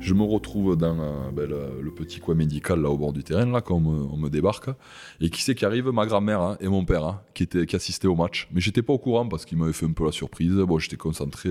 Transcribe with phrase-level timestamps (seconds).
[0.00, 3.44] Je me retrouve dans euh, ben, le, petit coin médical là au bord du terrain,
[3.44, 4.70] là, quand on me, débarque.
[5.20, 5.90] Et qui c'est qui arrive?
[5.90, 8.48] Ma grand-mère hein, et mon père, hein, qui, était, qui assistaient au match.
[8.52, 10.54] Mais j'étais pas au courant parce qu'ils m'avaient fait un peu la surprise.
[10.54, 11.50] Bon, j'étais concentré.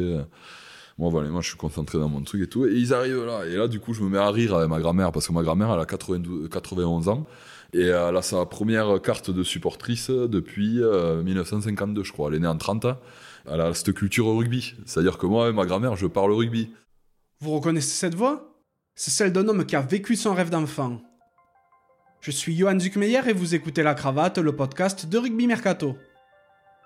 [0.98, 2.66] Moi, voilà, moi, je suis concentré dans mon truc et tout.
[2.66, 3.46] Et ils arrivent là.
[3.46, 5.44] Et là, du coup, je me mets à rire avec ma grand-mère parce que ma
[5.44, 7.28] grand-mère, elle a 91 ans.
[7.74, 10.80] Et elle a sa première carte de supportrice depuis
[11.24, 12.30] 1952, euh, je crois.
[12.30, 12.88] Elle est née en 30.
[13.46, 14.74] Elle a cette culture au rugby.
[14.86, 16.72] C'est-à-dire que moi, ma grand-mère, je parle rugby.
[17.42, 18.54] Vous reconnaissez cette voix?
[18.96, 21.00] C'est celle d'un homme qui a vécu son rêve d'enfant.
[22.20, 25.96] Je suis Johan Zuckmeyer et vous écoutez La Cravate, le podcast de Rugby Mercato.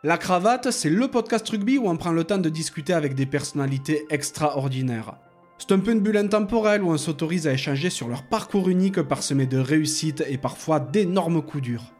[0.03, 3.25] La Cravate, c'est le podcast rugby où on prend le temps de discuter avec des
[3.25, 5.15] personnalités extraordinaires.
[5.57, 9.01] C'est un peu une bulle intemporelle où on s'autorise à échanger sur leur parcours unique
[9.01, 11.93] parsemé de réussites et parfois d'énormes coups durs.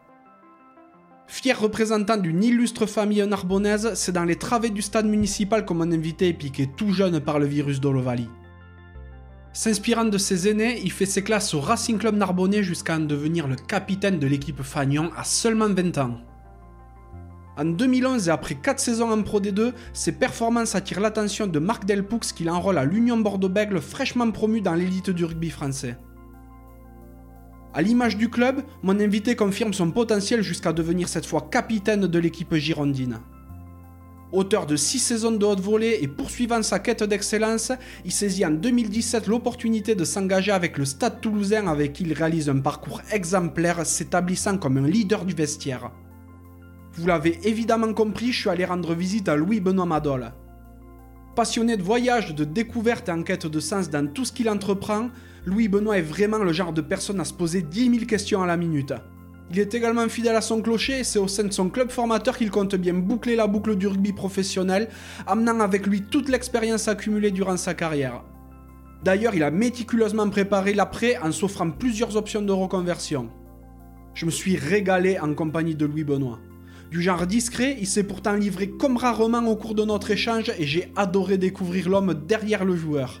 [1.26, 5.90] Fier représentant d'une illustre famille narbonnaise, c'est dans les travées du stade municipal que mon
[5.90, 8.28] invité est piqué tout jeune par le virus d'Olovali.
[9.56, 13.46] S'inspirant de ses aînés, il fait ses classes au Racing Club Narbonnais jusqu'à en devenir
[13.46, 16.18] le capitaine de l'équipe Fagnon à seulement 20 ans.
[17.56, 21.84] En 2011 et après 4 saisons en Pro D2, ses performances attirent l'attention de Marc
[21.84, 25.96] Delpoux qui l'enrôle à l'Union Bordeaux-Bègles fraîchement promu dans l'élite du rugby français.
[27.74, 32.18] À l'image du club, mon invité confirme son potentiel jusqu'à devenir cette fois capitaine de
[32.18, 33.20] l'équipe girondine.
[34.34, 37.70] Auteur de 6 saisons de haute volée et poursuivant sa quête d'excellence,
[38.04, 42.48] il saisit en 2017 l'opportunité de s'engager avec le Stade toulousain avec qui il réalise
[42.48, 45.92] un parcours exemplaire s'établissant comme un leader du vestiaire.
[46.94, 50.32] Vous l'avez évidemment compris, je suis allé rendre visite à Louis-Benoît Madol.
[51.36, 55.10] Passionné de voyage, de découverte et en quête de sens dans tout ce qu'il entreprend,
[55.46, 58.56] Louis-Benoît est vraiment le genre de personne à se poser 10 000 questions à la
[58.56, 58.94] minute.
[59.50, 62.36] Il est également fidèle à son clocher et c'est au sein de son club formateur
[62.36, 64.88] qu'il compte bien boucler la boucle du rugby professionnel,
[65.26, 68.22] amenant avec lui toute l'expérience accumulée durant sa carrière.
[69.04, 73.28] D'ailleurs, il a méticuleusement préparé l'après en s'offrant plusieurs options de reconversion.
[74.14, 76.38] Je me suis régalé en compagnie de Louis Benoît.
[76.90, 80.64] Du genre discret, il s'est pourtant livré comme rarement au cours de notre échange et
[80.64, 83.20] j'ai adoré découvrir l'homme derrière le joueur.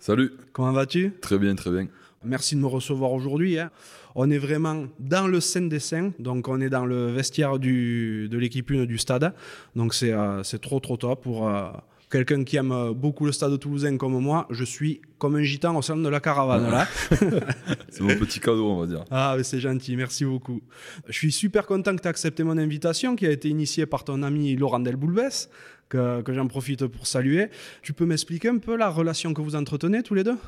[0.00, 0.32] Salut.
[0.54, 1.12] Comment vas-tu?
[1.20, 1.86] Très bien, très bien.
[2.24, 3.58] Merci de me recevoir aujourd'hui.
[3.58, 3.70] Hein.
[4.14, 8.26] On est vraiment dans le sein des saints, donc on est dans le vestiaire du,
[8.30, 9.34] de l'équipe 1 du stade.
[9.76, 11.68] Donc c'est euh, trop trop top pour euh,
[12.10, 14.46] quelqu'un qui aime beaucoup le stade toulousain comme moi.
[14.48, 16.88] Je suis comme un gitan au sein de la caravane là.
[17.90, 19.04] c'est mon petit cadeau, on va dire.
[19.10, 20.62] Ah, c'est gentil, merci beaucoup.
[21.08, 24.04] Je suis super content que tu aies accepté mon invitation qui a été initiée par
[24.04, 25.50] ton ami Laurent Delboulbès
[25.90, 27.48] que, j'en profite pour saluer.
[27.82, 30.38] Tu peux m'expliquer un peu la relation que vous entretenez tous les deux?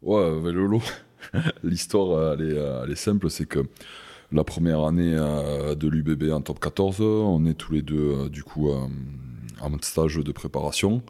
[0.00, 0.80] Ouais, Lolo,
[1.62, 3.60] l'histoire, elle est simple, c'est que
[4.32, 8.28] la première année euh, de l'UBB en top 14, on est tous les deux, euh,
[8.28, 8.86] du coup, euh,
[9.60, 11.02] en stage de préparation.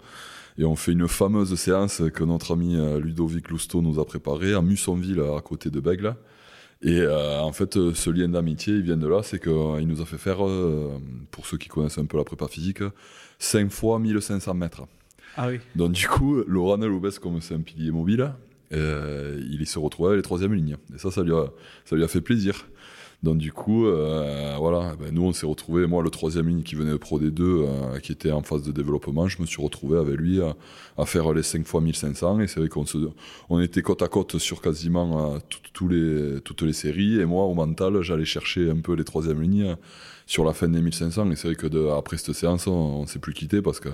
[0.56, 4.60] Et on fait une fameuse séance que notre ami Ludovic Lousteau nous a préparée à
[4.60, 6.16] Mussonville, à côté de Bègle.
[6.82, 10.18] Et en fait, ce lien d'amitié, il vient de là, c'est qu'il nous a fait
[10.18, 10.38] faire,
[11.30, 12.82] pour ceux qui connaissent un peu la prépa physique,
[13.40, 14.86] 5 fois 1500 mètres.
[15.36, 15.58] Ah oui.
[15.74, 18.32] Donc du coup, Laurent Lobes, comme c'est un pilier mobile,
[18.72, 20.76] euh, il se retrouvait à les troisième ligne.
[20.94, 21.46] Et ça, ça lui a,
[21.84, 22.66] ça lui a fait plaisir.
[23.22, 26.74] Donc du coup, euh, voilà, ben, nous on s'est retrouvé, moi le troisième ligne qui
[26.74, 29.98] venait de Pro D2, euh, qui était en phase de développement, je me suis retrouvé
[29.98, 32.96] avec lui à, faire les 5 fois 1500 et c'est vrai qu'on se,
[33.50, 35.38] on était côte à côte sur quasiment
[35.88, 39.76] les, toutes les séries et moi au mental j'allais chercher un peu les troisième lignes
[40.30, 41.32] sur la fin des 1500.
[41.32, 43.88] Et c'est vrai que après cette séance, on, ne s'est plus quitté parce que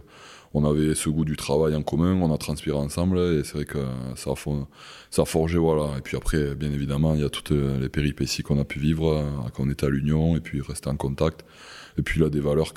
[0.52, 3.64] on avait ce goût du travail en commun, on a transpiré ensemble et c'est vrai
[3.64, 3.78] que
[4.16, 5.56] ça a, forgé.
[5.56, 5.96] Voilà.
[5.96, 9.24] Et puis après, bien évidemment, il y a toutes les péripéties qu'on a pu vivre
[9.54, 11.44] quand on était à l'Union et puis rester en contact.
[11.98, 12.74] Et puis a des valeurs.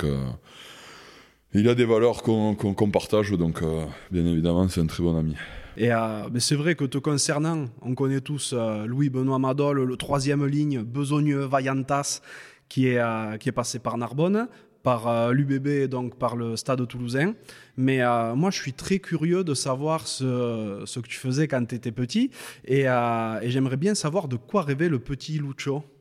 [1.54, 5.36] Il a des valeurs qu'on partage, donc euh, bien évidemment, c'est un très bon ami.
[5.78, 10.45] Et euh, c'est vrai que te concernant, on connaît tous euh, Louis-Benoît Madol, le troisième
[10.45, 12.22] ligne, besogneux, vaillantas,
[12.69, 14.48] qui est, euh, qui est passé par Narbonne,
[14.83, 17.33] par euh, l'UBB, donc par le stade toulousain.
[17.75, 21.75] Mais euh, moi, je suis très curieux de savoir ce, que tu faisais quand tu
[21.75, 22.31] étais petit.
[22.66, 25.83] Et, et j'aimerais bien savoir de quoi rêvait le petit Lucho.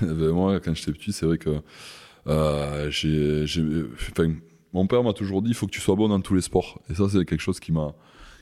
[0.00, 1.60] Ben, moi, quand j'étais petit, c'est vrai que
[4.72, 6.80] mon père m'a toujours dit il faut que tu sois bon dans tous les sports.
[6.88, 7.94] Et ça, c'est quelque chose qui m'a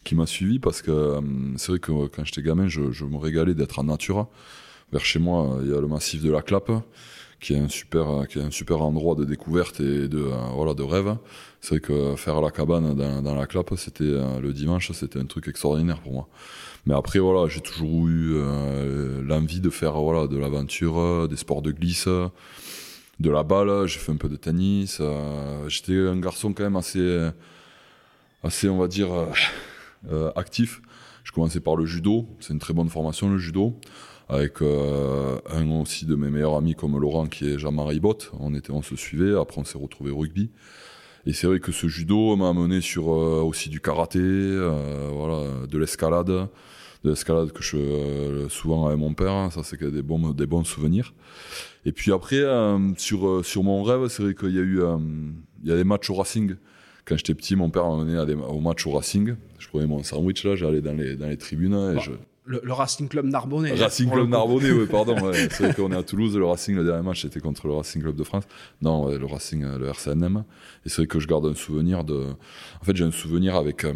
[0.04, 1.20] qui m'a suivi parce que
[1.56, 4.28] c'est vrai que quand j'étais gamin, je, je me régalais d'être en nature.
[4.92, 6.70] Vers chez moi, il y a le massif de la Clappe,
[7.40, 10.74] qui est un super, qui est un super endroit de découverte et de, euh, voilà,
[10.74, 11.16] de rêve.
[11.60, 15.26] C'est vrai que faire la cabane dans, la Clappe, c'était euh, le dimanche, c'était un
[15.26, 16.28] truc extraordinaire pour moi.
[16.86, 21.62] Mais après, voilà, j'ai toujours eu euh, l'envie de faire voilà, de l'aventure, des sports
[21.62, 23.86] de glisse, de la balle.
[23.86, 24.98] J'ai fait un peu de tennis.
[25.00, 27.30] euh, J'étais un garçon quand même assez,
[28.42, 29.26] assez on va dire, euh,
[30.10, 30.80] euh, actif.
[31.24, 32.28] Je commençais par le judo.
[32.40, 33.78] C'est une très bonne formation, le judo.
[34.28, 38.32] Avec euh, un aussi de mes meilleurs amis comme Laurent, qui est Jean-Marie Bott.
[38.40, 39.38] On, était, on se suivait.
[39.38, 40.50] Après, on s'est retrouvé au rugby.
[41.26, 45.66] Et c'est vrai que ce judo m'a amené sur euh, aussi du karaté, euh, voilà,
[45.66, 46.48] de l'escalade, de
[47.10, 49.32] l'escalade que je euh, souvent avec mon père.
[49.32, 51.14] hein, ça, c'est des bons, des bons souvenirs.
[51.84, 54.82] Et puis après, euh, sur, euh, sur mon rêve, c'est vrai qu'il y a eu
[54.82, 54.96] euh,
[55.62, 56.54] il y a des matchs au Racing.
[57.04, 59.34] Quand j'étais petit, mon père m'amenait à des, au match au Racing.
[59.58, 61.74] Je prenais mon sandwich là, j'allais dans les, dans les tribunes.
[61.74, 62.10] Et Bah, je...
[62.46, 63.72] Le, le Racing Club Narbonnais.
[63.72, 64.30] Racing pour le Club.
[64.32, 65.18] Narbonnais, oui, pardon.
[65.20, 65.48] ouais.
[65.50, 68.00] C'est vrai qu'on est à Toulouse, le Racing, le dernier match, c'était contre le Racing
[68.02, 68.44] Club de France.
[68.82, 70.44] Non, le Racing, euh, le RCNM.
[70.84, 72.26] Et c'est vrai que je garde un souvenir de.
[72.80, 73.92] En fait, j'ai un souvenir avec euh,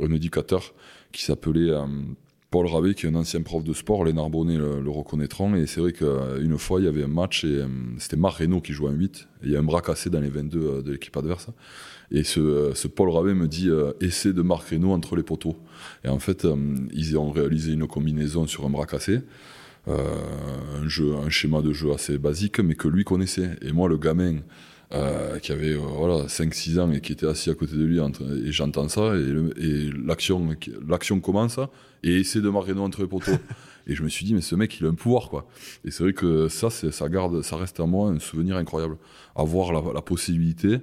[0.00, 0.74] un éducateur
[1.12, 1.86] qui s'appelait euh,
[2.50, 4.04] Paul Rabé, qui est un ancien prof de sport.
[4.04, 5.54] Les Narbonnais le, le reconnaîtront.
[5.56, 7.66] Et c'est vrai qu'une fois, il y avait un match et euh,
[7.98, 9.28] c'était Marc Reynaud qui jouait en 8.
[9.42, 11.48] Et il y a un bras cassé dans les 22 euh, de l'équipe adverse.
[12.10, 15.22] Et ce, euh, ce Paul Rabé me dit euh, essai de Marc Reynaud entre les
[15.22, 15.56] poteaux.
[16.04, 16.56] Et en fait, euh,
[16.92, 19.20] ils ont réalisé une combinaison sur un bras cassé.
[19.88, 23.56] Euh, un, jeu, un schéma de jeu assez basique, mais que lui connaissait.
[23.62, 24.38] Et moi, le gamin
[24.92, 28.00] euh, qui avait euh, voilà, 5-6 ans et qui était assis à côté de lui,
[28.00, 30.48] et j'entends ça, et, l'action,
[30.88, 31.60] l'action commence,
[32.02, 33.30] et essaie de marquer entre les poteaux.
[33.86, 35.48] et je me suis dit, mais ce mec, il a un pouvoir, quoi.
[35.84, 38.96] Et c'est vrai que ça, ça, garde, ça reste à moi un souvenir incroyable.
[39.36, 40.80] Avoir la, la possibilité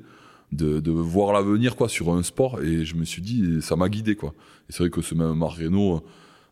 [0.53, 2.61] de, voir l'avenir quoi sur un sport.
[2.61, 4.33] Et je me suis dit ça m'a guidé quoi.
[4.69, 5.59] Et c'est vrai que ce même Marc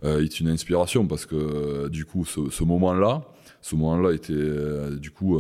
[0.04, 3.22] euh, est une inspiration parce que euh, du coup ce, moment là
[3.62, 5.40] ce moment là était euh, du coup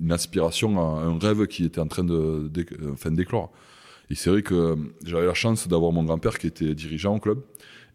[0.00, 2.48] une inspiration à un rêve qui était en train de,
[3.10, 3.52] d'éclore.
[4.08, 7.40] Et c'est vrai que j'avais la chance d'avoir mon grand-père qui était dirigeant au club.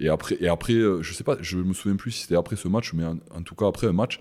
[0.01, 2.67] Et après et après je sais pas je me souviens plus si c'était après ce
[2.67, 4.19] match mais en tout cas après un match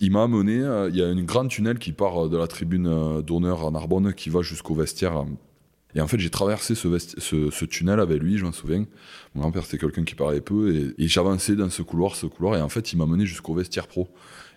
[0.00, 2.46] il m'a amené, euh, il y a une grande tunnel qui part euh, de la
[2.46, 5.24] tribune euh, d'honneur à Narbonne qui va jusqu'au vestiaire.
[5.94, 8.84] Et en fait, j'ai traversé ce, tunnel avec lui, je m'en souviens.
[9.34, 10.92] Mon grand-père, c'était quelqu'un qui parlait peu.
[10.98, 12.56] Et, j'avançais dans ce couloir, ce couloir.
[12.56, 14.08] Et en fait, il m'a mené jusqu'au vestiaire pro.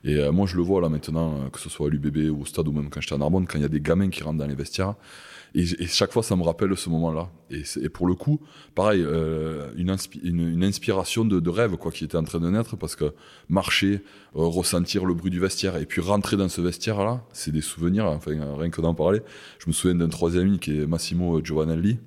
[0.03, 2.67] Et moi, je le vois là maintenant, que ce soit à l'UBB ou au stade
[2.67, 4.47] ou même quand j'étais à Narbonne, quand il y a des gamins qui rentrent dans
[4.47, 4.95] les vestiaires.
[5.55, 7.29] Et, chaque fois, ça me rappelle ce moment-là.
[7.49, 8.39] Et, pour le coup,
[8.75, 12.49] pareil, euh, une, inspi- une, une inspiration de, rêve quoi, qui était en train de
[12.49, 13.13] naître parce que
[13.49, 14.03] marcher,
[14.35, 18.05] euh, ressentir le bruit du vestiaire et puis rentrer dans ce vestiaire-là, c'est des souvenirs,
[18.05, 19.21] enfin, euh, rien que d'en parler.
[19.59, 21.97] Je me souviens d'un troisième ami qui est Massimo Giovanelli.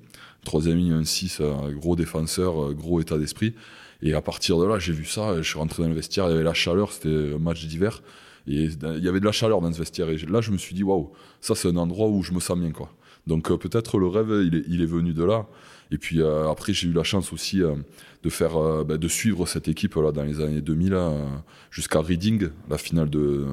[0.45, 3.55] Troisième ami, un 6, euh, gros défenseur, euh, gros état d'esprit.
[4.03, 6.31] Et à partir de là, j'ai vu ça, je suis rentré dans le vestiaire, il
[6.31, 8.03] y avait la chaleur, c'était un match d'hiver.
[8.47, 10.09] Et il y avait de la chaleur dans ce vestiaire.
[10.09, 12.59] Et là, je me suis dit, waouh, ça, c'est un endroit où je me sens
[12.59, 12.91] bien, quoi.
[13.31, 15.47] Donc, euh, peut-être le rêve, il est, venu de là.
[15.93, 17.77] Et puis, euh, après, j'ai eu la chance aussi euh,
[18.25, 21.25] de faire, bah, de suivre cette équipe là dans les années 2000 euh,
[21.71, 23.47] jusqu'à Reading, la finale de,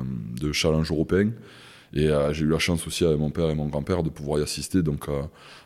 [0.51, 1.29] Challenge européen.
[1.93, 4.43] Et j'ai eu la chance aussi avec mon père et mon grand-père de pouvoir y
[4.43, 4.81] assister.
[4.81, 5.07] Donc,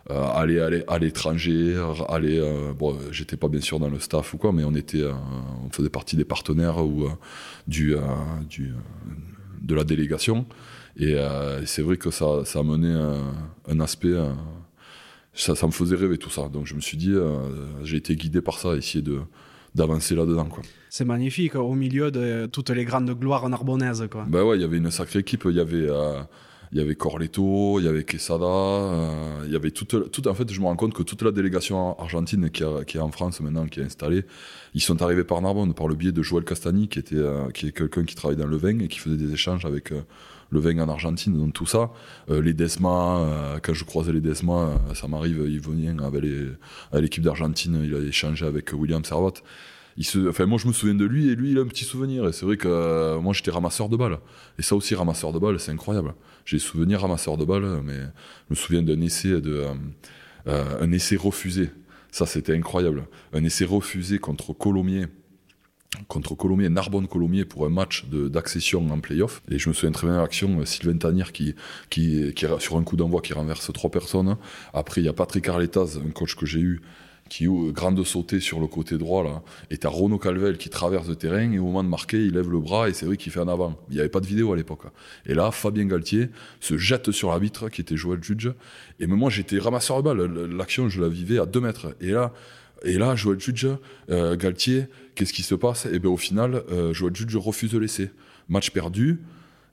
[0.08, 1.76] aller, à l'étranger,
[2.10, 2.40] aller.
[2.78, 5.90] bon, j'étais pas bien sûr dans le staff ou quoi, mais on était, on faisait
[5.90, 7.10] partie des partenaires ou
[7.68, 7.96] du,
[9.62, 10.46] de la délégation.
[10.98, 13.22] Et euh, c'est vrai que ça, ça a mené euh,
[13.70, 14.14] un aspect.
[15.34, 16.50] ça, ça me faisait rêver tout ça.
[16.50, 17.38] Donc je me suis dit, euh,
[17.84, 19.20] j'ai été guidé par ça, essayer de
[19.74, 20.46] d'avancer là-dedans.
[20.50, 20.64] Quoi.
[20.90, 24.06] C'est magnifique, au milieu de toutes les grandes gloires narbonnaises.
[24.12, 24.26] Quoi.
[24.28, 25.44] Bah ouais, il y avait une sacrée équipe.
[25.46, 26.20] Il y avait, euh,
[26.74, 30.28] il y avait Corletto, il y avait Quesada, euh, il y avait toute, toute.
[30.28, 33.00] En fait, je me rends compte que toute la délégation argentine qui, a- qui est
[33.00, 34.26] en France maintenant, qui est installée,
[34.74, 37.68] ils sont arrivés par Narbonne par le biais de Joël Castagni, qui était, euh, qui
[37.68, 39.94] est quelqu'un qui travaille dans le vin et qui faisait des échanges avec.
[40.52, 41.92] Le vin en Argentine, donc tout ça,
[42.30, 46.24] Euh, les Desma, euh, quand je croisais les Desma, euh, ça m'arrive, il venait avec
[46.94, 49.34] l'équipe d'Argentine, il a échangé avec William Servat.
[49.98, 52.28] Il enfin, moi je me souviens de lui et lui il a un petit souvenir.
[52.28, 54.20] Et c'est vrai que moi j'étais ramasseur de balles.
[54.58, 56.14] Et ça aussi, ramasseur de balles, c'est incroyable.
[56.46, 59.66] J'ai des souvenirs ramasseur de balles, mais je me souviens d'un essai, de,
[60.46, 61.70] un essai refusé.
[62.10, 63.04] Ça c'était incroyable.
[63.34, 65.08] Un essai refusé contre Colomiers
[66.08, 69.42] contre Colomiers, Narbonne-Colomiers pour un match d'accession en play-off.
[69.50, 71.56] Et je me souviens très bien de l'action, euh, Sylvain Tanier qui,
[71.90, 74.38] qui, qui, sur un coup d'envoi, qui renverse trois personnes.
[74.74, 76.82] Après, il y a Patrick Arletaz, un coach que j'ai eu,
[77.30, 79.42] qui, euh, grande sautée sur le côté droit, là.
[79.70, 82.50] Et t'as Renaud Calvel qui traverse le terrain, et au moment de marquer, il lève
[82.50, 83.78] le bras, et c'est vrai qu'il fait en avant.
[83.90, 84.84] Il n'y avait pas de vidéo à l'époque.
[85.26, 86.30] Et là, Fabien Galtier
[86.60, 88.50] se jette sur l'arbitre, qui était Joël Judge.
[89.00, 90.22] Et moi, j'étais ramasseur de balles.
[90.56, 91.96] L'action, je la vivais à deux mètres.
[92.00, 92.34] Et là,
[92.84, 93.68] Et là, Joël Judge,
[94.10, 94.86] euh, Galtier,
[95.16, 95.86] qu'est-ce qui se passe?
[95.86, 98.10] Et bien au final, euh, Joël Judge refuse de laisser.
[98.50, 99.20] Match perdu,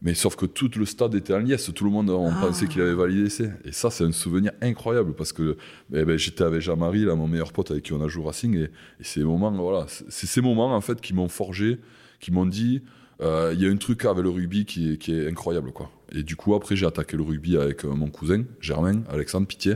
[0.02, 2.38] mais sauf que tout le stade était en liesse, tout le monde on Ah.
[2.40, 3.50] pensait qu'il avait validé l'essai.
[3.64, 5.56] Et ça, c'est un souvenir incroyable parce que
[5.94, 8.26] eh ben, j'étais avec Jean-Marie, là, mon meilleur pote avec qui on a joué au
[8.26, 8.68] Racing, et, et
[9.04, 11.78] ces moments, voilà, c'est ces moments en fait qui m'ont forgé,
[12.20, 12.82] qui m'ont dit,
[13.20, 15.90] euh, il y a un truc avec le rugby qui est, qui est incroyable, quoi.
[16.12, 19.74] Et du coup, après, j'ai attaqué le rugby avec mon cousin Germain, Alexandre Pitié,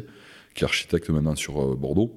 [0.55, 2.15] qui est architecte maintenant sur Bordeaux.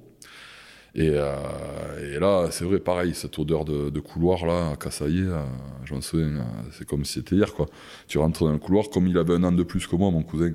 [0.96, 5.42] Et, euh, et là, c'est vrai, pareil, cette odeur de, couloir là, à Cassaillé, euh,
[5.84, 7.66] je m'en souviens, c'est comme si c'était hier, quoi.
[8.08, 10.22] Tu rentres dans le couloir, comme il avait un an de plus que moi, mon
[10.22, 10.52] cousin.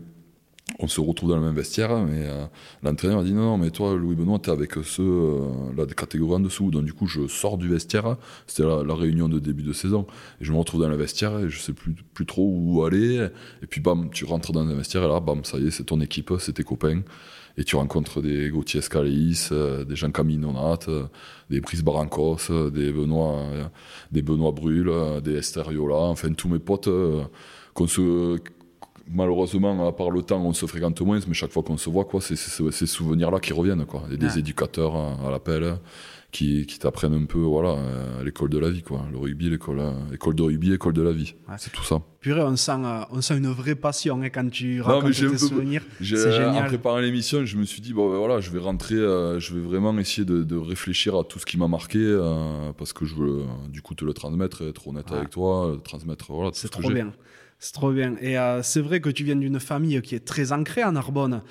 [0.79, 2.45] On se retrouve dans le même vestiaire, mais euh,
[2.81, 5.93] l'entraîneur a dit non, non, mais toi, Louis Benoît, t'es avec ceux, euh, là, des
[6.21, 6.71] en dessous.
[6.71, 8.17] Donc, du coup, je sors du vestiaire,
[8.48, 10.07] c'était la, la réunion de début de saison,
[10.39, 13.27] et je me retrouve dans le vestiaire, et je sais plus, plus trop où aller.
[13.62, 15.83] Et puis, bam, tu rentres dans un vestiaire, et là, bam, ça y est, c'est
[15.83, 17.01] ton équipe, c'est tes copains.
[17.58, 21.05] Et tu rencontres des Gauthier Scaleis, euh, des Jean-Camille Nonat, euh,
[21.50, 23.43] des Brice Barancos, euh, des Benoît,
[24.12, 26.89] des Benoît Brul, euh, des Esther Yola, enfin tous mes potes
[27.74, 28.38] qu'on se
[29.10, 32.05] malheureusement à part le temps on se fréquente moins mais chaque fois qu'on se voit
[32.05, 35.75] quoi c'est ces souvenirs là qui reviennent quoi et des éducateurs à l'appel
[36.31, 37.75] qui, qui t'apprennent un peu voilà
[38.24, 41.12] l'école de la vie quoi le rugby l'école euh, école de rugby école de la
[41.12, 41.55] vie Ouais.
[41.58, 44.75] c'est tout ça Purée, on sent, euh, on sent une vraie passion hein, quand tu
[44.75, 45.84] mais racontes j'ai un tes peu- souvenirs.
[46.55, 49.55] En préparant l'émission, je me suis dit, bon, ben voilà, je vais rentrer, euh, je
[49.55, 53.05] vais vraiment essayer de, de réfléchir à tout ce qui m'a marqué, euh, parce que
[53.05, 55.17] je veux, du coup, te le transmettre, être honnête Ouais.
[55.17, 57.12] avec toi, transmettre, voilà, tout C'est ce trop bien.
[57.63, 58.15] C'est trop bien.
[58.20, 61.44] Et euh, c'est vrai que tu viens d'une famille qui est très ancrée en Narbonne.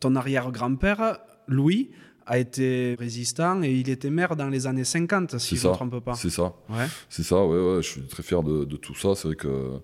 [0.00, 1.90] Ton arrière-grand-père, Louis,
[2.26, 5.74] a été résistant et il était maire dans les années 50, si je ne me
[5.74, 6.14] trompe pas.
[6.14, 6.86] C'est ça, Ouais.
[7.10, 9.14] c'est ça, ouais, ouais, je suis très fier de, de tout ça.
[9.14, 9.78] C'est vrai que.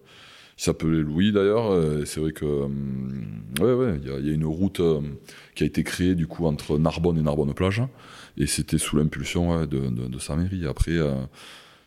[0.56, 2.44] Il s'appelait Louis d'ailleurs, c'est vrai que.
[2.44, 5.00] hum, ouais, ouais, il y, a- il y a une route euh,
[5.56, 7.82] qui a été créée du coup entre Narbonne et Narbonne-Plage,
[8.36, 10.64] et c'était sous l'impulsion ouais, de, de- de sa mairie.
[10.66, 10.92] Après.
[10.92, 11.14] euh,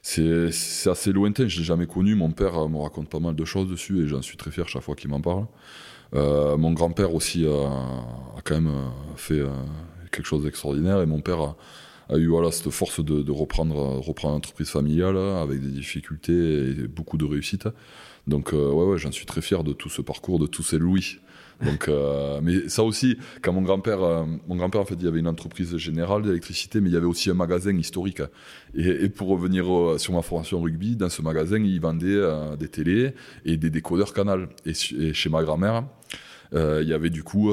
[0.09, 2.15] c'est assez lointain, je l'ai jamais connu.
[2.15, 4.67] Mon père euh, me raconte pas mal de choses dessus et j'en suis très fier
[4.69, 5.47] chaque fois qu'il m'en parle.
[6.15, 8.71] Euh, mon grand-père aussi euh, a quand même
[9.17, 9.41] fait
[10.11, 11.55] quelque chose d'extraordinaire et mon père
[12.09, 16.87] a, eu voilà, cette force de, de reprendre, reprendre l'entreprise familiale avec des difficultés et
[16.87, 17.67] beaucoup de réussite.
[18.27, 21.19] Donc ouais, ouais, j'en suis très fier de tout ce parcours, de tous ces louis.
[21.63, 25.07] Donc, euh, mais ça aussi, quand mon grand-père, euh, mon grand-père en fait, il y
[25.07, 28.21] avait une entreprise générale d'électricité, mais il y avait aussi un magasin historique.
[28.75, 32.55] Et, et pour revenir euh, sur ma formation rugby, dans ce magasin, il vendait euh,
[32.55, 33.13] des télés
[33.45, 34.49] et des décodeurs canal.
[34.65, 35.85] Et, chez ma grand-mère,
[36.53, 37.51] euh, il y avait du coup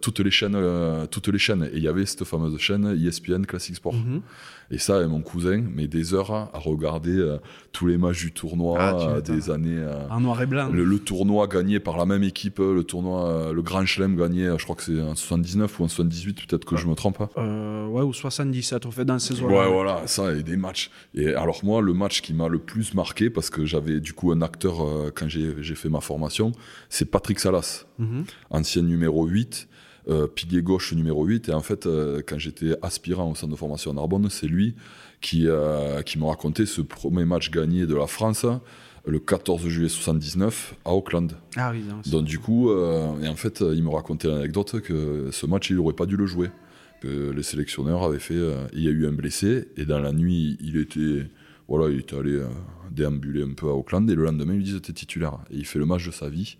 [0.00, 1.68] toutes les chaînes, toutes les chaînes.
[1.72, 3.94] Et il y avait cette fameuse chaîne ESPN Classic Sport.
[3.94, 4.22] Mhm.
[4.70, 7.38] Et ça, et mon cousin, mais des heures à regarder euh,
[7.72, 9.76] tous les matchs du tournoi Ah, euh, des années.
[9.78, 10.68] euh, En noir et blanc.
[10.72, 14.64] le, le tournoi gagné par la même équipe, le tournoi, le Grand Chelem gagné, je
[14.64, 17.22] crois que c'est en 79 ou en 78, peut-être que je me trompe.
[17.38, 20.90] Euh, ouais, ou 77, on fait dans ces eaux Ouais, voilà, ça, et des matchs.
[21.14, 24.32] Et alors, moi, le match qui m'a le plus marqué, parce que j'avais du coup
[24.32, 24.78] un acteur
[25.14, 26.50] quand j'ai j'ai fait ma formation,
[26.88, 28.24] c'est Patrick Salas, Mhm.
[28.50, 29.68] ancien numéro 8,
[30.08, 31.48] euh, pilier gauche numéro 8.
[31.48, 34.74] Et en fait, euh, quand j'étais aspirant au centre de formation Narbonne, c'est lui
[35.20, 38.46] qui, euh, qui m'a raconté ce premier match gagné de la France
[39.06, 41.32] le 14 juillet 79 à Auckland.
[41.56, 45.46] Ah oui, non, Donc du coup, et en fait, il me racontait l'anecdote que ce
[45.46, 46.50] match, il aurait pas dû le jouer.
[47.00, 48.40] Que les sélectionneurs avaient fait,
[48.72, 51.28] il y a eu un blessé et dans la nuit, il était,
[51.68, 52.46] voilà, il était allé euh,
[52.90, 55.66] déambuler un peu à Auckland et le lendemain, il lui disait t'es titulaire et il
[55.66, 56.56] fait le match de sa vie.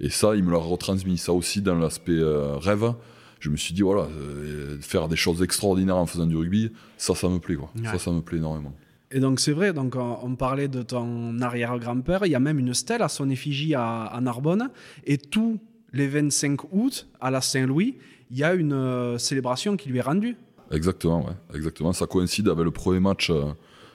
[0.00, 1.18] Et ça, il me l'a retransmis.
[1.18, 2.92] Ça aussi dans l'aspect euh, rêve.
[3.40, 7.14] Je me suis dit voilà, euh, faire des choses extraordinaires en faisant du rugby, ça,
[7.14, 7.70] ça me plaît quoi.
[7.76, 7.84] Ouais.
[7.84, 8.72] Ça, ça me plaît énormément.
[9.10, 12.58] Et donc c'est vrai, donc on, on parlait de ton arrière-grand-père, il y a même
[12.58, 14.70] une stèle à son effigie à, à Narbonne,
[15.06, 15.58] et tous
[15.92, 17.96] les 25 août, à la Saint-Louis,
[18.30, 20.36] il y a une euh, célébration qui lui est rendue.
[20.70, 21.56] Exactement, ouais.
[21.56, 21.92] Exactement.
[21.92, 23.44] Ça coïncide avec le premier match euh,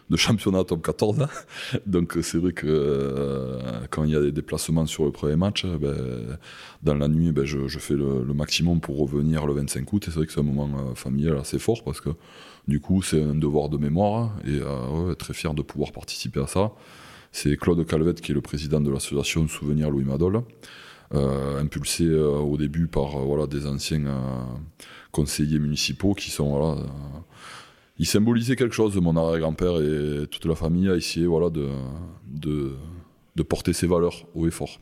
[0.10, 1.22] de championnat top 14.
[1.22, 1.30] hein.
[1.86, 5.36] Donc euh, c'est vrai que euh, quand il y a des déplacements sur le premier
[5.36, 6.38] match, euh, ben,
[6.84, 10.08] dans la nuit, ben, je, fais le, maximum pour revenir le 25 août.
[10.08, 12.10] Et c'est vrai que c'est un moment familial assez fort parce que
[12.68, 16.48] du coup c'est un devoir de mémoire hein, et très fier de pouvoir participer à
[16.48, 16.72] ça.
[17.32, 20.44] C'est Claude Calvette qui est le président de l'association Souvenir Louis Madol,
[21.12, 24.04] impulsé au début par voilà, des anciens
[25.12, 26.78] conseillers municipaux qui sont
[27.98, 28.96] ils symbolisaient quelque chose.
[28.98, 31.70] Mon arrière-grand-père et toute la famille a essayé voilà, de,
[32.26, 34.80] de, porter ses valeurs haut et fort.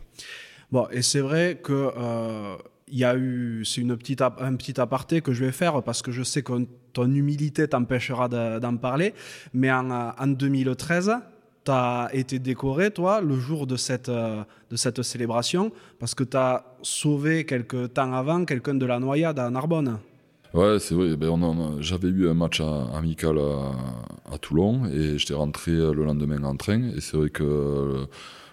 [0.71, 2.55] Bon, et c'est vrai que euh,
[2.87, 6.01] il y a eu, c'est une petite un petit aparté que je vais faire parce
[6.01, 6.53] que je sais que
[6.93, 9.13] ton humilité t'empêchera de- d'en parler,
[9.53, 11.11] mais en, euh, en 2013,
[11.63, 16.23] tu as été décoré, toi, le jour de cette, euh, de cette célébration, parce que
[16.23, 19.99] tu as sauvé quelque temps avant quelqu'un de la noyade à Narbonne.
[20.53, 21.15] Ouais, c'est vrai.
[21.15, 26.89] Ben, j'avais eu un match amical à, Toulon et j'étais rentré le lendemain en train.
[26.95, 28.05] Et c'est vrai que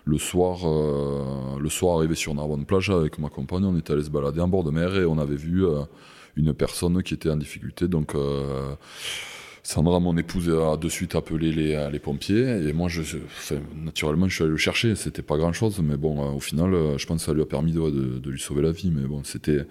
[0.08, 4.02] le soir, euh, le soir arrivé sur Narbonne plage avec ma compagne, on était allé
[4.02, 5.82] se balader en bord de mer et on avait vu euh,
[6.36, 7.88] une personne qui était en difficulté.
[7.88, 8.74] Donc euh,
[9.62, 13.02] Sandra, mon épouse, a de suite appelé les, les pompiers et moi, je,
[13.76, 14.94] naturellement, je suis allé le chercher.
[14.94, 17.72] C'était pas grand chose, mais bon, au final, je pense que ça lui a permis
[17.72, 18.90] de, de lui sauver la vie.
[18.90, 19.66] Mais bon, c'était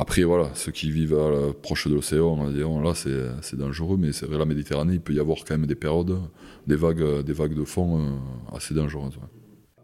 [0.00, 1.18] après, voilà, ceux qui vivent
[1.60, 2.50] proche de l'océan,
[2.80, 5.74] là, c'est dangereux, mais c'est vrai, la Méditerranée, il peut y avoir quand même des
[5.74, 6.20] périodes,
[6.68, 9.18] des vagues, des vagues de fond euh, assez dangereuses.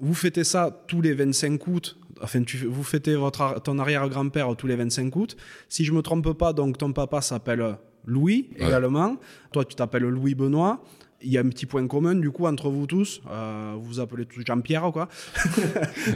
[0.00, 4.68] Vous fêtez ça tous les 25 août, enfin, tu, vous fêtez votre, ton arrière-grand-père tous
[4.68, 5.36] les 25 août.
[5.68, 9.16] Si je me trompe pas, donc ton papa s'appelle Louis également,
[9.50, 10.84] toi tu t'appelles Louis Benoît
[11.22, 13.22] il y a un petit point commun du coup entre vous tous.
[13.30, 15.08] Euh, vous vous appelez tous Jean-Pierre quoi.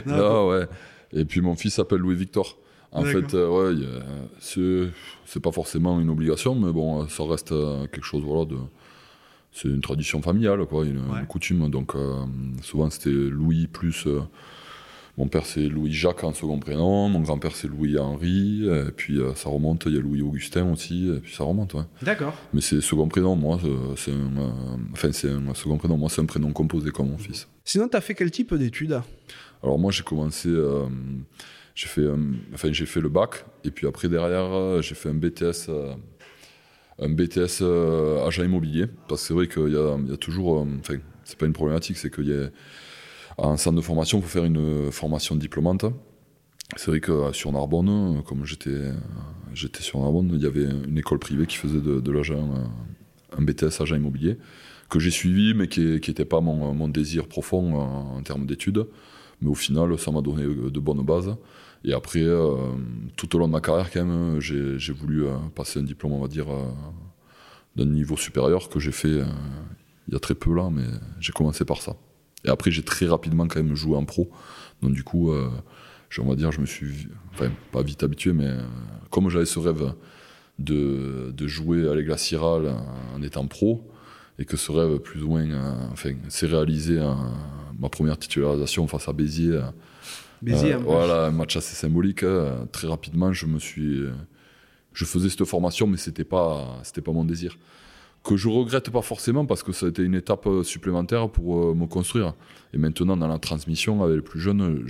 [0.05, 0.67] non, ah ouais.
[1.11, 2.59] Et puis mon fils s'appelle Louis Victor.
[2.91, 4.91] En fait, euh, ouais,
[5.25, 8.57] c'est pas forcément une obligation, mais bon, ça reste euh, quelque chose, voilà, de.
[9.51, 11.69] C'est une tradition familiale, quoi, une, coutume.
[11.69, 12.23] Donc, euh,
[12.61, 14.07] souvent, c'était Louis plus.
[15.17, 17.09] mon père, c'est Louis-Jacques en second prénom.
[17.09, 18.67] Mon grand-père, c'est Louis-Henri.
[18.67, 19.85] Et puis, ça remonte.
[19.87, 21.09] Il y a Louis-Augustin aussi.
[21.09, 21.81] Et puis, ça remonte, ouais.
[22.03, 22.35] D'accord.
[22.53, 23.59] Mais c'est second prénom, moi.
[23.95, 24.53] C'est un,
[24.93, 25.97] enfin, c'est un second prénom.
[25.97, 27.47] Moi, c'est un prénom composé comme mon fils.
[27.65, 29.01] Sinon, tu as fait quel type d'études
[29.63, 30.47] Alors, moi, j'ai commencé
[31.79, 32.05] j'ai fait,
[32.53, 35.93] enfin, j'ai fait le bac, et puis après, derrière, euh, j'ai fait un BTS, euh,
[36.99, 40.17] un BTS euh, agent immobilier, parce que c'est vrai qu'il y a, il y a
[40.17, 42.49] toujours, enfin, c'est pas une problématique, c'est qu'il y a
[43.37, 45.85] un centre de formation, il faut faire une formation diplômante.
[46.75, 48.91] C'est vrai que sur Narbonne, comme j'étais,
[49.53, 52.45] j'étais sur Narbonne, il y avait une école privée qui faisait de, l'agent,
[53.37, 54.37] un BTS agent immobilier,
[54.89, 58.85] que j'ai suivi, mais qui n'était pas mon, désir profond en termes d'études.
[59.41, 61.37] Mais au final, ça m'a donné de bonnes bases.
[61.83, 62.55] Et après, euh,
[63.15, 66.21] tout au long de ma carrière, quand même, j'ai voulu euh, passer un diplôme, on
[66.21, 66.65] va dire, euh,
[67.75, 69.21] d'un niveau supérieur que j'ai fait
[70.07, 70.85] il y a très peu là, mais
[71.19, 71.95] j'ai commencé par ça.
[72.43, 74.29] Et après, j'ai très rapidement quand même joué en pro.
[74.81, 78.49] Donc du coup, on va dire, je me suis, enfin, pas vite habitué, mais
[79.11, 79.93] comme j'avais ce rêve
[80.57, 82.15] de, jouer à l'Aigle
[83.15, 83.87] en étant pro,
[84.39, 86.99] et que ce rêve plus ou moins, enfin, s'est réalisé
[87.77, 89.61] ma première titularisation face à Béziers
[90.47, 92.23] euh, voilà, un match assez symbolique.
[92.23, 92.67] Hein.
[92.71, 94.01] Très rapidement, je me suis,
[94.93, 97.57] je faisais cette formation, mais c'était pas, c'était pas mon désir.
[98.23, 101.73] Que je regrette pas forcément parce que ça a été une étape supplémentaire pour euh,
[101.73, 102.33] me construire.
[102.73, 104.83] Et maintenant, dans la transmission avec les plus jeunes,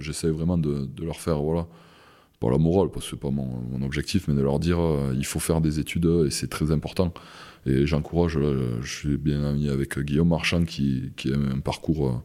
[0.00, 1.66] j'essaie vraiment de, leur faire, voilà,
[2.40, 5.14] pas la morale, parce que c'est pas mon, mon, objectif, mais de leur dire, euh,
[5.16, 7.14] il faut faire des études et c'est très important.
[7.66, 8.36] Et j'encourage,
[8.80, 12.20] je suis bien ami avec Guillaume Marchand qui, qui a un parcours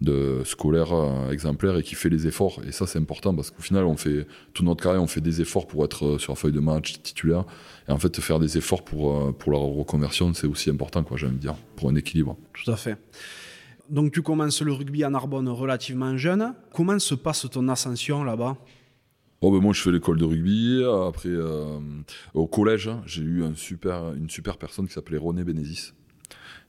[0.00, 2.60] de scolaire euh, exemplaire et qui fait les efforts.
[2.66, 5.40] Et ça, c'est important parce qu'au final, on fait tout notre carrière, on fait des
[5.40, 7.44] efforts pour être euh, sur la feuille de match titulaire.
[7.88, 11.16] Et en fait, faire des efforts pour, euh, pour la reconversion, c'est aussi important, quoi,
[11.16, 12.36] j'aime dire, pour un équilibre.
[12.52, 12.98] Tout à fait.
[13.88, 16.54] Donc, tu commences le rugby à Narbonne relativement jeune.
[16.74, 18.56] Comment se passe ton ascension là-bas?
[19.42, 20.82] Oh ben moi je fais l'école de rugby.
[21.06, 21.28] Après
[22.32, 25.92] au collège j'ai eu un super, une super personne qui s'appelait René Bénézis.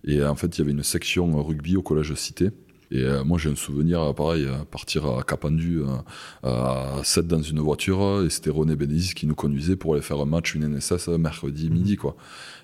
[0.04, 2.52] Et en fait il y avait une section rugby au collège Cité.
[2.90, 5.82] Et euh, moi, j'ai un souvenir, euh, pareil, euh, partir à Capendu
[6.44, 10.20] à 7 dans une voiture, et c'était René Bénézis qui nous conduisait pour aller faire
[10.20, 12.16] un match, une NSS, mercredi midi, quoi.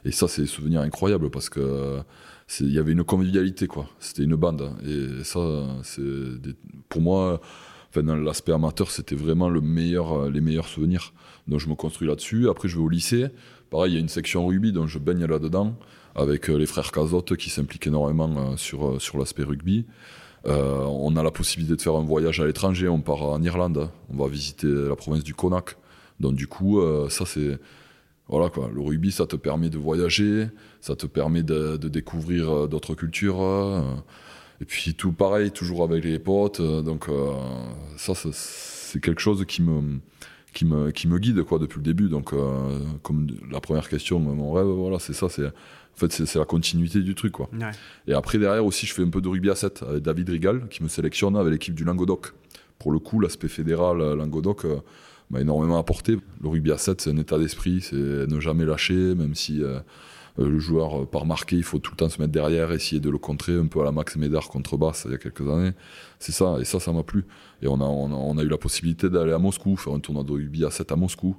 [0.06, 2.00] Et ça, c'est des souvenirs incroyables parce que
[2.60, 3.90] il y avait une convivialité, quoi.
[4.00, 4.72] C'était une bande.
[4.86, 5.40] Et ça,
[5.84, 6.02] c'est
[6.90, 7.42] pour moi,
[7.90, 11.14] enfin, dans l'aspect amateur, c'était vraiment le meilleur, les meilleurs souvenirs.
[11.48, 12.50] Donc, je me construis là-dessus.
[12.50, 13.28] Après, je vais au lycée.
[13.70, 15.76] Pareil, il y a une section rugby, donc je baigne là-dedans
[16.16, 19.86] avec les frères Cazotte qui s'impliquent énormément sur, sur l'aspect rugby.
[20.46, 23.90] Euh, on a la possibilité de faire un voyage à l'étranger, on part en Irlande,
[24.10, 25.78] on va visiter la province du Connacht.
[26.20, 27.58] Donc du coup, euh, ça c'est
[28.28, 30.48] voilà quoi, le rugby ça te permet de voyager,
[30.82, 33.42] ça te permet de, découvrir euh, d'autres cultures.
[34.60, 36.62] et puis tout pareil, toujours avec les potes.
[36.62, 37.08] donc
[37.98, 40.00] ça c'est quelque chose qui me
[40.54, 42.10] qui me qui me guide quoi depuis le début.
[42.10, 42.34] Donc
[43.02, 45.52] comme la première question, mon rêve, voilà, c'est ça, c'est
[45.96, 47.50] en fait, c'est la continuité du truc, quoi.
[48.08, 50.68] Et après, derrière aussi, je fais un peu de rugby à 7 avec David Rigal,
[50.70, 52.34] qui me sélectionne avec l'équipe du Languedoc.
[52.80, 54.78] Pour le coup, l'aspect fédéral euh, Languedoc euh,
[55.30, 56.18] m'a énormément apporté.
[56.42, 59.80] Le rugby à 7, c'est un état d'esprit, c'est ne jamais lâcher, même si euh,
[60.38, 63.20] le joueur part marqué, il faut tout le temps se mettre derrière, essayer de le
[63.20, 65.74] contrer, un peu à la Max Médard contre Basse il y a quelques années.
[66.18, 67.26] C'est ça, et ça, ça m'a plu.
[67.62, 70.32] Et on a, on a eu la possibilité d'aller à Moscou, faire un tournoi de
[70.32, 71.38] rugby à 7 à Moscou.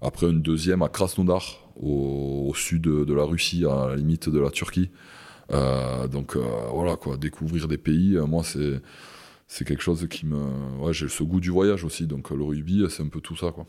[0.00, 4.50] Après, une deuxième à Krasnodar, au, sud de, la Russie, à la limite de la
[4.50, 4.90] Turquie.
[5.50, 6.40] Euh, donc euh,
[6.72, 8.80] voilà, quoi, découvrir des pays, euh, moi, c'est
[9.48, 10.38] c'est quelque chose qui me.
[10.78, 13.52] Ouais, j'ai ce goût du voyage aussi, donc le rugby, c'est un peu tout ça,
[13.52, 13.66] quoi.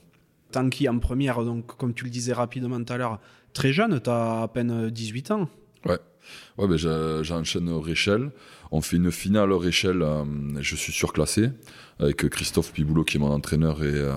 [0.52, 3.20] Tanky en première, donc comme tu le disais rapidement tout à l'heure,
[3.54, 5.50] très jeune, tu as à peine 18 ans.
[5.86, 6.00] Ouais.
[6.58, 6.78] Ouais, ben
[7.24, 8.32] j'enchaîne Réchel.
[8.72, 10.02] On fait une finale Réchel.
[10.02, 10.24] Euh,
[10.60, 11.50] je suis surclassé
[12.00, 14.14] avec Christophe Piboulot qui est mon entraîneur et, euh,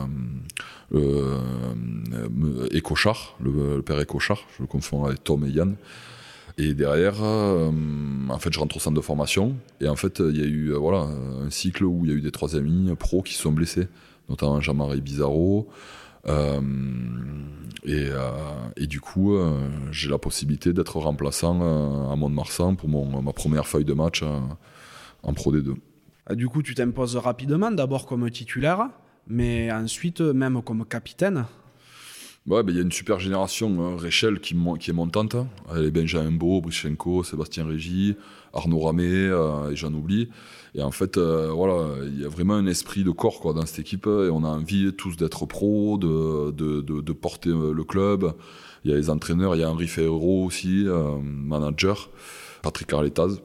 [0.94, 4.44] euh, et Cochard, le, père Cochard.
[4.56, 5.76] Je le confonds avec Tom et Yann.
[6.58, 9.56] Et derrière, en fait, je rentre au centre de formation.
[9.82, 12.22] Et en fait, il y a eu voilà, un cycle où il y a eu
[12.22, 13.88] des troisième lignes pro qui se sont blessés,
[14.30, 15.68] notamment Jean-Marie Bizarro.
[16.28, 16.60] Euh,
[17.84, 21.60] et, euh, du coup, euh, j'ai la possibilité d'être remplaçant
[22.10, 24.22] à Mont-de-Marsan pour ma première feuille de match
[25.22, 25.74] en Pro D2.
[26.26, 28.90] Ah, du coup, tu t'imposes rapidement, d'abord comme titulaire,
[29.28, 31.46] mais ensuite même comme capitaine.
[32.46, 35.36] Ouais, ben, il y a une super génération, Réchel qui, est montante.
[35.74, 38.14] Elle est Benjamin Beau, Brichenko, Sébastien Régis,
[38.52, 40.28] Arnaud Ramé, et j'en oublie.
[40.76, 43.78] Et en fait, euh, voilà, il y a vraiment un esprit de corps dans cette
[43.78, 48.34] équipe et on a envie tous d'être pros, de, porter euh, le club.
[48.84, 52.10] Il y a les entraîneurs, il y a Henri Ferro aussi, euh, manager,
[52.62, 53.40] Patrick Arletaz.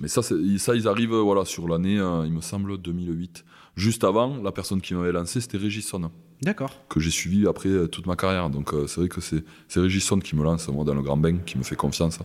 [0.00, 0.34] Mais ça, ça,
[0.74, 3.44] ils arrivent voilà, sur l'année, il me semble, 2008.
[3.76, 6.10] Juste avant, la personne qui m'avait lancé, c'était Régisson.
[6.42, 6.72] D'accord.
[6.88, 8.48] Que j'ai suivi après toute ma carrière.
[8.48, 9.44] Donc c'est vrai que c'est
[9.80, 12.18] Régisson qui me lance, moi, dans le grand bain, qui me fait confiance,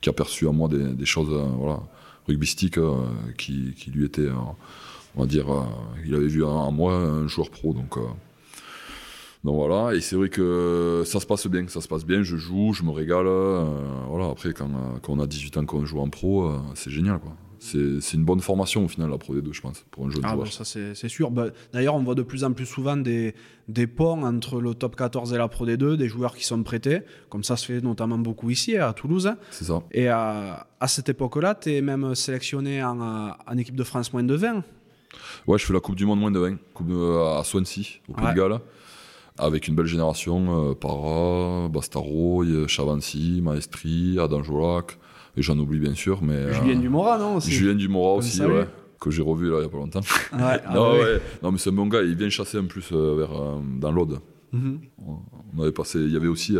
[0.00, 1.80] qui a perçu à moi des, des choses, voilà
[2.26, 2.96] rugbystique euh,
[3.36, 4.34] qui, qui, lui était, euh,
[5.16, 5.64] on va dire, euh,
[6.04, 7.72] il avait vu en moi un joueur pro.
[7.72, 7.96] Donc,
[9.44, 12.36] donc voilà, et c'est vrai que ça se passe bien, ça se passe bien, je
[12.36, 13.26] joue, je me régale.
[14.08, 14.70] voilà, après, quand,
[15.02, 17.18] quand, on a 18 ans, qu'on joue en pro, c'est génial.
[17.18, 20.22] quoi c'est une bonne formation au final, la Pro D2, je pense, pour un jeune
[20.24, 20.52] ah, joueur.
[20.52, 21.30] ça, c'est sûr.
[21.30, 23.34] Bah, d'ailleurs, on voit de plus en plus souvent des,
[23.68, 27.02] des ponts entre le top 14 et la Pro D2, des joueurs qui sont prêtés,
[27.28, 29.32] comme ça se fait notamment beaucoup ici, à Toulouse.
[29.50, 29.80] C'est ça.
[29.92, 34.24] Et à, à cette époque-là, tu es même sélectionné en, en, équipe de France moins
[34.24, 34.64] de 20.
[35.46, 38.26] Ouais, je fais la Coupe du Monde moins de 20, coupe à Swansea, au Pays
[38.26, 38.60] de Galles
[39.38, 44.98] avec une belle génération, euh, Para, Bastaro, Chavancy, Maestri, Adam Jolac,
[45.36, 46.52] et j'en oublie bien sûr, mais.
[46.52, 47.50] Julien euh, Dumora, non aussi.
[47.50, 48.66] Julien Dumora aussi, ouais,
[49.00, 50.00] que j'ai revu là il y a pas longtemps.
[50.32, 51.20] Ah non, ouais.
[51.42, 53.92] non, mais c'est un bon gars, il vient chasser en plus euh, vers, euh, dans
[53.92, 54.20] l'Aude.
[54.52, 54.80] Mhm.
[55.56, 56.56] On avait passé, il y avait aussi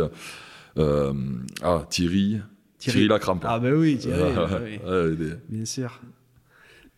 [0.77, 2.41] ah, Thierry,
[2.79, 3.45] Thierry, Lacrampe.
[3.47, 4.31] Ah, ben oui, Thierry.
[4.81, 5.29] oui.
[5.49, 6.01] Bien sûr.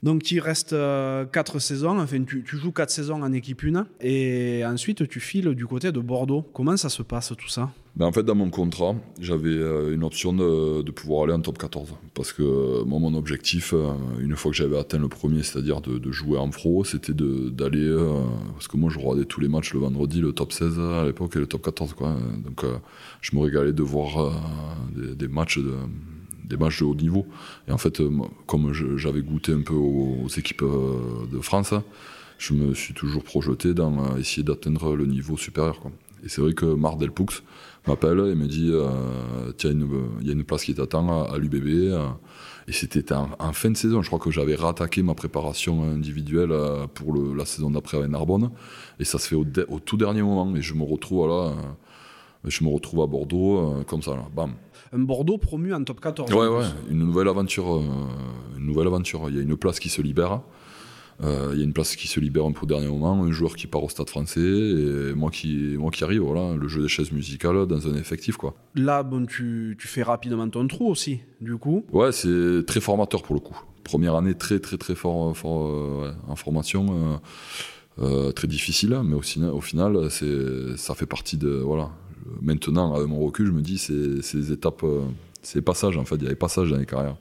[0.05, 4.63] Donc tu restes 4 euh, saisons, enfin tu, joues 4 saisons en équipe 1 et
[4.63, 6.45] ensuite tu files du côté de Bordeaux.
[6.53, 7.71] Comment ça se passe tout ça?
[7.95, 11.57] Ben En fait dans mon contrat j'avais euh, une option de, pouvoir aller en top
[11.57, 15.81] 14 parce que moi mon objectif euh, une fois que j'avais atteint le premier c'est-à-dire
[15.81, 17.91] de, jouer en pro c'était d'aller
[18.53, 21.35] parce que moi je regardais tous les matchs le vendredi le top 16 à l'époque
[21.35, 22.15] et le top 14 quoi.
[22.43, 22.63] donc
[23.21, 24.39] je me régalais de voir
[24.95, 25.73] des, des matchs de
[26.47, 27.25] des matchs de haut niveau.
[27.67, 28.11] Et en fait, euh,
[28.45, 31.73] comme j'avais goûté un peu aux, équipes euh, de France,
[32.37, 35.81] je me suis toujours projeté dans euh, essayer d'atteindre le niveau supérieur.
[36.23, 37.27] Et c'est vrai que Marc Delpoux
[37.87, 38.71] m'appelle et me dit
[39.57, 39.71] Tiens,
[40.21, 41.93] il y a une place qui t'attend à, l'UBB.
[42.67, 44.01] Et c'était en, fin de saison.
[44.01, 46.51] Je crois que j'avais rattaqué ma préparation individuelle
[46.95, 48.49] pour la saison d'après avec Narbonne.
[48.99, 50.55] Et ça se fait au, tout dernier moment.
[50.55, 51.53] Et je me retrouve.
[52.43, 54.53] Je me retrouve à Bordeaux, comme ça, là, bam
[54.93, 56.31] un Bordeaux promu en top 14.
[56.33, 57.77] Ouais, ouais, une nouvelle aventure.
[57.77, 57.81] Euh,
[58.57, 59.29] une nouvelle aventure.
[59.29, 60.41] Il y a une place qui se libère.
[61.23, 63.31] Euh, il y a une place qui se libère un peu au dernier moment, un
[63.31, 66.81] joueur qui part au stade français et moi qui, moi qui arrive, voilà, le jeu
[66.81, 68.35] des chaises musicales dans un effectif.
[68.35, 68.53] Quoi.
[68.75, 71.85] Là, bon, tu, tu fais rapidement ton trou aussi, du coup.
[71.93, 73.57] Ouais, c'est très formateur pour le coup.
[73.85, 77.21] Première année très très très fort, fort euh, en formation,
[78.35, 81.91] très difficile, mais au, au final, ça fait partie de voilà,
[82.41, 85.05] maintenant, avec mon recul, je me dis, c'est ces étapes, euh,
[85.41, 87.17] ces passages, en fait, il y a des passages dans les carrières.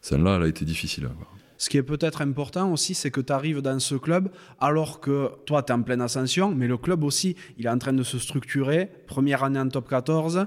[0.00, 1.08] Celle-là, elle a été difficile.
[1.56, 4.28] Ce qui est peut-être important aussi, c'est que tu arrives dans ce club
[4.60, 7.78] alors que toi, tu es en pleine ascension, mais le club aussi, il est en
[7.78, 8.90] train de se structurer.
[9.06, 10.46] Première année en top 14,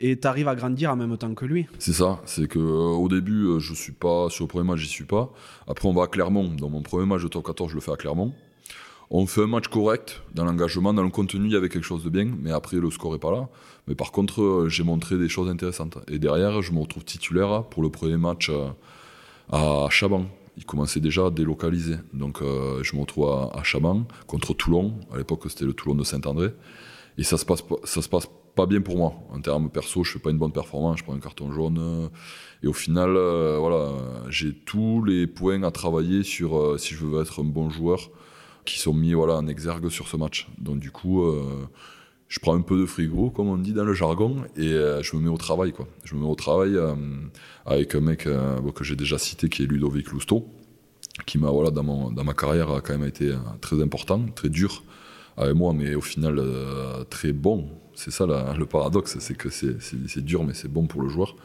[0.00, 1.66] et tu arrives à grandir en même temps que lui.
[1.78, 4.80] C'est ça, c'est que euh, au début, euh, je suis pas sur le premier match,
[4.80, 5.32] j'y suis pas.
[5.68, 6.48] Après, on va à Clermont.
[6.48, 8.34] Dans mon premier match de top 14, je le fais à Clermont.
[9.10, 12.02] On fait un match correct dans l'engagement, dans le contenu, il y avait quelque chose
[12.02, 13.48] de bien, mais après le score est pas là.
[13.86, 15.98] Mais par contre, euh, j'ai montré des choses intéressantes.
[16.08, 18.68] Et derrière, je me retrouve titulaire pour le premier match euh,
[19.50, 20.26] à Chaban.
[20.56, 21.96] Il commençait déjà à délocaliser.
[22.12, 24.94] Donc euh, je me retrouve à, Chaban contre Toulon.
[25.12, 26.48] À l'époque, c'était le Toulon de Saint-André.
[27.18, 29.14] Et ça se passe pas, ça se passe pas bien pour moi.
[29.30, 32.10] En termes perso, je fais pas une bonne performance, je prends un carton jaune.
[32.62, 33.10] Et au final,
[33.58, 33.92] voilà,
[34.28, 38.10] j'ai tous les points à travailler sur si je veux être un bon joueur
[38.64, 40.48] qui sont mis voilà, en exergue sur ce match.
[40.58, 41.68] Donc du coup, euh,
[42.28, 45.16] je prends un peu de frigo, comme on dit dans le jargon, et euh, je
[45.16, 45.72] me mets au travail.
[45.72, 45.86] Quoi.
[46.04, 46.94] Je me mets au travail euh,
[47.66, 48.24] avec un mec
[48.74, 50.46] que j'ai déjà cité, qui est Ludovic Lousteau,
[51.26, 54.48] qui m'a, voilà, dans, mon, dans ma carrière, a quand même été très important, très
[54.48, 54.82] dur,
[55.36, 56.40] avec moi, mais au final
[57.10, 57.68] très bon.
[57.94, 61.36] C'est ça le paradoxe, c'est que c'est dur, mais c'est bon pour le joueur.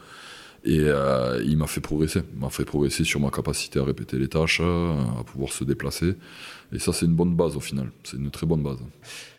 [0.64, 2.22] Et euh, il m'a fait progresser.
[2.36, 6.14] M'a fait progresser sur ma capacité à répéter les tâches, à pouvoir se déplacer.
[6.72, 7.90] Et ça, c'est une bonne base au final.
[8.04, 8.78] C'est une très bonne base.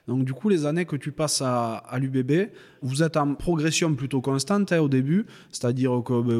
[0.09, 2.49] Donc du coup, les années que tu passes à, l'UBB,
[2.81, 6.39] vous êtes en progression plutôt constante hein, au début, c'est-à-dire que ben,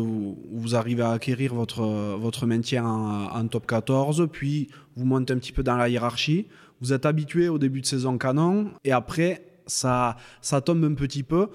[0.52, 1.84] vous, arrivez à acquérir votre,
[2.18, 6.48] votre maintien en, top 14, puis vous montez un petit peu dans la hiérarchie.
[6.82, 11.22] Vous êtes habitué au début de saison canon, et après, ça, ça tombe un petit
[11.22, 11.50] peu.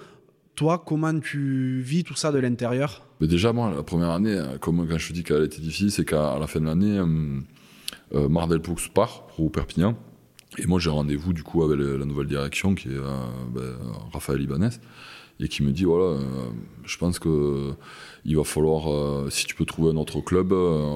[0.57, 3.03] Toi, comment tu vis tout ça de l'intérieur?
[3.21, 6.05] Mais Déjà, moi, la première année, euh, comme quand je dis qu'elle était difficile, c'est
[6.05, 7.41] qu'à la fin de l'année, euh,
[8.15, 9.97] euh Mardel Poux part pour Perpignan.
[10.59, 13.01] Et moi, j'ai rendez-vous du coup avec la nouvelle direction qui est
[13.53, 13.75] ben,
[14.13, 14.69] Raphaël Ibanez
[15.41, 16.21] et qui me dit voilà,
[16.85, 17.73] je pense que
[18.25, 20.55] il va falloir, si tu peux trouver un autre club,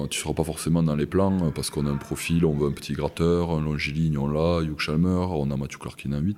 [0.09, 2.71] tu seras pas forcément dans les plans parce qu'on a un profil, on veut un
[2.71, 6.37] petit gratteur, un longiligne, on l'a, Hugh Chalmer, on a Mathieu Clarkin en 8.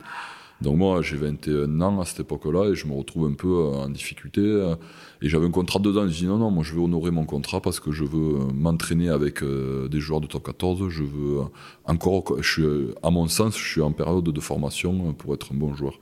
[0.62, 3.84] Donc moi, j'ai 21 ans à cette époque-là et je me retrouve un peu euh,
[3.84, 4.42] en difficulté.
[4.42, 4.76] Euh,
[5.24, 6.08] et j'avais un contrat dedans.
[6.08, 8.54] Je dis non, non, moi je veux honorer mon contrat parce que je veux euh,
[8.54, 10.88] m'entraîner avec des joueurs de top 14.
[10.90, 11.40] Je veux
[11.86, 15.58] encore, je suis, à mon sens, je suis en période de formation pour être un
[15.58, 16.00] bon joueur.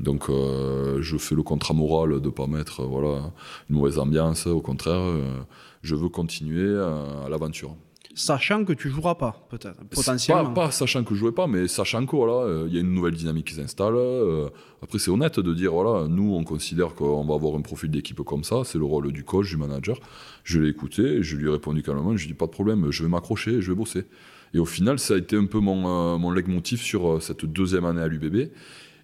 [0.00, 3.30] Donc je fais le contrat moral de ne pas mettre voilà,
[3.68, 4.46] une mauvaise ambiance.
[4.46, 5.02] Au contraire,
[5.82, 7.76] je veux continuer à l'aventure
[8.14, 10.52] sachant que tu joueras pas, peut-être, potentiellement.
[10.52, 13.48] Pas, sachant que je jouais pas, mais sachant que euh, y a une nouvelle dynamique
[13.48, 13.94] qui s'installe.
[13.94, 14.48] Euh,
[14.82, 18.20] après, c'est honnête de dire voilà, nous, on considère qu'on va avoir un profil d'équipe
[18.22, 18.62] comme ça.
[18.64, 19.98] C'est le rôle du coach, du manager.
[20.44, 22.16] Je l'ai écouté, je lui ai répondu calmement.
[22.16, 24.04] Je lui ai dit pas de problème, je vais m'accrocher, je vais bosser.
[24.52, 27.84] Et au final, ça a été un peu mon, euh, mon leitmotiv sur cette deuxième
[27.84, 28.50] année à l'UBB.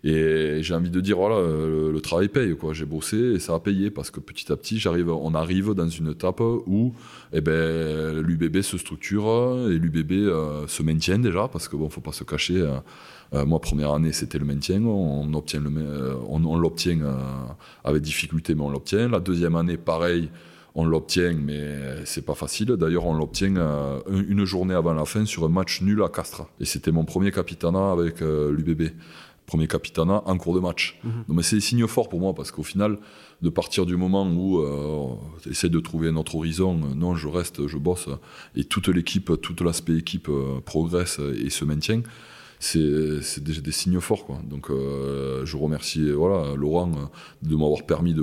[0.09, 2.73] Et j'ai envie de dire, voilà, le, travail paye, quoi.
[2.73, 6.11] J'ai bossé et ça a payé parce que petit à petit, on arrive dans une
[6.13, 6.93] étape où,
[7.33, 12.01] eh ben, l'UBB se structure et l'UBB euh, se maintient déjà parce que bon, faut
[12.01, 12.61] pas se cacher.
[12.61, 12.77] Euh,
[13.35, 14.81] euh, moi, première année, c'était le maintien.
[14.85, 15.61] On l'obtient
[17.83, 19.09] avec difficulté, mais on l'obtient.
[19.09, 20.31] La deuxième année, pareil
[20.79, 22.67] on l'obtient, mais c'est pas facile.
[22.67, 23.55] D'ailleurs, on l'obtient
[24.11, 26.45] une journée avant la fin sur un match nul à Castres.
[26.61, 28.91] Et c'était mon premier capitanat avec l'UBB
[29.47, 30.99] premier capitanat en cours de match.
[31.05, 31.11] Mhm.
[31.29, 32.99] Donc, mais c'est des signes forts pour moi parce qu'au final,
[33.43, 37.15] de partir du moment où euh, tu essaies de trouver un autre horizon, euh, non,
[37.15, 38.09] je reste, je bosse,
[38.55, 42.03] et toute l'équipe, tout l'aspect équipe euh, progresse et se maintient,
[42.59, 42.81] c'est
[43.43, 44.25] des, des, signes forts.
[44.25, 44.41] Quoi.
[44.49, 47.11] Donc je remercie voilà, Laurent
[47.43, 48.23] de m'avoir permis, de,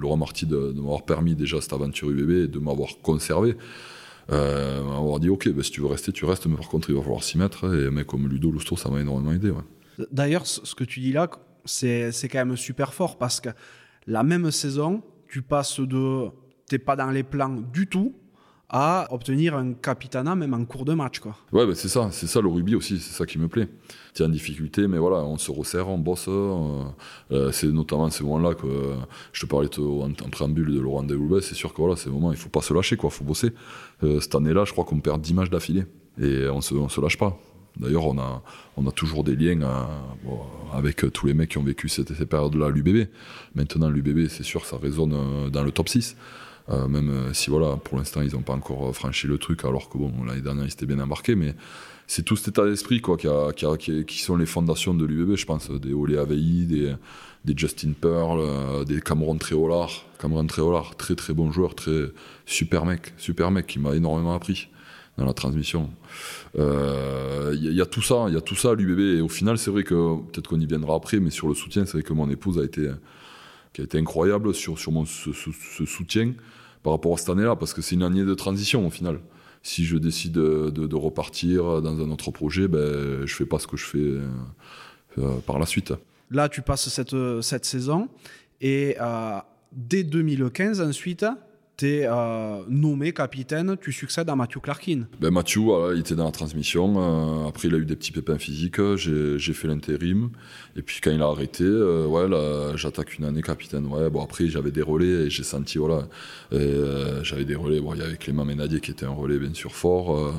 [0.00, 3.56] Laurent Marty de, m'avoir permis déjà cette aventure UBB et de m'avoir conservé.
[4.32, 6.96] Euh, m'avoir dit ok, ben, si tu veux rester, tu restes, mais par contre il
[6.96, 7.72] va falloir s'y mettre.
[7.74, 9.50] Et un mec comme Ludo Lustre, ça m'a énormément aidé.
[9.50, 9.62] Ouais.
[10.10, 11.28] D'ailleurs, ce que tu dis là,
[11.64, 13.50] c'est quand même super fort parce que
[14.06, 16.28] la même saison, tu passes de
[16.68, 18.14] t'es pas dans les plans du tout
[18.68, 21.36] à obtenir un capitanat même en cours de match quoi.
[21.52, 23.68] Ouais, bah, c'est ça, c'est ça le rugby aussi, c'est ça qui me plaît.
[24.12, 26.26] Tu es en difficulté, mais voilà, on se resserre, on bosse.
[26.28, 26.82] Euh,
[27.30, 28.66] euh, c'est notamment ces moments-là que
[29.32, 32.38] je te parlais en, préambule de Laurent Deloubet, c'est sûr que voilà, ces moments, il
[32.38, 33.52] faut pas se lâcher quoi, faut bosser.
[34.02, 35.84] Euh, cette année-là, je crois qu'on perd 10 matchs d'affilée
[36.20, 37.38] et on on se lâche pas.
[37.78, 38.42] D'ailleurs, on a,
[38.76, 39.84] on a toujours des liens euh,
[40.72, 43.08] avec euh, tous les mecs qui ont vécu cette, cette période-là à l'UBB.
[43.54, 46.16] Maintenant, l'UBB, c'est sûr, ça résonne euh, dans le top 6.
[46.88, 50.12] même si, voilà, pour l'instant, ils n'ont pas encore franchi le truc, alors que bon,
[50.26, 51.36] l'année dernière, ils étaient bien embarqués.
[51.36, 51.54] Mais
[52.06, 55.70] c'est tout cet état d'esprit quoi, qui, sont les fondations de l'UBB, je pense.
[55.70, 56.94] Des Olé Aveilly, des,
[57.44, 60.06] des Justin Pearl, des Cameron Tréolard.
[60.18, 62.06] Cameron Tréolard, très très bon joueur, très
[62.46, 64.68] super mec, super mec qui m'a énormément appris
[65.16, 65.90] dans la transmission.
[66.54, 69.18] Il euh, y, a tout ça, il y a tout ça à l'UBB.
[69.18, 71.86] Et au final, c'est vrai que peut-être qu'on y viendra après, mais sur le soutien,
[71.86, 72.90] c'est vrai que mon épouse a été,
[73.72, 75.32] qui a été incroyable sur, sur mon, ce,
[75.86, 76.32] soutien
[76.82, 79.20] par rapport à cette année-là, parce que c'est une année de transition au final.
[79.62, 83.76] Si je décide de, repartir dans un autre projet, ben, je fais pas ce que
[83.76, 83.98] je fais
[85.18, 85.92] euh, par la suite.
[86.30, 88.08] Là, tu passes cette, cette saison
[88.60, 89.38] et euh,
[89.72, 91.26] dès 2015, ensuite,
[91.76, 95.02] tu es euh, nommé capitaine, tu succèdes à Mathieu Clarkin.
[95.20, 95.62] Ben Mathieu,
[95.94, 96.94] il était dans la transmission.
[96.96, 98.80] Euh, après, il a eu des petits pépins physiques.
[98.96, 100.30] J'ai fait l'intérim.
[100.74, 103.86] Et puis, quand il a arrêté, euh, j'attaque une année capitaine.
[103.86, 106.08] Ouais, bon, après, j'avais des relais et j'ai senti, voilà,
[106.50, 107.80] j'avais des relais.
[107.80, 110.32] Bon, il y avait Clément Ménadier qui était un relais, bien sûr, fort.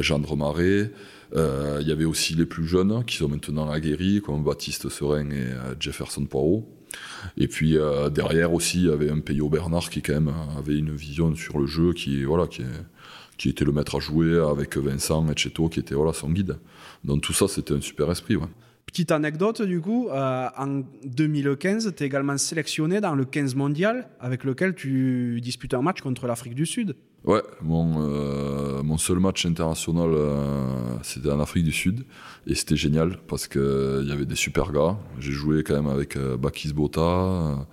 [0.00, 0.92] Gendre Marais.
[1.34, 5.48] Il y avait aussi les plus jeunes qui sont maintenant aguerris, comme Baptiste Serein et
[5.78, 6.79] Jefferson Poirot.
[7.36, 10.76] Et puis euh, derrière aussi, il y avait un Peyo Bernard qui quand même avait
[10.76, 12.24] une vision sur le jeu qui,
[13.44, 16.58] était le maître à jouer avec Vincent Etcheto qui était son guide.
[17.04, 18.36] Donc tout ça, c'était un super esprit.
[18.90, 24.08] Petite anecdote du coup, euh, en 2015, tu es également sélectionné dans le 15 mondial
[24.18, 26.96] avec lequel tu disputes un match contre l'Afrique du Sud.
[27.22, 30.10] Ouais, mon, mon seul match international,
[31.02, 32.04] c'était en Afrique du Sud.
[32.46, 34.96] Et c'était génial parce qu'il y avait des super gars.
[35.18, 37.66] J'ai joué quand même avec Bakis Bota,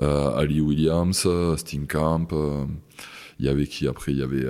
[0.00, 2.28] Ali Williams, Steenkamp.
[3.40, 4.12] Il y avait qui après?
[4.12, 4.46] Il y avait,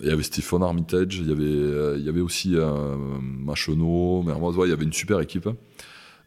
[0.00, 2.56] il y avait Stephen Armitage, il y avait, il y avait aussi
[3.20, 4.56] Macheneau, Mermoz.
[4.64, 5.48] il y avait une super équipe.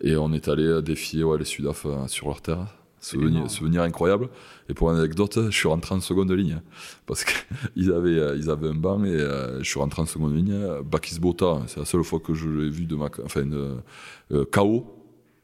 [0.04, 2.68] Et on est allé défier ouais, les Sudaf sur leur terre.
[3.02, 4.30] Souvenir, souvenir, incroyable.
[4.70, 6.62] Et pour anecdote, je suis rentré en seconde ligne.
[7.08, 10.56] Parce qu'ils avaient, ils avaient un banc et euh, je suis rentré en seconde ligne.
[10.86, 13.10] Bakis Bota, c'est la seule fois que je l'ai vu de ma.
[13.26, 14.86] Enfin, euh, KO,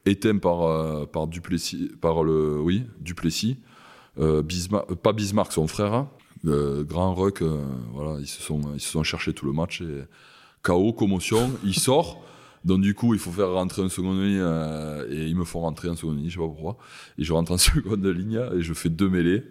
[0.06, 1.92] éteint par, euh, par Duplessis.
[2.00, 3.58] Par le, oui, Duplessis.
[4.18, 6.08] Bismarck, pas Bismarck, son frère.
[6.44, 7.42] Grand Ruck,
[7.94, 9.82] voilà, ils se, sont, ils se sont cherchés tout le match.
[9.82, 10.04] Et
[10.62, 12.22] KO, commotion, il sort.
[12.66, 15.62] Donc du coup, il faut faire rentrer en seconde ligne euh, et ils me font
[15.62, 16.78] rentrer en seconde ligne, je sais pas pourquoi.
[17.18, 19.44] Et je rentre en seconde ligne et je fais deux mêlées.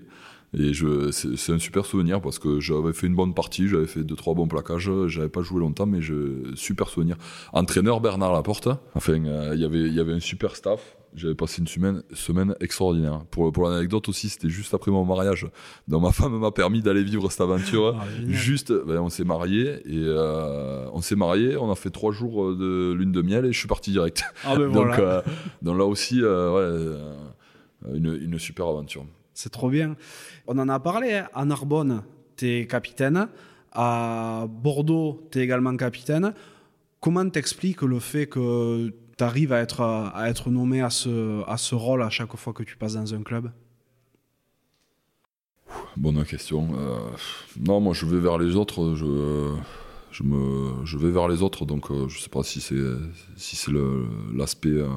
[0.56, 4.04] Et je, c'est, un super souvenir parce que j'avais fait une bonne partie, j'avais fait
[4.04, 7.16] deux trois bons plaquages, j'avais pas joué longtemps, mais je, super souvenir.
[7.52, 8.68] Entraîneur Bernard Laporte.
[8.94, 10.96] Enfin, euh, il y avait il y avait un super staff.
[11.14, 13.24] J'avais passé une semaine, semaine extraordinaire.
[13.30, 15.46] Pour, pour l'anecdote aussi, c'était juste après mon mariage.
[15.88, 17.96] Donc ma femme m'a permis d'aller vivre cette aventure.
[17.98, 21.56] Ah, juste, ben, on s'est marié et euh, on s'est marié.
[21.56, 24.24] On a fait trois jours de lune de miel et je suis parti direct.
[24.44, 25.22] Ah, ben donc, euh,
[25.62, 26.98] donc, là aussi, euh,
[27.88, 29.06] ouais, une, une, super aventure.
[29.32, 29.96] C'est trop bien.
[30.46, 31.14] On en a parlé.
[31.14, 31.28] Hein.
[31.34, 32.02] À Narbonne,
[32.36, 33.28] tu es capitaine.
[33.72, 36.34] À Bordeaux, tu es également capitaine.
[37.00, 42.36] Comment t'expliques le fait que tu arrives à être, nommé à ce, rôle à chaque
[42.36, 43.50] fois que tu passes dans un club?
[45.96, 46.68] Bonne question.
[46.78, 46.98] Euh,
[47.58, 48.94] non, moi je vais vers les autres.
[48.94, 49.56] Je,
[50.98, 52.74] vais vers les autres, donc euh, je sais pas si c'est
[54.34, 54.88] l'aspect euh,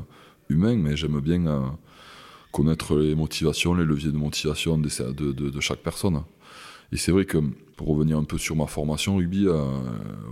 [0.49, 1.77] humain, mais j'aime bien
[2.51, 6.23] connaître les motivations, les leviers de motivation de, chaque personne.
[6.91, 7.37] Et c'est vrai que
[7.77, 9.47] pour revenir un peu sur ma formation rugby,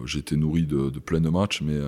[0.06, 1.80] j'ai été nourri de, plein de matchs, mais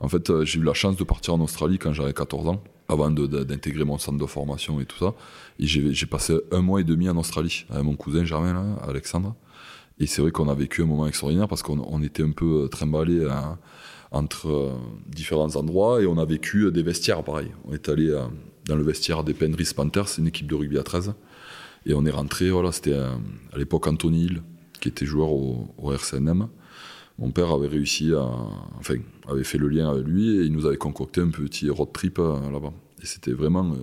[0.00, 2.62] en fait, euh, j'ai eu la chance de partir en Australie quand j'avais 14 ans,
[2.88, 5.14] avant d'intégrer mon centre de formation et tout ça.
[5.58, 9.34] Et j'ai passé un mois et demi en Australie avec mon cousin Germain, Alexandre.
[9.98, 12.68] Et c'est vrai qu'on a vécu un moment extraordinaire parce qu'on était un peu euh,
[12.68, 13.58] trimballés hein,
[14.10, 14.72] entre euh,
[15.06, 17.50] différents endroits et on a vécu des vestiaires pareil.
[17.64, 18.14] On est allé
[18.66, 21.14] dans le vestiaire des Penrith Panthers, c'est une équipe de rugby à 13.
[21.86, 23.16] Et on est rentré, voilà, c'était à,
[23.56, 24.42] l'époque Anthony Hill,
[24.80, 26.48] qui était joueur au, au RCNM
[27.18, 28.28] mon père avait réussi à.
[28.78, 28.96] Enfin,
[29.28, 32.18] avait fait le lien avec lui et il nous avait concocté un petit road trip
[32.18, 32.72] euh, là-bas.
[33.02, 33.74] Et c'était vraiment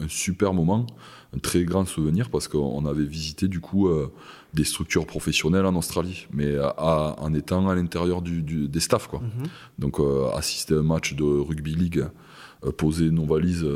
[0.00, 0.86] un super moment,
[1.34, 4.12] un très grand souvenir parce qu'on avait visité du coup euh,
[4.54, 9.08] des structures professionnelles en Australie, mais en étant à l'intérieur du, des staffs.
[9.08, 9.20] Quoi.
[9.20, 9.46] Mhm.
[9.80, 12.06] Donc euh, assister à un match de rugby league,
[12.76, 13.66] poser nos valises,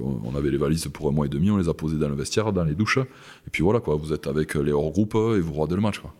[0.00, 2.16] on avait les valises pour un mois et demi, on les a posées dans le
[2.16, 5.52] vestiaire, dans les douches, et puis voilà, quoi, vous êtes avec les hors-groupes et vous
[5.52, 6.00] regardez le match.
[6.00, 6.12] Quoi.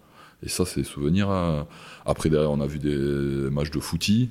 [0.42, 1.31] Et ça, c'est souvenir.
[1.31, 1.66] Hein.
[2.07, 4.31] Après, derrière, on a vu des matchs de footy.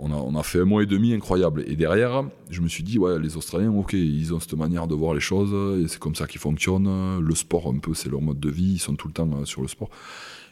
[0.00, 1.64] On a, on a, fait un mois et demi incroyable.
[1.66, 4.94] Et derrière, je me suis dit, ouais, les Australiens, ok, ils ont cette manière de
[4.94, 7.18] voir les choses, et c'est comme ça qu'ils fonctionnent.
[7.18, 9.44] Le sport, un peu, c'est leur mode de vie, ils sont tout le temps euh,
[9.44, 9.90] sur le sport.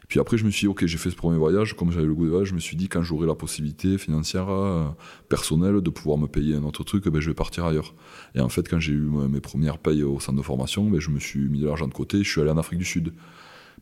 [0.02, 2.06] Et puis après, je me suis dit, ok, j'ai fait ce premier voyage, comme j'avais
[2.06, 4.86] le goût de voyage, je me suis dit, quand j'aurai la possibilité financière, euh,
[5.28, 7.94] personnelle, de pouvoir me payer un autre truc, ben, je vais partir ailleurs.
[8.34, 11.10] Et en fait, quand j'ai eu mes premières payes au centre de formation, ben, je
[11.10, 13.12] me suis mis de l'argent de côté, je suis allé en Afrique du Sud.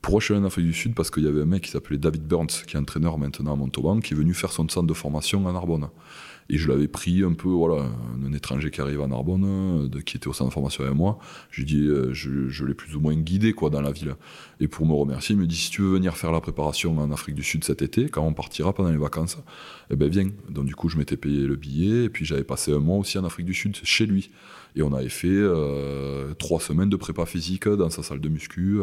[0.05, 1.71] Pourquoi je suis allé en Afrique du Sud Parce qu'il y avait un mec qui
[1.71, 4.87] s'appelait David Burns, qui est entraîneur maintenant à Montauban, qui est venu faire son centre
[4.87, 5.89] de formation à Narbonne.
[6.51, 7.87] Et je l'avais pris un peu, voilà,
[8.23, 11.19] un étranger qui arrive à Narbonne, de, qui était au centre de formation avec moi.
[11.51, 14.15] Je lui dis, euh, je, l'ai plus ou moins guidé quoi dans la ville.
[14.61, 17.11] Et pour me remercier, il me dit si tu veux venir faire la préparation en
[17.11, 19.39] Afrique du Sud cet été, quand on partira pendant les vacances,
[19.89, 20.29] eh ben viens.
[20.51, 23.17] Donc du coup, je m'étais payé le billet et puis j'avais passé un mois aussi
[23.17, 24.31] en Afrique du Sud chez lui.
[24.77, 28.83] Et on avait fait euh, trois semaines de prépa physique dans sa salle de muscu.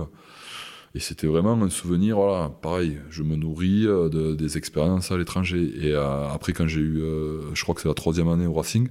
[0.94, 5.18] Et c'était vraiment un souvenir, voilà, pareil, je me nourris euh, de, des expériences à
[5.18, 5.72] l'étranger.
[5.82, 8.54] Et euh, après, quand j'ai eu, euh, je crois que c'est la troisième année au
[8.54, 8.90] Racing,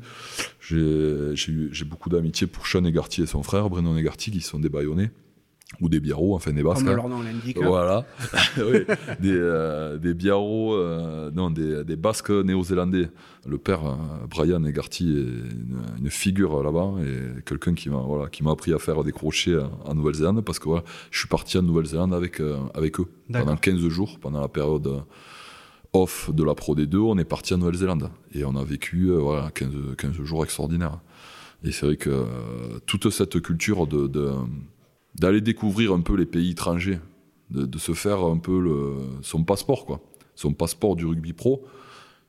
[0.61, 5.11] j'ai beaucoup d'amitié pour Sean Egarty et son frère, Brennan Egarty, qui sont des baïonnés
[5.81, 6.85] ou des biarros, enfin des basques.
[6.85, 7.59] Comme leur nom l'indique.
[7.59, 8.05] Voilà,
[8.59, 8.85] oui,
[9.21, 13.09] des, euh, des biarros, euh, non, des, des basques néo-zélandais.
[13.47, 18.43] Le père, euh, Brian Egarty, est une, figure là-bas et quelqu'un qui m'a voilà, qui
[18.43, 21.63] m'a appris à faire des crochets en Nouvelle-Zélande parce que voilà, je suis parti en
[21.63, 22.43] Nouvelle-Zélande avec,
[22.75, 25.05] avec eux pendant 15 jours, pendant la période
[25.93, 29.51] off de la Pro D2, on est parti en Nouvelle-Zélande et on a vécu voilà,
[29.53, 30.99] 15, 15 jours extraordinaires.
[31.63, 32.27] Et c'est vrai que
[32.87, 34.33] toute cette culture de, de
[35.15, 36.99] d'aller découvrir un peu les pays étrangers,
[37.51, 40.01] de, se faire un peu son passeport, quoi.
[40.37, 41.65] Son passeport du rugby pro.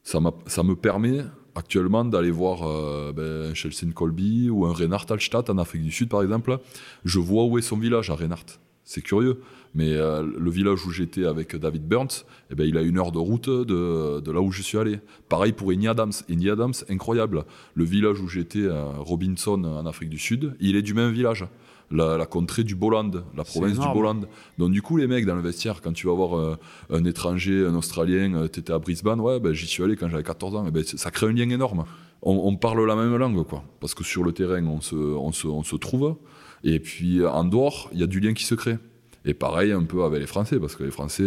[0.03, 1.21] Ça, ça me permet
[1.55, 6.09] actuellement d'aller voir euh, ben, Chelsea Colby ou un Reinhard Altstadt en Afrique du Sud,
[6.09, 6.59] par exemple.
[7.05, 8.45] Je vois où est son village à Reinhard.
[8.83, 9.41] C'est curieux.
[9.73, 13.11] Mais euh, le village où j'étais avec David Burns, eh ben, il a une heure
[13.11, 14.99] de route de, de, là où je suis allé.
[15.29, 16.11] Pareil pour Indy Adams.
[16.29, 17.45] Indy Adams, incroyable.
[17.75, 21.45] Le village où j'étais, à Robinson, en Afrique du Sud, il est du même village.
[21.91, 24.21] La, la contrée du Boland, la province du Boland.
[24.57, 26.57] Donc du coup, les mecs dans le vestiaire, quand tu vas voir euh,
[26.89, 30.09] un étranger, un Australien, euh, tu étais à Brisbane, ouais, ben, j'y suis allé quand
[30.09, 30.65] j'avais 14 ans.
[30.67, 31.85] Eh ben, ça crée un lien énorme.
[32.21, 33.63] On, on, parle la même langue, quoi.
[33.79, 36.15] Parce que sur le terrain, on se, on se, on se trouve.
[36.63, 38.77] Et puis en dehors, il y a du lien qui se crée.
[39.25, 41.23] Et pareil un peu avec les Français, parce que les Français,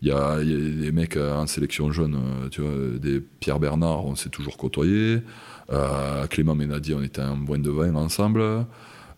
[0.00, 2.18] il y, a, y, a, des mecs en sélection jeune,
[2.50, 5.22] tu vois, des Pierre Bernard, on s'est toujours côtoyé.
[5.70, 8.42] Euh, Clément Ménadier, on était un boin de vin ensemble.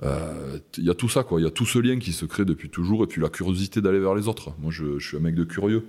[0.02, 1.40] Il euh, y a tout ça, quoi.
[1.40, 3.80] Il y a tout ce lien qui se crée depuis toujours, et puis la curiosité
[3.80, 4.54] d'aller vers les autres.
[4.58, 5.84] Moi, je, je suis un mec de curieux.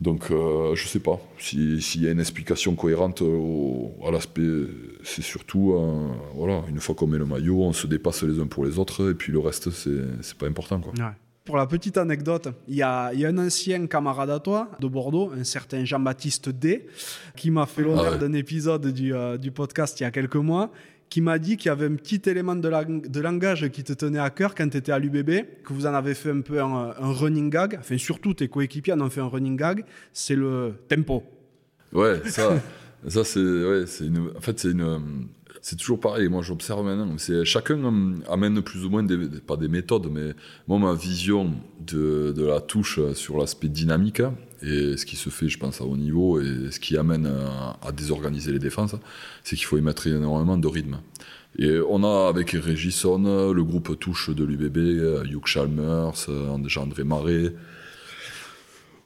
[0.00, 4.66] Donc, euh, je sais pas s'il si y a une explication cohérente au, à l'aspect.
[5.04, 8.46] C'est surtout, euh, voilà, une fois qu'on met le maillot, on se dépasse les uns
[8.46, 10.92] pour les autres, et puis le reste, c'est pas important, quoi.
[10.98, 11.12] Ouais.
[11.44, 14.86] Pour la petite anecdote, il y a, y a, un ancien camarade à toi de
[14.86, 16.86] Bordeaux, un certain Jean-Baptiste D,
[17.36, 18.18] qui m'a fait l'honneur ah ouais.
[18.18, 20.70] d'un épisode du, euh, du podcast il y a quelques mois
[21.12, 24.18] qui m'a dit qu'il y avait un petit élément de, de, langage qui te tenait
[24.18, 26.94] à cœur quand tu étais à l'UBB, que vous en avez fait un peu un,
[26.98, 29.84] un, running gag, enfin surtout tes coéquipiers en ont fait un running gag,
[30.14, 31.22] c'est le tempo.
[31.92, 32.58] Ouais, ça,
[33.06, 35.28] ça c'est ouais, une, en fait c'est une,
[35.62, 36.28] c'est toujours pareil.
[36.28, 37.80] Moi j'observe maintenant, c'est chacun
[38.28, 40.34] amène plus ou moins des, pas des méthodes, mais
[40.68, 44.22] moi ma vision de, de la touche sur l'aspect dynamique
[44.62, 47.92] et ce qui se fait, je pense, à haut niveau et ce qui amène à,
[47.92, 48.94] désorganiser les défenses,
[49.42, 51.00] c'est qu'il faut y mettre énormément de rythme.
[51.58, 57.54] Et on a avec Régisson, le groupe touche de l'UBB, Hugh Chalmers, André Marais.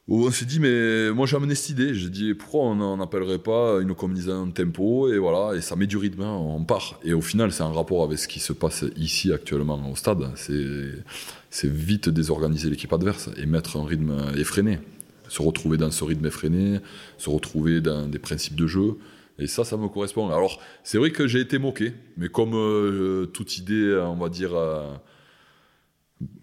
[0.09, 1.95] Où on s'est dit, mais moi j'ai amené cette idée.
[1.95, 5.87] J'ai dit, pourquoi on n'appellerait pas une combinaison de tempo Et voilà, et ça met
[5.87, 7.01] du rythme, hein, on part.
[7.03, 10.31] Et au final, c'est un rapport avec ce qui se passe ici actuellement au stade.
[10.37, 14.79] C'est vite désorganiser l'équipe adverse et mettre un rythme effréné
[15.29, 16.81] se retrouver dans ce rythme effréné,
[17.19, 18.97] se retrouver dans des principes de jeu.
[19.39, 20.29] Et ça, ça me correspond.
[20.29, 24.55] Alors, c'est vrai que j'ai été moqué, mais comme euh, toute idée, on va dire,
[24.55, 24.95] euh,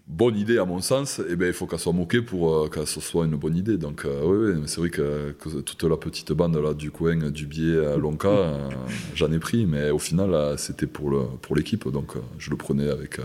[0.06, 2.84] bonne idée à mon sens, eh ben, il faut qu'elle soit moquée pour euh, que
[2.84, 3.76] ce soit une bonne idée.
[3.76, 7.96] Donc, oui, c'est vrai que, toute la petite bande là, du coin, du biais à
[7.96, 8.68] Lonka,
[9.14, 11.10] j'en ai pris, mais au final, c'était pour
[11.56, 13.20] l'équipe, pour donc je le prenais avec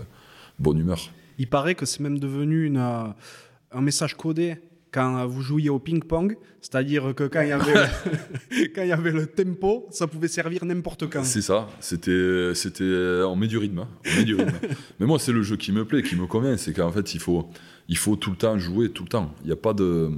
[0.58, 1.10] bonne humeur.
[1.38, 4.56] Il paraît que c'est même devenu une, un message codé
[4.92, 8.92] quand vous jouiez au ping-pong, c'est-à-dire que quand il y avait le, quand il y
[8.92, 11.24] avait le tempo, ça pouvait servir n'importe quand.
[11.24, 13.88] C'est ça, c'était c'était on met du rythme, hein.
[14.06, 14.52] on met du rythme.
[15.00, 17.20] Mais moi c'est le jeu qui me plaît, qui me convient, c'est qu'en fait il
[17.20, 17.48] faut
[17.88, 19.34] il faut tout le temps jouer tout le temps.
[19.42, 20.10] Il n'y a pas de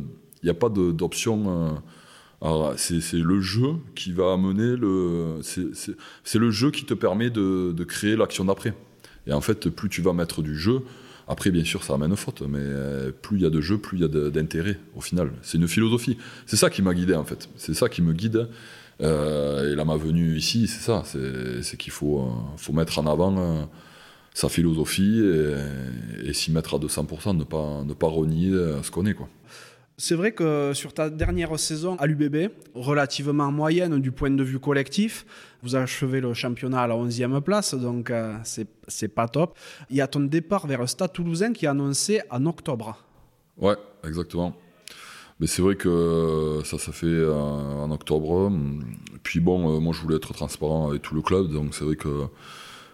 [0.43, 1.81] il y a pas d'option
[2.43, 7.73] euh, c'est le jeu qui va amener le c'est le jeu qui te permet de,
[7.73, 8.75] de créer l'action d'après.
[9.27, 10.81] Et en fait, plus tu vas mettre du jeu,
[11.29, 12.61] après, bien sûr, ça amène faute, mais
[13.23, 15.31] plus il y a de jeu, plus il y a d'intérêt, au final.
[15.43, 16.19] C'est une philosophie.
[16.47, 17.49] C'est ça qui m'a guidé, en fait.
[17.57, 18.49] C'est ça qui me guide.
[19.01, 21.03] Euh, et là, ma venue ici, c'est ça.
[21.05, 23.65] C'est qu'il faut, euh, faut mettre en avant euh,
[24.35, 28.51] sa philosophie et, et s'y mettre à 200%, ne pas, ne pas renier
[28.83, 29.29] ce qu'on est, quoi.
[30.05, 34.59] C'est vrai que sur ta dernière saison à l'UBB, relativement moyenne du point de vue
[34.59, 35.25] collectif,
[35.63, 39.57] vous achevez le championnat à la 11e place, donc euh, c'est pas top.
[39.91, 42.99] Il y a ton départ vers le Stade toulousain qui est annoncé en octobre.
[43.57, 44.57] Ouais, exactement.
[45.39, 48.51] Mais c'est vrai que ça, ça fait euh, en octobre.
[49.23, 51.95] Puis bon, euh, moi je voulais être transparent avec tout le club, donc c'est vrai
[51.95, 52.25] que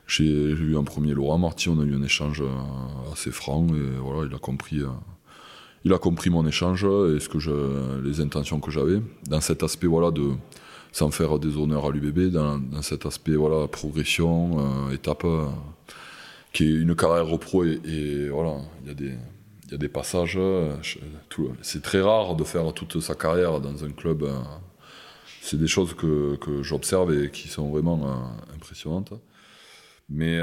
[0.07, 3.99] j'ai eu un premier Laurent Marty, on a eu un échange euh, assez franc, et
[3.99, 4.83] voilà, il a compris.
[5.89, 7.51] Il a compris mon échange et ce que je,
[8.05, 9.01] les intentions que j'avais.
[9.26, 10.32] Dans cet aspect voilà de
[10.93, 15.47] sans faire des honneurs à l'UBB dans, cet aspect voilà progression euh, étape euh,
[16.53, 19.14] qui est une carrière pro et, voilà il y a des
[19.64, 20.39] il y a des passages
[21.62, 24.34] c'est très rare de faire toute sa carrière dans un club euh,
[25.41, 29.14] c'est des choses que, que j'observe et qui sont vraiment impressionnantes.
[30.11, 30.39] Mais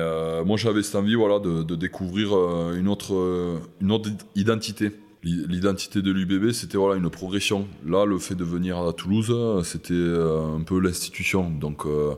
[0.46, 2.34] moi j'avais cette envie voilà de, de découvrir
[2.74, 4.92] une autre une autre identité
[5.26, 7.68] l'identité de l'UBB, c'était voilà une progression.
[7.86, 11.50] Là, le fait de venir à Toulouse, c'était euh, un peu l'institution.
[11.50, 12.16] Donc, euh,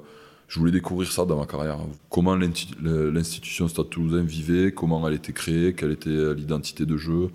[0.47, 1.80] je voulais découvrir ça dans ma carrière.
[2.10, 7.30] Comment l'institution Stade Toulousain vivait, comment elle était créée, quelle était l'identité de jeu,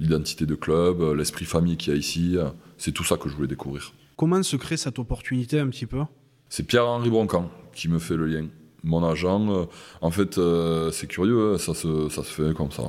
[0.00, 2.36] l'identité de club, l'esprit famille qu'il y a ici.
[2.78, 3.92] C'est tout ça que je voulais découvrir.
[4.16, 6.00] Comment se crée cette opportunité un petit peu?
[6.48, 8.46] C'est Pierre-Henri Broncan qui me fait le lien
[8.84, 9.48] mon agent.
[9.50, 9.64] Euh,
[10.00, 12.84] en fait, euh, c'est curieux, hein, ça se, fait comme ça.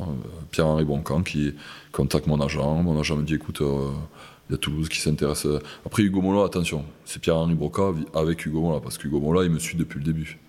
[0.51, 1.53] Pierre-Henri Boncan qui
[1.91, 2.83] contacte mon agent.
[2.83, 3.91] Mon agent me dit écoute, euh,
[4.49, 5.47] il y a Toulouse qui s'intéresse.
[5.85, 9.59] Après, Hugo Mola, attention, c'est Pierre-Henri Broca avec Hugo Mola, parce qu'Hugo Mola, il me
[9.59, 10.39] suit depuis le début.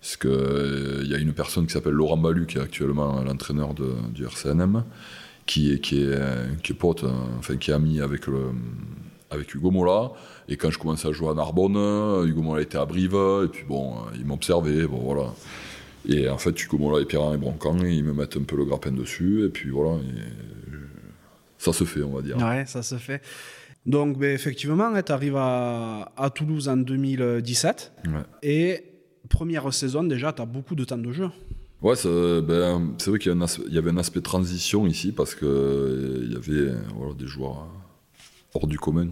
[0.00, 4.24] Parce qu'il y a une personne qui s'appelle Laurent Balu, qui est actuellement l'entraîneur du
[4.24, 4.84] RCNM,
[5.46, 7.04] qui est, qui est, qui est pote,
[7.38, 8.52] enfin qui est ami avec, le,
[9.30, 10.12] avec Hugo Mola.
[10.48, 13.64] Et quand je commençais à jouer à Narbonne, Hugo Mola était à Brive, et puis
[13.64, 15.32] bon, il m'observait, bon voilà.
[16.08, 18.92] Et en fait, Hugo Mola et Pierre-Henri Broncan, ils me mettent un peu le grappin
[18.92, 19.98] dessus, et puis voilà.
[21.58, 22.36] ça se fait, on va dire.
[22.36, 23.22] Ouais, ça se fait.
[23.86, 27.92] Donc, ben, effectivement, tu arrives à, à, Toulouse en 2017.
[28.04, 28.12] Ouais.
[28.42, 28.84] Et
[29.28, 31.28] première saison, déjà, tu as beaucoup de temps de jeu.
[31.82, 35.46] Ouais, ben, c'est vrai qu'il y, y, avait un aspect transition ici parce qu'il
[36.24, 37.68] il y avait voilà, des joueurs
[38.56, 39.08] hors du commun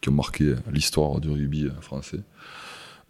[0.00, 2.20] qui ont marqué l'histoire du rugby français.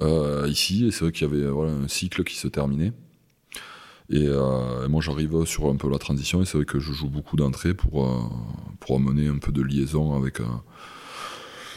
[0.02, 2.92] Euh, ici, et c'est vrai qu'il y avait un cycle qui se terminait.
[4.10, 7.08] Et, euh, moi, j'arrive sur un peu la transition, et c'est vrai que je joue
[7.08, 8.20] beaucoup d'entrées pour, euh,
[8.78, 10.40] pour amener un peu de liaison avec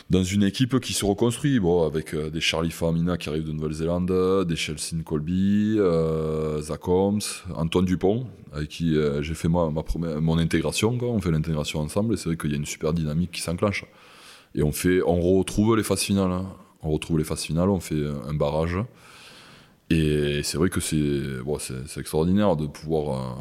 [0.10, 3.52] dans une équipe qui se reconstruit, bon, avec euh, des Charlie Famina qui arrivent de
[3.52, 7.22] Nouvelle-Zélande, des Chelsea Colby, euh, Zach Holmes,
[7.56, 10.98] Antoine Dupont, avec qui euh, j'ai fait ma, première, mon intégration.
[10.98, 11.10] Quoi.
[11.10, 13.86] On fait l'intégration ensemble et c'est vrai qu'il y a une super dynamique qui s'enclenche.
[14.56, 16.32] Et on, fait, on retrouve les phases finales.
[16.32, 16.48] Hein.
[16.82, 18.78] On retrouve les phases finales, on fait un barrage.
[19.92, 21.58] Et c'est vrai que c'est bon,
[21.98, 23.38] extraordinaire de pouvoir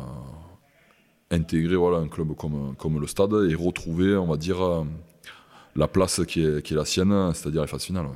[1.31, 4.85] intégrer voilà, un club comme, comme le Stade et retrouver, on va dire
[5.77, 8.07] la place qui est, qui est la sienne, c'est-à-dire les phases finales.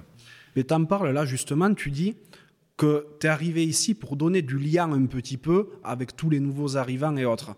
[0.56, 2.16] Mais tu en parles là justement, tu dis
[2.76, 6.40] que tu es arrivé ici pour donner du lien un petit peu avec tous les
[6.40, 7.54] nouveaux arrivants et autres.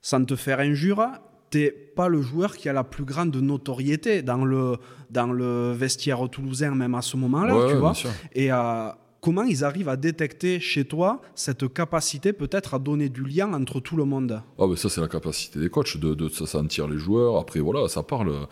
[0.00, 1.06] Sans te faire injure,
[1.50, 4.76] t'es pas le joueur qui a la plus grande notoriété dans le,
[5.10, 7.94] dans le vestiaire toulousain, même à ce moment-là, tu vois.
[8.34, 8.88] Et euh,
[9.24, 13.80] comment ils arrivent à détecter chez toi cette capacité peut-être à donner du lien entre
[13.80, 14.42] tout le monde?
[14.58, 17.38] Ah ben Ça, c'est la capacité des coachs de, de, sentir les joueurs.
[17.38, 18.46] Après, voilà, ça parle.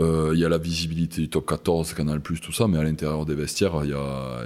[0.00, 3.24] Euh, il y a la visibilité du top 14, Canal, tout ça, mais à l'intérieur
[3.24, 4.42] des vestiaires, il y a,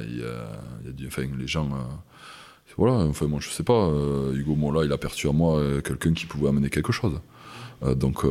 [0.84, 1.70] les gens.
[1.72, 1.78] Euh,
[2.76, 3.88] voilà, enfin, moi, je sais pas.
[3.88, 7.18] Euh, Hugo Mola, il a perçu à moi quelqu'un qui pouvait amener quelque chose.
[7.96, 8.26] donc,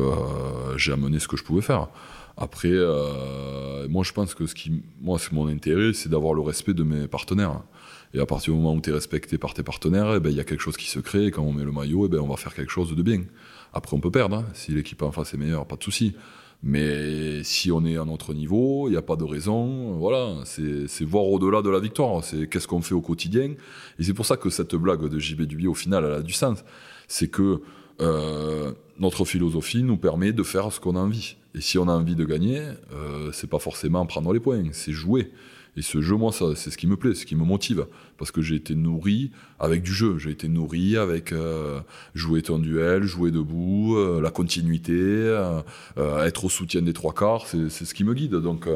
[0.76, 1.88] j'ai amené ce que je pouvais faire.
[2.36, 6.40] Après, euh, moi, je pense que ce qui, moi, c'est mon intérêt, c'est d'avoir le
[6.40, 7.62] respect de mes partenaires.
[8.12, 10.36] Et à partir du moment où tu es respecté par tes partenaires, eh ben, il
[10.36, 11.26] y a quelque chose qui se crée.
[11.26, 13.22] Et quand on met le maillot, eh ben, on va faire quelque chose de bien.
[13.72, 14.36] Après, on peut perdre.
[14.36, 14.46] Hein.
[14.54, 16.14] Si l'équipe en face est meilleure, pas de souci.
[16.62, 19.96] Mais si on est à notre niveau, il n'y a pas de raison.
[19.96, 22.22] Voilà, c'est voir au-delà de la victoire.
[22.22, 23.54] C'est qu'est-ce qu'on fait au quotidien.
[23.98, 26.34] Et c'est pour ça que cette blague de JB Duby, au final, elle a du
[26.34, 26.64] sens.
[27.08, 27.62] C'est que
[28.00, 31.36] euh, notre philosophie nous permet de faire ce qu'on a envie.
[31.54, 32.60] Et si on a envie de gagner,
[32.92, 35.30] euh, c'est pas forcément prendre les points, c'est jouer.
[35.76, 37.86] Et ce jeu, moi, c'est ce qui me plaît, ce qui me motive.
[38.18, 40.18] Parce que j'ai été nourri avec du jeu.
[40.18, 41.80] J'ai été nourri avec euh,
[42.14, 45.62] jouer ton duel, jouer debout, euh, la continuité, euh,
[45.96, 47.46] être au soutien des trois quarts.
[47.46, 48.34] C'est ce qui me guide.
[48.34, 48.68] Donc,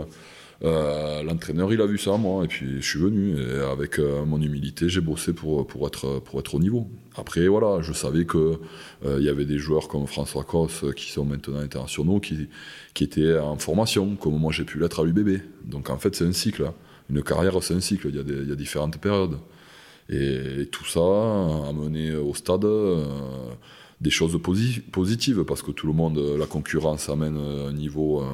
[0.65, 3.37] euh, l'entraîneur, il a vu ça, moi, et puis je suis venu.
[3.39, 6.89] Et avec euh, mon humilité, j'ai bossé pour, pour, être, pour être au niveau.
[7.17, 8.41] Après, voilà, je savais qu'il
[9.05, 12.49] euh, y avait des joueurs comme François Cos, qui sont maintenant internationaux, qui,
[12.95, 15.43] qui étaient en formation, comme moi j'ai pu l'être à l'UBB.
[15.65, 16.65] Donc en fait, c'est un cycle.
[16.65, 16.75] Hein.
[17.11, 18.09] Une carrière, c'est un cycle.
[18.09, 19.39] Il y, a y a différentes périodes.
[20.09, 22.67] Et, tout ça a mené au stade
[24.01, 24.39] des choses
[24.93, 28.27] positives parce que tout le monde, la concurrence amène un niveau, euh,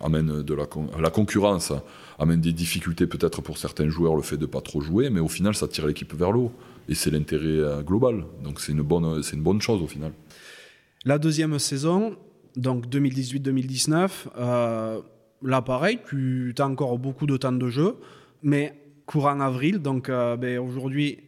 [0.00, 0.66] amène de la,
[1.00, 1.72] la concurrence
[2.18, 5.28] amène des difficultés peut-être pour certains joueurs le fait de pas trop jouer, mais au
[5.28, 6.52] final ça tire l'équipe vers le haut
[6.88, 8.24] et c'est l'intérêt euh, global.
[8.44, 10.12] Donc c'est une bonne, c'est une bonne chose au final.
[11.04, 12.16] La deuxième saison,
[12.56, 15.00] donc 2018-2019, euh,
[15.42, 17.96] là pareil, tu as encore beaucoup de temps de jeu,
[18.42, 21.18] mais courant avril, donc ben, aujourd'hui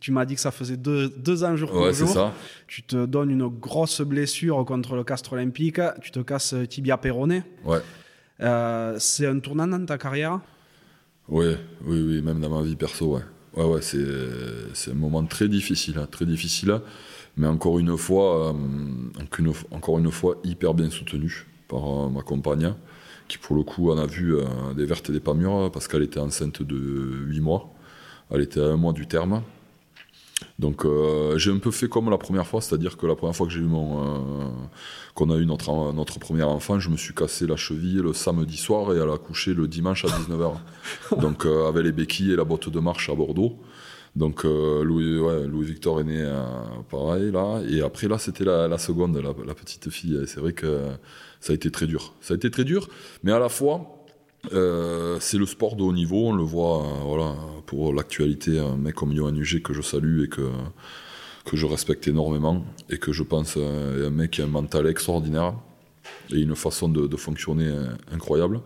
[0.00, 2.08] tu m'as dit que ça faisait deux, deux ans jour pour jour.
[2.08, 2.32] Ça.
[2.66, 5.80] Tu te donnes une grosse blessure contre le Castre Olympique.
[6.00, 7.42] Tu te casses tibia péroné.
[7.64, 7.80] Ouais.
[8.40, 10.40] Euh, c'est un tournant dans ta carrière?
[11.28, 13.22] Oui, oui, oui, même dans ma vie perso, ouais.
[13.56, 14.04] Ouais, ouais, c'est,
[14.74, 16.80] c'est un moment très difficile, hein, très difficile,
[17.36, 18.52] mais encore une fois, euh,
[19.70, 22.74] encore une fois, hyper bien soutenu par euh, ma compagne,
[23.28, 24.34] qui pour le coup en a vu
[24.76, 27.72] des vertes et des pas mûres, parce qu'elle était enceinte de 8 mois.
[28.30, 29.42] Elle était à un mois du terme.
[30.58, 33.46] Donc euh, j'ai un peu fait comme la première fois, c'est-à-dire que la première fois
[33.46, 34.48] que j'ai eu mon, euh,
[35.14, 38.56] qu'on a eu notre, notre premier enfant, je me suis cassé la cheville le samedi
[38.56, 40.52] soir et elle a accouché le dimanche à 19h.
[41.20, 43.58] Donc euh, avec les béquilles et la botte de marche à Bordeaux.
[44.14, 46.24] Donc Louis, ouais, Louis Victor est né
[46.88, 50.16] pareil là, et après là c'était la, la, seconde, la, la petite fille.
[50.22, 50.82] Et c'est vrai que
[51.40, 52.12] ça a été très dur.
[52.20, 52.88] Ça a été très dur,
[53.24, 54.03] mais à la fois
[54.52, 57.34] euh, c'est le sport de haut niveau, on le voit euh, voilà,
[57.66, 60.50] pour l'actualité, un mec comme Johan Huget que je salue et que,
[61.44, 64.86] que je respecte énormément et que je pense est un mec qui a un mental
[64.86, 65.54] extraordinaire
[66.30, 67.70] et une façon de, fonctionner
[68.12, 68.60] incroyable.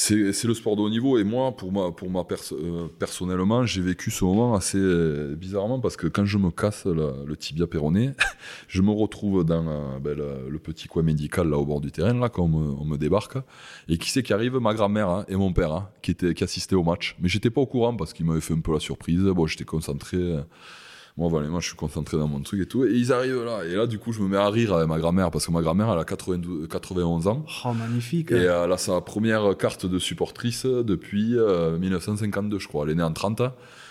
[0.00, 1.18] C'est le sport de haut niveau.
[1.18, 5.80] Et moi, pour ma, pour ma euh, personnellement, j'ai vécu ce moment assez euh, bizarrement
[5.80, 8.12] parce que quand je me casse le tibia péroné,
[8.68, 12.14] je me retrouve dans euh, ben, le, petit coin médical là au bord du terrain,
[12.14, 13.38] là, quand on me, débarque.
[13.88, 14.58] Et qui c'est qui arrive?
[14.58, 17.16] Ma grand-mère hein, et mon père hein, qui, était, qui assistaient au match.
[17.20, 19.22] Mais j'étais pas au courant parce qu'ils m'avaient fait un peu la surprise.
[19.22, 20.16] Bon, j'étais concentré.
[21.18, 22.84] Moi, voilà, moi, je suis concentré dans mon truc et tout.
[22.84, 23.64] Et ils arrivent là.
[23.64, 25.62] Et là, du coup, je me mets à rire avec ma grand-mère parce que ma
[25.62, 27.44] grand-mère, elle a 92, 91 ans.
[27.64, 28.30] Oh, magnifique.
[28.30, 32.84] Et elle a sa première carte de supportrice depuis 1952, euh, je crois.
[32.84, 33.42] Elle est née en 30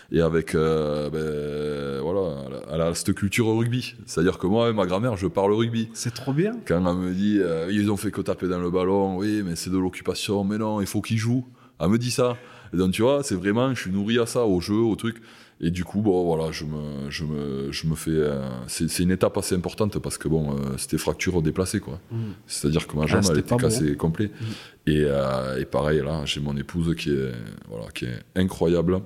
[0.10, 4.48] et avec euh, ben, voilà elle a cette culture au rugby c'est à dire que
[4.48, 7.92] moi ma grand-mère je parle rugby c'est trop bien quand elle me dit euh, ils
[7.92, 10.88] ont fait que taper dans le ballon oui mais c'est de l'occupation mais non il
[10.88, 11.46] faut qu'ils jouent
[11.82, 12.38] elle me dit ça
[12.74, 15.22] et donc tu vois c'est vraiment je suis nourri à ça au jeu au truc
[15.60, 18.12] et du coup, bon, voilà, je me, je me, je me fais.
[18.12, 22.00] Euh, c'est une étape assez importante parce que bon, euh, c'était fracture déplacée, quoi.
[22.12, 22.18] Mm.
[22.46, 24.28] C'est-à-dire que ma ah, jambe, elle était cassée complet.
[24.28, 24.46] Mm.
[24.86, 27.32] Et, euh, et, pareil, là, j'ai mon épouse qui est,
[27.70, 29.02] voilà, qui est incroyable,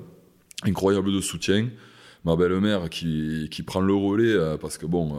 [0.64, 1.70] incroyable de soutien.
[2.26, 5.18] Ma belle-mère qui, qui, prend le relais parce que bon,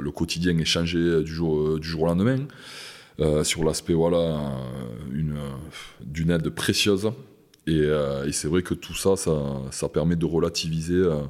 [0.00, 2.46] le quotidien est changé du jour, du jour au lendemain.
[3.42, 4.40] sur l'aspect, voilà,
[5.12, 5.36] une,
[6.00, 7.10] d'une aide précieuse
[7.68, 11.20] euh, et, c'est vrai que tout ça, ça, permet de relativiser euh,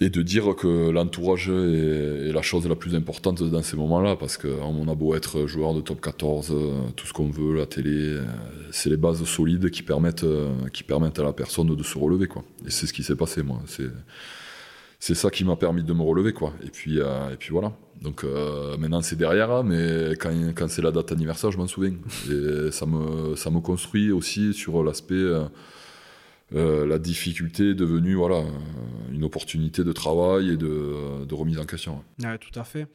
[0.00, 4.36] et de dire que l'entourage est, la chose la plus importante dans ces moments-là, parce
[4.36, 8.18] qu'on a beau être joueur de top 14, euh, tout ce qu'on veut, la télé,
[8.70, 10.26] c'est les bases solides qui permettent,
[10.72, 12.26] qui permettent à la personne de se relever.
[12.26, 12.44] Quoi.
[12.66, 13.62] Et c'est ce qui s'est passé, moi.
[15.04, 16.32] C'est ça qui m'a permis de me relever.
[16.32, 16.54] Quoi.
[16.64, 17.72] Et, puis, et puis voilà.
[18.00, 21.66] Donc euh, maintenant c'est derrière, hein, mais quand, quand c'est la date anniversaire, je m'en
[21.66, 21.92] souviens.
[22.30, 25.22] Et ça me, ça me construit aussi sur l'aspect
[26.52, 28.42] euh, euh, la difficulté est devenue voilà,
[29.12, 32.02] une opportunité de travail et de, de remise en question.
[32.22, 32.86] Ouais, tout à fait.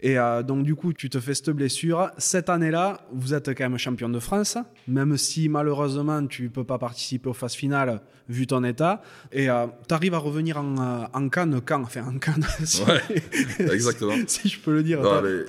[0.00, 2.10] Et euh, donc, du coup, tu te fais cette blessure.
[2.18, 6.64] Cette année-là, vous êtes quand même champion de France, même si malheureusement, tu ne peux
[6.64, 9.02] pas participer aux phases finales vu ton état.
[9.32, 11.82] Et euh, tu arrives à revenir en, en Cannes quand?
[11.82, 12.46] Enfin, en Cannes.
[12.88, 14.14] ouais, exactement.
[14.26, 15.00] si je peux le dire.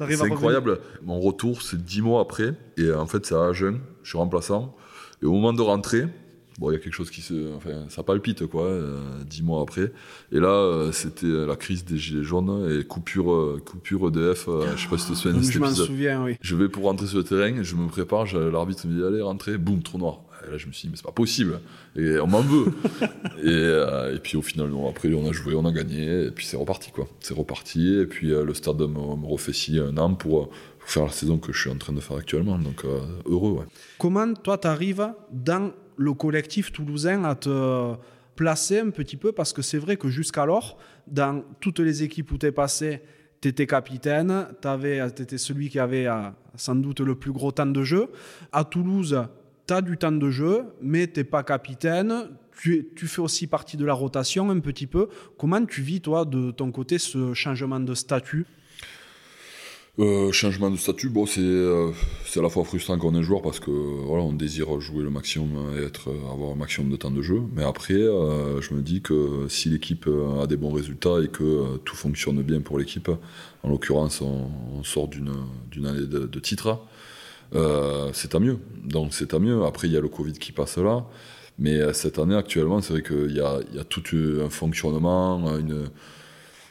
[0.08, 0.80] C'est incroyable.
[1.03, 2.53] Mon retour, c'est dix mois après.
[2.78, 3.80] Et en fait, c'est à Agen.
[4.03, 4.76] Je suis remplaçant.
[5.22, 6.06] Et au moment de rentrer,
[6.60, 9.62] bon, il y a quelque chose qui se, enfin, ça palpite quoi, euh, dix mois
[9.62, 9.91] après.
[10.32, 14.47] Et là, euh, c'était la crise des gilets jaunes et coupure, euh, coupure EDF.
[14.76, 16.38] je sais pas si tu te souviens de cet Je m'en souviens, oui.
[16.41, 19.58] Je vais pour rentrer sur le terrain, je me prépare, l'arbitre me dit allez rentrer,
[19.58, 20.22] boum, trou noir.
[20.47, 21.60] Et là, je me suis dit mais c'est pas possible.
[21.95, 22.72] Et on m'en veut.
[23.43, 26.58] et, et, puis au final, après, on a joué, on a gagné, et puis c'est
[26.58, 27.08] reparti quoi.
[27.20, 27.99] C'est reparti.
[27.99, 30.49] Et puis le stade me, me refait si un an pour
[30.86, 32.60] faire la saison que je suis en train de faire actuellement.
[32.60, 32.86] Donc
[33.26, 33.66] heureux, ouais.
[33.97, 37.96] Comment toi, tu arrives dans le collectif toulousain à te
[38.36, 40.78] placer un petit peu parce que c'est vrai que jusqu'alors,
[41.08, 43.02] dans toutes les équipes où tu es passé,
[43.41, 47.66] tu étais capitaine, tu étais celui qui avait euh, sans doute le plus gros temps
[47.66, 48.10] de jeu.
[48.52, 49.24] À Toulouse,
[49.68, 52.30] tu as du temps de jeu, mais tu pas capitaine.
[52.58, 55.10] Tu, tu, fais aussi partie de la rotation un petit peu.
[55.38, 58.46] Comment tu vis, toi, de ton côté, ce changement de statut?
[59.98, 61.91] Euh, changement de statut, bon, c'est euh,
[62.36, 65.10] à la fois frustrant quand on est joueur parce que voilà, on désire jouer le
[65.10, 67.41] maximum et être avoir un maximum de temps de jeu.
[67.56, 70.10] Mais après, euh, je me dis que si l'équipe
[70.41, 73.10] a des bons résultats et que tout fonctionne bien pour l'équipe,
[73.64, 76.80] en l'occurrence, on, sort d'une année de, de titre,
[78.14, 78.60] c'est à mieux.
[78.84, 79.64] Donc c'est à mieux.
[79.64, 81.06] Après, il y a le Covid qui passe là.
[81.58, 85.89] Mais cette année, actuellement, c'est vrai qu'il y a, y a tout un fonctionnement, une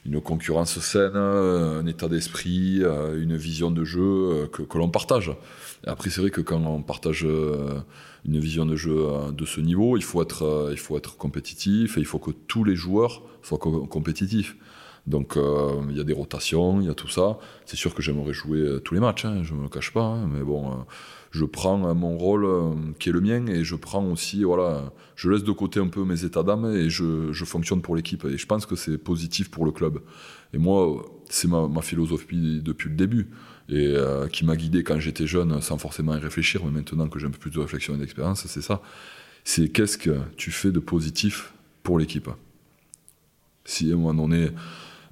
[0.06, 5.32] une concurrence saine, un état d'esprit, euh, une vision de jeu euh, que, l'on partage.
[5.86, 7.80] Après, c'est vrai que quand on partage euh,
[8.26, 12.00] une vision de jeu de ce niveau, il faut être, il faut être compétitif et
[12.00, 14.56] il faut que tous les joueurs soient compétitifs.
[15.06, 17.38] Donc il y a des rotations, il y a tout ça.
[17.66, 20.04] C'est sûr que j'aimerais jouer tous les matchs, hein, je ne me le cache pas,
[20.04, 20.86] hein, mais bon
[21.34, 22.70] je prends euh, mon rôle euh,
[23.00, 26.04] qui est le mien et je prends aussi, voilà, je laisse de côté un peu
[26.04, 28.24] mes états d'âme et je, fonctionne pour l'équipe.
[28.24, 30.00] Et je pense que c'est positif pour le club.
[30.52, 33.30] Et moi, c'est ma, philosophie depuis le début
[33.68, 37.18] et euh, qui m'a guidé quand j'étais jeune sans forcément y réfléchir, mais maintenant que
[37.18, 38.80] j'ai un peu plus de réflexion et d'expérience, c'est ça.
[39.42, 42.30] C'est qu'est-ce que tu fais de positif pour l'équipe?
[43.64, 44.50] Si à un moment donné,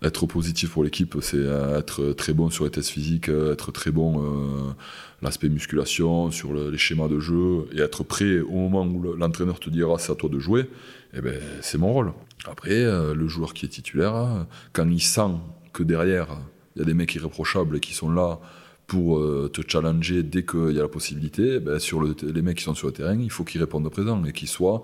[0.02, 4.74] être positif pour l'équipe, c'est être très bon sur les tests physiques, être très bon
[5.22, 9.70] l'aspect musculation, sur les schémas de jeu, et être prêt au moment où l'entraîneur te
[9.70, 10.68] dira c'est à toi de jouer,
[11.14, 12.12] eh ben, c'est mon rôle.
[12.50, 15.30] Après, euh, le joueur qui est titulaire, quand il sent
[15.72, 16.26] que derrière,
[16.74, 18.40] il y a des mecs irréprochables qui sont là
[18.86, 22.58] pour euh, te challenger dès qu'il y a la possibilité, eh ben, sur les mecs
[22.58, 24.82] qui sont sur le terrain, il faut qu'ils répondent présent et qu'ils soient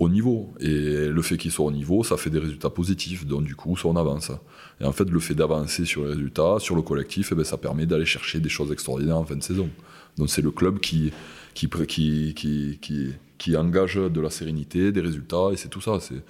[0.00, 0.52] au niveau.
[0.58, 3.76] Et le fait qu'ils soient au niveau, ça fait des résultats positifs, donc du coup,
[3.76, 4.32] ça on avance.
[4.80, 7.58] Et en fait, le fait d'avancer sur les résultats, sur le collectif, eh ben, ça
[7.58, 9.68] permet d'aller chercher des choses extraordinaires en fin de saison.
[10.16, 11.12] Donc c'est le club qui
[11.54, 16.00] qui, qui, qui, qui, engage de la sérénité, des résultats, et c'est tout ça.
[16.00, 16.22] C'est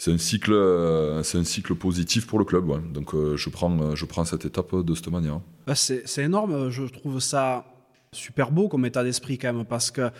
[0.00, 2.92] c'est un cycle, euh, c'est un cycle positif pour le club.
[2.92, 5.40] Donc euh, je prends, je prends cette étape de cette manière.
[5.66, 6.70] Bah, c'est énorme.
[6.70, 7.64] Je trouve ça
[8.12, 10.10] super beau comme état d'esprit quand même parce que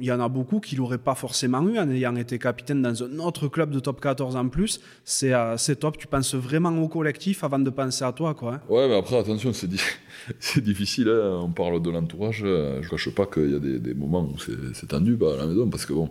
[0.00, 3.02] il y en a beaucoup qui l'auraient pas forcément eu en ayant été capitaine dans
[3.02, 4.80] un autre club de top 14 en plus.
[5.04, 5.98] C'est, euh, top.
[5.98, 8.54] Tu penses vraiment au collectif avant de penser à toi, quoi.
[8.54, 8.60] Hein?
[8.68, 9.52] Ouais, mais après, attention,
[10.40, 11.08] c'est, difficile.
[11.08, 11.40] Hein.
[11.42, 12.38] On parle de l'entourage.
[12.40, 15.46] Je ne cache pas qu'il y a des, moments où c'est, tendu bah, à la
[15.46, 16.10] maison parce que bon,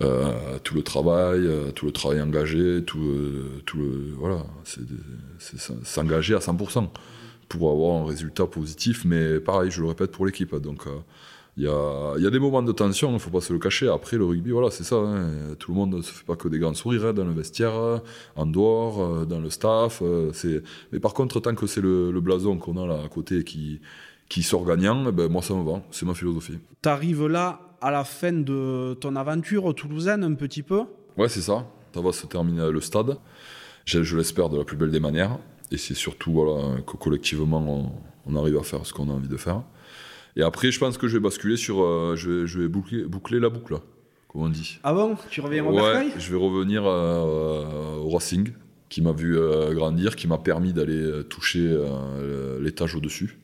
[0.00, 4.80] euh, tout le travail, euh, tout le travail engagé, tout, euh, tout le, voilà, c'est,
[5.84, 6.88] s'engager à 100%
[7.48, 9.04] pour avoir un résultat positif.
[9.04, 10.54] Mais pareil, je le répète pour l'équipe.
[10.56, 10.98] Donc euh,
[11.58, 13.58] il y a, y a, des moments de tension, il ne faut pas se le
[13.58, 13.86] cacher.
[13.88, 14.96] Après, le rugby, voilà, c'est ça.
[14.96, 15.54] Hein.
[15.58, 18.00] Tout le monde ne se fait pas que des grands sourires hein, dans le vestiaire,
[18.36, 20.00] en dehors, euh, dans le staff.
[20.02, 20.62] Euh, c'est...
[20.92, 23.82] Mais par contre, tant que c'est le, le blason qu'on a là à côté qui,
[24.30, 25.82] qui sort gagnant, eh ben, moi, ça me va.
[25.90, 26.58] C'est ma philosophie.
[26.82, 30.84] Tu arrives là à la fin de ton aventure toulousaine, un petit peu?
[31.18, 31.66] Ouais, c'est ça.
[31.94, 33.18] Ça va se terminer le stade.
[33.84, 35.38] Je, je l'espère de la plus belle des manières.
[35.70, 37.92] Et c'est surtout voilà, que collectivement, on,
[38.26, 39.62] on arrive à faire ce qu'on a envie de faire.
[40.36, 41.82] Et après, je pense que je vais basculer sur.
[41.82, 43.76] Euh, je, vais, je vais boucler, boucler, la boucle,
[44.28, 44.78] comme on dit.
[44.82, 45.16] Ah bon?
[45.30, 48.52] Tu reviens au Ouais, je vais revenir euh, au Racing,
[48.92, 53.38] qui m'a vu euh, grandir, qui m'a permis d'aller toucher euh, l'étage au-dessus.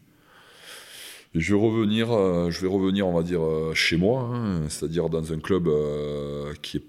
[1.35, 3.41] Et je vais revenir, euh, je vais revenir, on va dire,
[3.75, 5.69] chez moi, hein, c'est-à-dire dans un club
[6.63, 6.85] qui est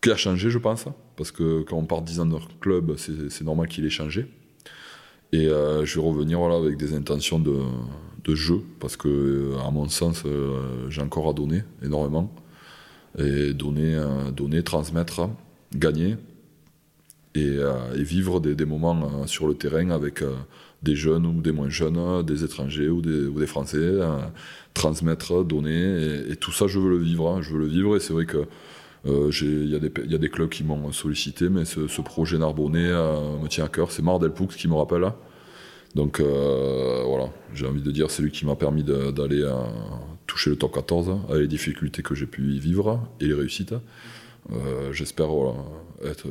[0.00, 3.42] qui a changé, je pense, parce que quand on part 10 ans de club, c'est
[3.42, 4.26] normal qu'il ait changé.
[5.32, 7.54] Et euh, je vais revenir voilà, avec des intentions de,
[8.34, 12.30] jeu, parce que, à mon sens, euh, j'ai encore à donner énormément.
[13.18, 15.30] Et donner, euh, donner transmettre,
[15.74, 16.16] gagner,
[17.34, 17.58] et,
[17.94, 20.22] vivre des, moments sur le terrain avec
[20.82, 23.92] des jeunes ou des moins jeunes, des étrangers ou des, Français,
[24.74, 27.30] transmettre, donner, et, et, tout ça, je veux le vivre.
[27.30, 28.46] Hein, je veux le vivre, et c'est vrai que
[29.08, 29.64] il euh,
[30.06, 33.64] y, y, a des clubs qui m'ont sollicité, mais ce, projet Narbonnais euh, me tient
[33.64, 33.90] à cœur.
[33.90, 35.00] C'est Mardel Poux qui me rappelle.
[35.00, 35.16] Là.
[35.94, 39.50] Donc euh, voilà, j'ai envie de dire, c'est lui qui m'a permis d'aller
[40.26, 43.74] toucher le top 14 avec les difficultés que j'ai pu y vivre et les réussites.
[44.52, 45.28] Euh, J'espère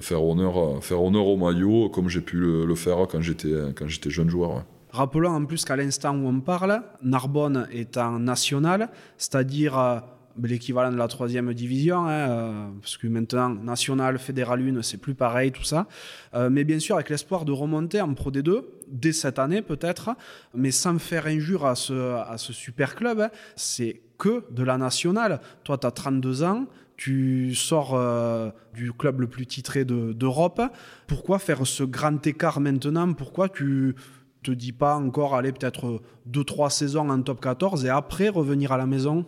[0.02, 4.30] faire, honneur, faire honneur au maillot comme j'ai pu le, le, faire quand j'étais jeune
[4.30, 4.56] joueur.
[4.56, 4.62] Ouais.
[4.92, 10.04] Rappelons en plus qu'à l'instant où on parle, Narbonne est en national, c'est-à-dire
[10.44, 15.16] l'équivalent de la troisième division, hein, euh, parce que maintenant, national, fédéral 1, c'est plus
[15.16, 15.88] pareil, tout ça.
[16.34, 20.12] Euh, mais bien sûr, avec l'espoir de remonter en Pro D2, dès cette année peut-être,
[20.54, 24.78] mais sans faire injure à ce, à ce super club, hein, c'est que de la
[24.78, 25.40] nationale.
[25.64, 26.66] Toi, tu as 32 ans,
[26.98, 30.60] tu sors euh, du club le plus titré d'Europe.
[30.60, 30.68] De,
[31.06, 33.14] Pourquoi faire ce grand écart maintenant?
[33.14, 33.96] Pourquoi tu
[34.44, 38.78] te dis pas encore aller peut-être 2-3 saisons en top 14 et après revenir à
[38.78, 39.26] la maison?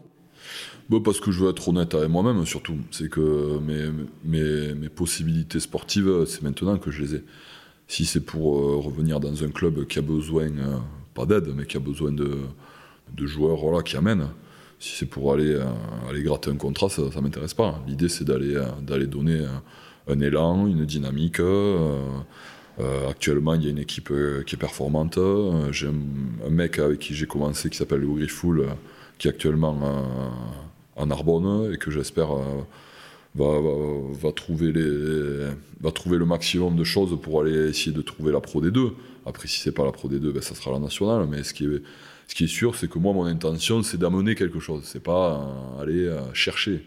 [0.90, 2.78] Bon, parce que je veux être honnête avec moi-même, surtout.
[2.90, 3.90] C'est que mes,
[4.24, 7.24] mes, mes, possibilités sportives, c'est maintenant que je les ai.
[7.88, 10.78] Si c'est pour euh, revenir dans un club qui a besoin, euh,
[11.14, 12.38] pas d'aide, mais qui a besoin de,
[13.16, 14.28] de joueurs voilà, qui amènent,
[14.80, 15.66] si c'est pour aller, euh,
[16.08, 17.84] aller gratter un contrat, ça ne m'intéresse pas.
[17.88, 19.46] L'idée, c'est d'aller d'aller donner
[20.08, 21.42] un, élan, une dynamique.
[23.10, 24.14] Actuellement, il y a une équipe
[24.46, 25.20] qui est performante.
[25.72, 28.28] J'ai un, mec avec qui j'ai commencé qui s'appelle Louis
[29.20, 29.78] qui est actuellement
[30.95, 32.63] en Narbonne et que j'espère euh,
[33.36, 33.72] va, va,
[34.11, 35.49] va, trouver les,
[35.82, 38.93] va trouver le maximum de choses pour aller essayer de trouver la Pro D2.
[39.26, 41.28] Après, si c'est pas la Pro D2, ben, ça sera la nationale.
[41.30, 41.82] Mais ce qui est,
[42.28, 44.84] ce qui est sûr, c'est que moi, mon intention, c'est d'amener quelque chose.
[44.86, 46.84] C'est pas euh, aller euh, chercher.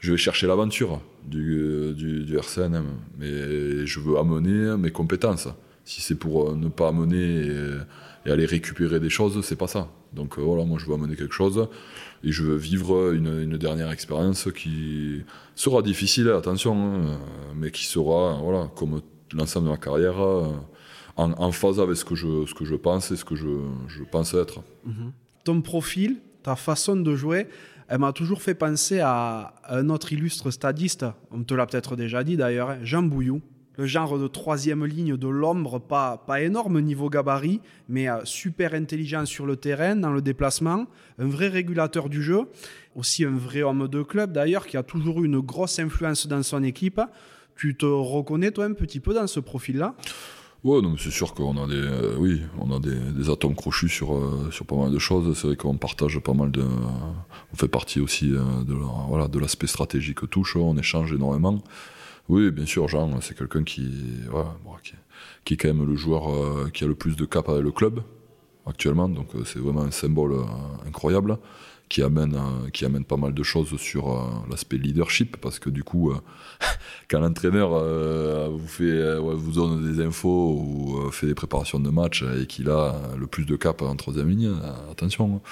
[0.00, 2.84] Je vais chercher l'aventure du, du, du, RCNM,
[3.18, 5.48] mais je veux amener mes compétences.
[5.86, 7.78] Si c'est pour ne pas amener et,
[8.26, 9.88] et aller récupérer des choses, c'est pas ça.
[10.14, 11.68] Donc voilà, moi je veux amener quelque chose
[12.22, 15.22] et je veux vivre une, dernière expérience qui
[15.54, 17.18] sera difficile, attention, hein,
[17.54, 19.00] mais qui sera, voilà, comme
[19.32, 20.18] l'ensemble de ma carrière,
[21.16, 24.60] en, en, phase avec ce que je, pense et ce que je, pense être.
[24.86, 25.10] -hmm.
[25.44, 27.46] Ton profil, ta façon de jouer,
[27.88, 32.24] elle m'a toujours fait penser à un autre illustre stadiste, on te l'a peut-être déjà
[32.24, 33.42] dit d'ailleurs, Jean Bouillou
[33.76, 38.74] le genre de troisième ligne de l'ombre, pas, pas énorme niveau gabarit, mais euh, super
[38.74, 40.86] intelligent sur le terrain, dans le déplacement,
[41.18, 42.42] un vrai régulateur du jeu,
[42.94, 46.42] aussi un vrai homme de club d'ailleurs, qui a toujours eu une grosse influence dans
[46.42, 47.00] son équipe.
[47.56, 49.94] Tu te reconnais toi un petit peu dans ce profil-là?
[50.64, 54.14] Ouais, donc c'est sûr qu'on a des, euh, oui, on a des, atomes crochus sur
[54.14, 55.36] euh, sur pas mal de choses.
[55.38, 58.74] C'est vrai qu'on partage pas mal de, on fait partie aussi de
[59.08, 60.56] voilà de l'aspect stratégique touche.
[60.56, 61.62] On échange énormément.
[62.28, 63.90] Oui, bien sûr, Jean, c'est quelqu'un qui,
[64.30, 64.72] voilà, bon,
[65.44, 67.70] qui, est quand même le joueur euh, qui a le plus de cap avec le
[67.70, 68.00] club.
[68.66, 70.34] actuellement, donc c'est vraiment un symbole
[70.86, 71.38] incroyable
[71.90, 72.40] qui amène,
[72.72, 76.14] qui amène pas mal de choses sur l'aspect leadership, parce que du coup,
[77.10, 77.70] quand l'entraîneur
[78.50, 82.94] vous, fait, vous donne des infos ou fait des préparations de match et qu'il a
[83.18, 84.54] le plus de cap en troisième ligne,
[84.90, 85.42] attention.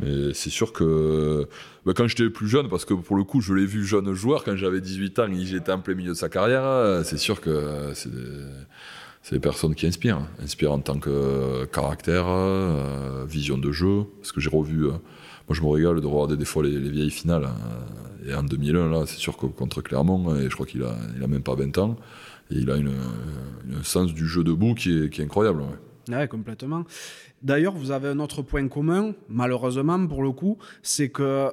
[0.00, 1.48] Mais c'est sûr que
[1.84, 4.44] bah, quand j'étais plus jeune, parce que pour le coup, je l'ai vu jeune joueur,
[4.44, 8.10] quand j'avais 18 ans, j'étais en plein milieu de sa carrière, c'est sûr que c'est
[9.32, 10.26] des, personnes qui inspirent.
[10.42, 14.04] Inspirent en tant que caractère, euh, vision de jeu.
[14.20, 17.10] Parce que j'ai revu, euh, moi je me régale de regarder des fois les, vieilles
[17.10, 17.44] finales.
[17.44, 20.94] Euh, et en 2001, là, c'est sûr que contre Clermont, et je crois qu'il a,
[21.18, 21.96] il même pas 20 ans,
[22.50, 25.62] il a une, un sens du jeu debout qui est, incroyable.
[26.28, 26.84] Complètement.
[27.42, 31.50] D'ailleurs, vous avez un autre point commun, malheureusement pour le coup, c'est que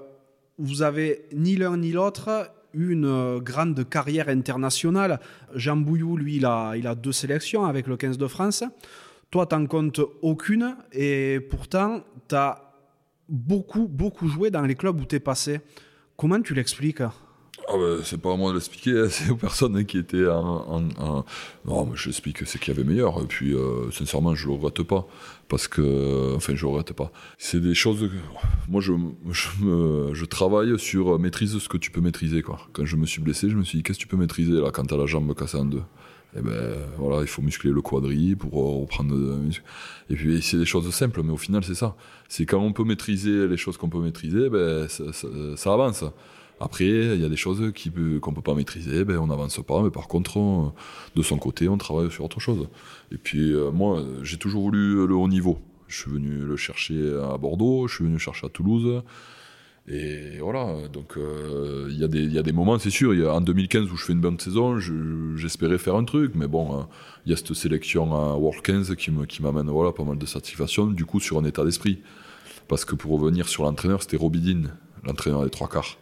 [0.58, 5.20] vous avez ni l'un ni l'autre une euh, grande carrière internationale.
[5.54, 8.64] Jean Bouillou, lui, il a, il a deux sélections avec le 15 de France.
[9.32, 12.74] Toi, t'en comptes aucune et pourtant, tu as
[13.28, 15.62] beaucoup, beaucoup joué dans les clubs où tu es passé.
[16.16, 17.02] Comment tu l'expliques?
[17.68, 20.82] Ah bah, c'est pas à moi de l'expliquer, hein, c'est aux personnes qui étaient en.
[21.66, 23.22] Non, mais j'explique c'est qu'il y avait meilleur.
[23.22, 25.08] Et puis, euh, sincèrement, je le regrette pas.
[25.48, 26.36] Parce que.
[26.36, 27.12] Enfin, je le regrette pas.
[27.38, 28.10] C'est des choses.
[28.70, 28.94] Moi, je,
[29.32, 32.42] je, je, travaille sur maîtrise ce que tu peux maîtriser.
[32.42, 32.60] Quoi.
[32.74, 34.72] Quand je me suis blessé, je me suis dit qu'est-ce que tu peux maîtriser là
[34.72, 35.84] quand t'as la jambe cassée en deux?
[36.36, 38.52] Et eh ben voilà, il faut muscler le quadri pour
[38.82, 39.16] reprendre.
[40.10, 41.96] Et puis c'est des choses simples, mais au final c'est ça.
[42.28, 46.04] C'est quand on peut maîtriser les choses qu'on peut maîtriser, ben ça avance.
[46.60, 47.60] Après, il y a des choses
[48.22, 50.74] qu'on ne peut pas maîtriser, ben, on n'avance pas, mais par contre,
[51.16, 52.70] de son côté, on travaille sur autre chose.
[53.12, 55.60] Et puis, euh, moi, j'ai toujours voulu le haut niveau.
[55.88, 59.04] Je suis venu le chercher à Bordeaux, je suis venu le chercher à Toulouse.
[59.88, 63.14] Et voilà, donc euh, il y, a des moments, c'est sûr.
[63.14, 64.80] Y a, en 2015 où je fais une bonne saison,
[65.36, 66.88] j'espérais faire un truc, mais bon, hein,
[67.26, 71.06] il y a cette sélection à World 15 qui m'amène pas mal de satisfaction, du
[71.06, 72.02] coup, sur un état d'esprit.
[72.68, 74.72] Parce que pour revenir sur l'entraîneur, c'était Robidine,
[75.04, 75.98] l'entraîneur des trois quarts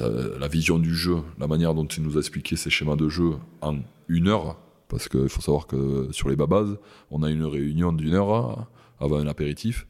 [0.00, 3.32] la vision du jeu, la manière dont il nous a expliqué ses schémas de jeu
[3.60, 3.78] en
[4.08, 4.56] une heure,
[4.88, 6.66] parce qu'il faut savoir que sur les babas,
[7.10, 8.66] on a une réunion d'une heure
[9.00, 9.86] avant un apéritif,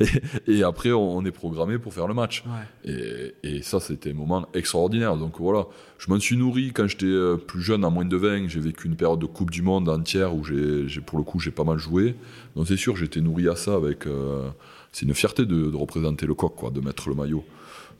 [0.46, 2.44] et, après on, est programmé pour faire le match.
[2.84, 5.16] Et, ça, c'était un moment extraordinaire.
[5.16, 5.66] Donc voilà,
[5.98, 8.86] je m'en suis nourri quand j'étais euh, plus jeune, à moins de 20, j'ai vécu
[8.86, 11.78] une période de Coupe du Monde entière où j'ai, pour le coup, j'ai pas mal
[11.78, 12.14] joué.
[12.56, 14.06] Donc c'est sûr, j'étais nourri à ça avec...
[14.06, 14.48] Euh,
[14.92, 17.44] c'est une fierté de, de, représenter le coq, quoi, de mettre le maillot.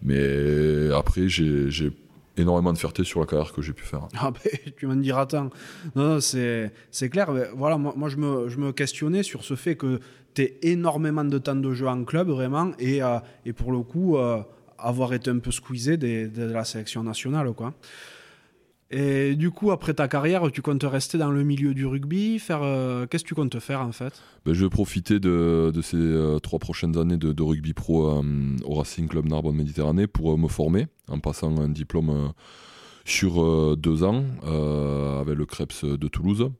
[0.03, 1.93] Mais après, j'ai
[2.37, 4.09] énormément de fierté sur la carrière que j'ai pu faire.
[4.17, 5.51] Ah ben, tu m'en diras tant.
[5.97, 6.73] Non, c'est
[7.11, 7.33] clair.
[7.57, 10.01] Voilà, moi, je, me, je, me, questionnais sur ce fait que
[10.35, 13.81] tu es énormément de temps de jeu en club, vraiment, et, euh, et pour le
[13.81, 14.41] coup, euh,
[14.79, 17.75] avoir été un peu squeezé de, de la sélection nationale, quoi.
[18.91, 22.63] Et du coup, après ta carrière, tu comptes rester dans le milieu du rugby faire,
[22.63, 24.23] euh, Qu'est-ce que tu comptes faire en fait?
[24.47, 28.23] Ben, Je vais profiter de, ces euh, trois prochaines années de, rugby pro euh,
[28.65, 32.33] au Racing Club Narbonne Méditerranée pour me former en passant un diplôme
[33.05, 36.51] sur deux ans avec le CREPS de Toulouse.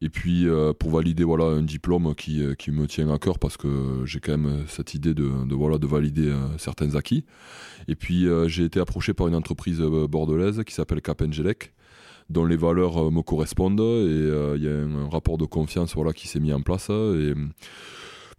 [0.00, 3.38] Et puis euh, pour valider voilà un diplôme qui, euh, qui me tient à cœur
[3.38, 5.24] parce que j'ai quand même cette idée de,
[5.54, 7.24] voilà de valider euh, certains acquis.
[7.88, 11.74] Et puis j'ai été approché par une entreprise bordelaise qui s'appelle Capengelec
[12.30, 16.26] dont les valeurs me correspondent et il y a un, rapport de confiance voilà qui
[16.26, 17.34] s'est mis en place et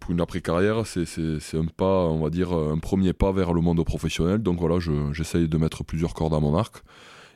[0.00, 3.82] pour une après-carrière, c'est un pas, on va dire, un premier pas vers le monde
[3.84, 4.38] professionnel.
[4.38, 4.78] Donc voilà,
[5.12, 6.82] j'essaye de mettre plusieurs cordes à mon arc.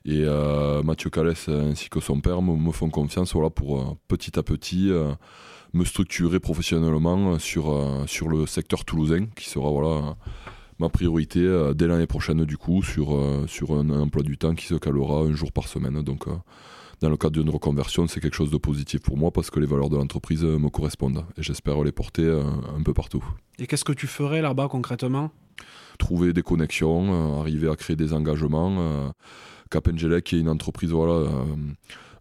[0.04, 4.38] Et euh, Mathieu Calès ainsi que son père me, font confiance voilà, pour euh, petit
[4.38, 5.12] à petit euh,
[5.74, 10.16] me structurer professionnellement sur, sur le secteur toulousain, qui sera voilà,
[10.78, 11.40] ma priorité
[11.76, 15.32] dès l'année prochaine du coup, sur, sur un, emploi du temps qui se calera un
[15.32, 16.02] jour par semaine.
[16.02, 16.24] Donc
[17.00, 19.66] dans le cadre d'une reconversion, c'est quelque chose de positif pour moi parce que les
[19.66, 23.24] valeurs de l'entreprise me correspondent et j'espère les porter un peu partout.
[23.60, 25.30] Et qu'est-ce que tu ferais là-bas concrètement?
[26.00, 29.12] Trouver des connexions, arriver à créer des engagements
[29.70, 31.44] Capengelec, qui est une entreprise voilà, euh,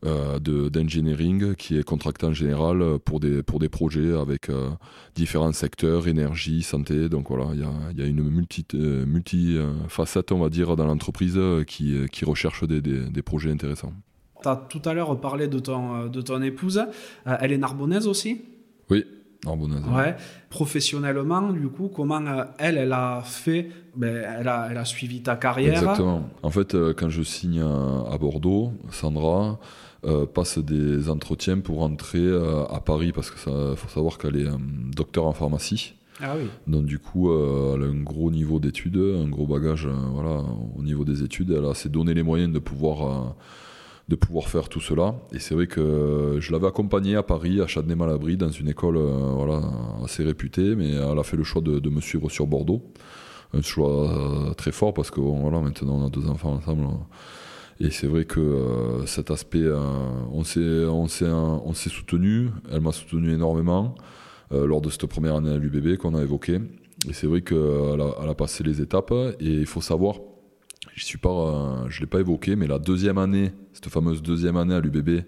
[0.05, 4.69] euh d'engineering qui est contractant en général pour des, pour des projets avec euh,
[5.15, 7.09] différents secteurs, énergie, santé.
[7.09, 10.75] Donc voilà, il y a, y a, une multi, euh, multi facette, on va dire,
[10.75, 13.93] dans l'entreprise qui, qui recherche des, des, des projets intéressants.
[14.41, 16.81] Tu as tout à l'heure parlé de ton, de ton épouse.
[17.25, 18.41] elle est narbonnaise aussi?
[18.89, 19.03] Oui,
[19.45, 20.15] Ouais.
[20.49, 25.21] Professionnellement, du coup, comment euh, elle, elle a fait, ben, elle, a, elle a suivi
[25.21, 25.81] ta carrière?
[25.81, 26.29] Exactement.
[26.43, 29.59] En fait, euh, quand je signe à, Bordeaux, Sandra
[30.05, 32.27] euh, passe des entretiens pour entrer
[32.69, 34.47] à Paris parce que ça faut savoir qu'elle est
[34.93, 35.93] docteur en pharmacie.
[36.21, 36.47] Ah oui.
[36.67, 40.43] Donc du coup, elle a un gros niveau d'études, un gros bagage voilà,
[40.77, 41.51] au niveau des études.
[41.57, 43.35] Elle a s'est donné les moyens de pouvoir
[44.09, 45.15] de pouvoir faire tout cela.
[45.31, 49.61] Et c'est vrai que je l'avais accompagnée à Paris, à Châtenay-Malabry, dans une école voilà,
[50.03, 52.81] assez réputée, mais elle a fait le choix de, me suivre sur Bordeaux.
[53.53, 56.85] Un choix très fort parce que voilà, maintenant on a deux enfants ensemble.
[57.81, 59.79] Et c'est vrai que euh, cet aspect, euh,
[60.31, 62.49] on s'est on s'est soutenu.
[62.69, 63.95] Elle m'a soutenu énormément
[64.51, 66.59] euh, lors de cette première année à l'UBB qu'on a évoqué.
[67.07, 69.13] Et c'est vrai qu'elle a, a passé les étapes.
[69.39, 70.17] Et il faut savoir,
[70.99, 74.75] je suis pas, je l'ai pas évoqué, mais la deuxième année, cette fameuse deuxième année
[74.75, 75.23] à l'UBB,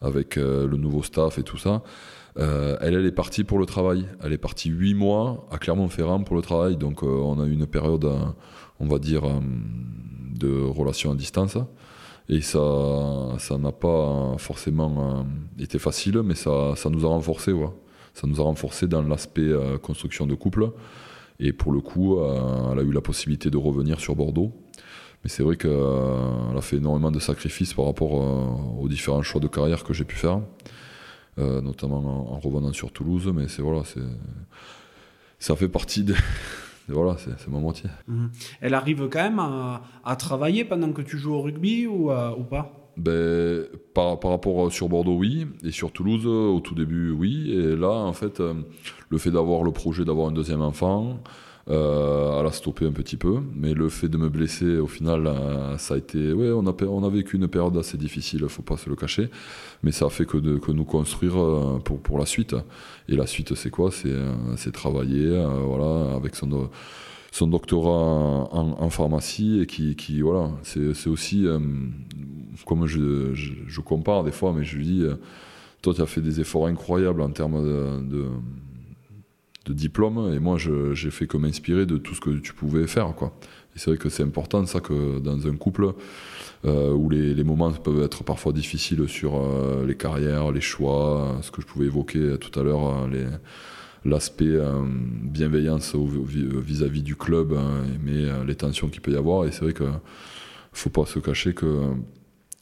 [0.00, 1.82] avec le nouveau staff et tout ça,
[2.36, 4.06] elle, elle est partie pour le travail.
[4.22, 6.76] Elle est partie huit mois à Clermont-Ferrand pour le travail.
[6.76, 8.08] Donc on a eu une période,
[8.78, 9.24] on va dire,
[10.38, 11.58] de relations à distance.
[12.30, 12.60] Et ça
[13.38, 17.52] ça n'a pas forcément euh, été facile, mais ça, ça nous a renforcé.
[17.52, 17.68] Ouais.
[18.14, 20.70] Ça nous a renforcé dans l'aspect euh, construction de couple.
[21.40, 24.52] Et pour le coup, euh, elle a eu la possibilité de revenir sur Bordeaux.
[25.22, 29.48] Mais c'est vrai qu'elle a fait énormément de sacrifices par rapport aux différents choix de
[29.48, 30.40] carrière que j'ai pu faire,
[31.36, 33.30] notamment en, revenant sur Toulouse.
[33.34, 34.00] Mais c'est voilà, c'est
[35.40, 36.14] ça fait partie de,
[36.88, 37.90] voilà, c'est mon moitié.
[38.06, 38.30] Mhm.
[38.60, 42.44] Elle arrive quand même à, travailler pendant que tu joues au rugby ou, euh, ou
[42.44, 42.79] pas?
[43.00, 45.46] Ben, par, par, rapport sur Bordeaux, oui.
[45.64, 47.52] Et sur Toulouse, au tout début, oui.
[47.52, 48.54] Et là, en fait, euh,
[49.08, 51.20] le fait d'avoir le projet d'avoir un deuxième enfant,
[51.68, 55.26] euh, elle a stoppé un petit peu, mais le fait de me blesser, au final,
[55.26, 56.32] euh, ça a été.
[56.32, 59.28] Ouais, on a, on a vécu une période assez difficile, faut pas se le cacher,
[59.82, 62.56] mais ça a fait que, de, que nous construire euh, pour, pour la suite.
[63.08, 63.90] Et la suite, c'est quoi?
[63.92, 66.70] C'est travailler voilà, avec son,
[67.32, 71.46] son doctorat en, pharmacie et qui, voilà, c'est aussi.
[72.66, 75.04] comme je, compare des fois, mais je lui dis
[75.82, 77.62] toi, tu as fait des efforts incroyables en termes
[78.08, 78.26] de
[79.66, 83.14] de diplôme et moi j'ai fait que m'inspirer de tout ce que tu pouvais faire
[83.14, 83.32] quoi.
[83.76, 85.92] Et c'est vrai que c'est important ça que dans un couple
[86.64, 91.38] euh, où les, les, moments peuvent être parfois difficiles sur euh, les carrières, les choix,
[91.42, 93.30] ce que je pouvais évoquer tout à l'heure, euh,
[94.04, 94.58] l'aspect
[95.22, 99.46] bienveillance vis-à-vis du club, hein, mais les tensions qu'il peut y avoir.
[99.46, 99.84] Et c'est vrai que
[100.72, 101.94] faut pas se cacher que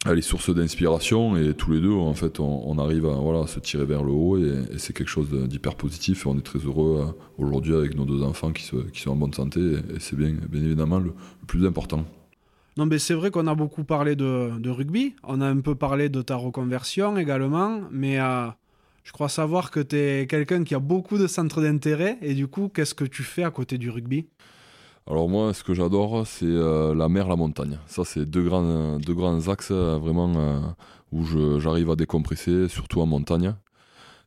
[0.07, 3.59] elle est source d'inspiration et tous les deux en fait on, arrive à voilà, se
[3.59, 7.12] tirer vers le haut et, c'est quelque chose d'hyper positif on est très heureux euh,
[7.36, 11.01] aujourd'hui avec nos deux enfants qui, qui, sont en bonne santé et, c'est bien, évidemment
[11.01, 11.12] le,
[11.47, 12.05] plus important.
[12.76, 16.09] Non mais c'est vrai qu'on a beaucoup parlé de, rugby, on a un peu parlé
[16.09, 18.47] de ta reconversion également, mais euh,
[19.05, 22.46] je crois savoir que tu es quelqu'un qui a beaucoup de centres d'intérêt et du
[22.46, 24.26] coup qu'est-ce que tu fais à côté du rugby?
[25.11, 27.78] Alors moi, ce que j'adore, c'est euh, la mer, la montagne.
[27.86, 30.61] Ça, c'est deux grands, deux grands axes euh, vraiment euh,
[31.12, 31.24] où
[31.59, 33.55] j'arrive à décompresser, surtout en montagne.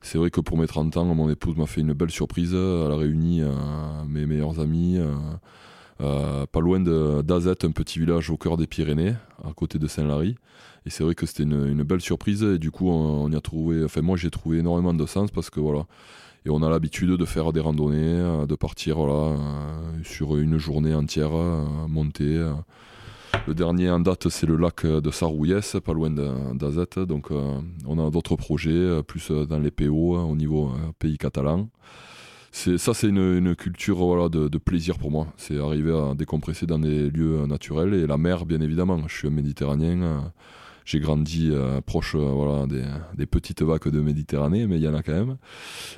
[0.02, 2.56] C'est vrai que pour mes 30 ans, mon épouse m'a fait une belle surprise.
[2.56, 3.44] Elle a réuni
[4.08, 4.98] mes meilleurs amis,
[6.00, 9.14] pas loin d'Azette, un petit village au cœur des Pyrénées,
[9.48, 10.38] à côté de Saint-Lary.
[10.86, 12.44] Et c'est vrai que c'était une, belle surprise.
[12.44, 15.50] Et du coup, on, y a trouvé, enfin moi, j'ai trouvé énormément de sens parce
[15.50, 15.86] que voilà,
[16.46, 20.58] et on a l'habitude de faire des randonnées, euh, de partir voilà, euh, sur une
[20.58, 22.52] journée entière, euh, monter.
[23.48, 27.00] Le dernier en date, c'est le lac de Sarouillès, pas loin d'Azette.
[27.00, 31.70] Donc, on a d'autres projets, plus dans les PO, au niveau pays catalan.
[32.52, 35.28] Ça, c'est une, culture voilà, de, de, plaisir pour moi.
[35.38, 37.94] C'est arriver à décompresser dans des lieux naturels.
[37.94, 39.08] Et la mer, bien évidemment.
[39.08, 40.32] Je suis un Méditerranéen
[40.86, 42.66] j'ai grandi euh, proche euh, voilà,
[43.16, 45.38] des, petites vagues de Méditerranée, mais il y en a quand même.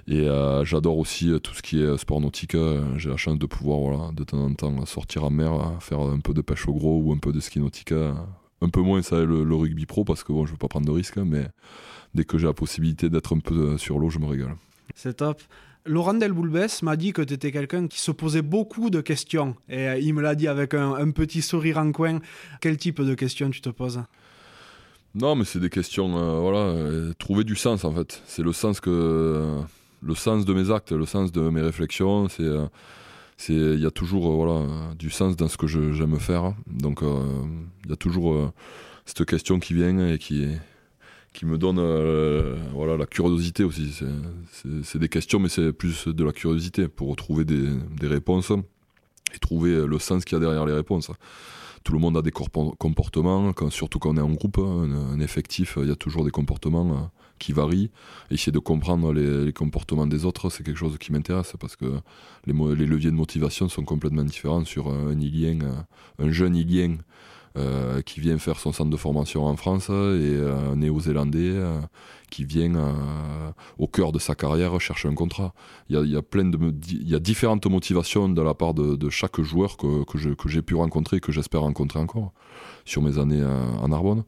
[0.07, 2.55] Et euh, j'adore aussi tout ce qui est sport nautique.
[2.97, 6.19] J'ai la chance de pouvoir voilà, de temps en temps sortir en mer, faire un
[6.19, 7.91] peu de pêche au gros ou un peu de ski nautique.
[7.91, 10.91] Un peu moins ça le, rugby pro parce que bon, je veux pas prendre de
[10.91, 11.47] risques, mais
[12.13, 14.55] dès que j'ai la possibilité d'être un peu sur l'eau, je me régale.
[14.95, 15.41] C'est top.
[15.85, 19.57] Laurent Delboulbès m'a dit que tu étais quelqu'un qui se posait beaucoup de questions.
[19.67, 22.19] Et il me l'a dit avec un, petit sourire en coin.
[22.61, 24.01] Quel type de questions tu te poses?
[25.15, 28.23] Non, mais c'est des questions, euh, voilà, euh, trouver du sens en fait.
[28.25, 29.59] C'est le sens que,
[30.01, 32.27] le sens de mes actes, le sens de mes réflexions.
[32.29, 32.65] C'est, euh,
[33.49, 34.65] il y a toujours, voilà,
[34.97, 36.53] du sens dans ce que j'aime faire.
[36.65, 38.53] Donc, il y a toujours
[39.05, 40.47] cette question qui vient et qui,
[41.33, 41.79] qui me donne,
[42.73, 44.01] voilà, la curiosité aussi.
[44.83, 47.67] C'est, des questions, mais c'est plus de la curiosité pour trouver des,
[47.99, 48.53] des réponses
[49.35, 51.11] et trouver le sens qu'il y a derrière les réponses
[51.83, 55.77] tout le monde a des comportements, surtout quand on est en groupe, hein, un, effectif,
[55.81, 57.01] il y a toujours des comportements euh,
[57.39, 57.91] qui varient.
[58.31, 61.99] essayer de comprendre les, comportements des autres, c'est quelque chose qui m'intéresse parce que
[62.45, 66.97] les, leviers de motivation sont complètement différents sur un Ilien, euh, un jeune Ilien
[67.55, 71.79] euh, qui vient faire son centre de formation en France et euh, un néo-zélandais euh,
[72.31, 72.73] qui vient
[73.77, 75.53] au cœur de sa carrière chercher un contrat.
[75.89, 80.49] Il y a, y a, différentes motivations de la part de, chaque joueur que, que
[80.49, 82.33] j'ai pu rencontrer et que j'espère rencontrer encore
[82.85, 84.23] sur mes années en Narbonne.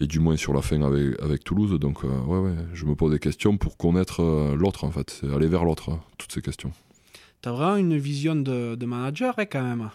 [0.00, 1.78] et du moins sur la fin avec, avec Toulouse.
[1.78, 5.22] Donc, euh, ouais, ouais, je me pose des questions pour connaître euh, l'autre, en fait.
[5.34, 6.72] Aller vers l'autre, hein, toutes ces questions.
[7.40, 9.90] T'as vraiment une vision de, de manager, hein, quand même.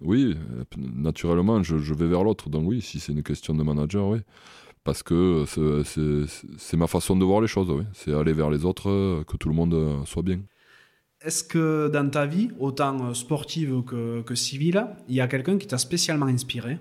[0.00, 0.64] Oui, euh,
[0.94, 2.48] naturellement, je, vais vers l'autre.
[2.50, 4.18] Donc, oui, si c'est une question de manager, oui.
[4.84, 7.84] Parce que c'est- ma façon de voir les choses, oui.
[7.92, 10.40] C'est aller vers les autres, euh, que tout le monde euh, soit bien.
[11.20, 15.78] Est-ce que dans ta vie, autant sportive que civile, il y a quelqu'un qui t'a
[15.78, 16.78] spécialement inspiré?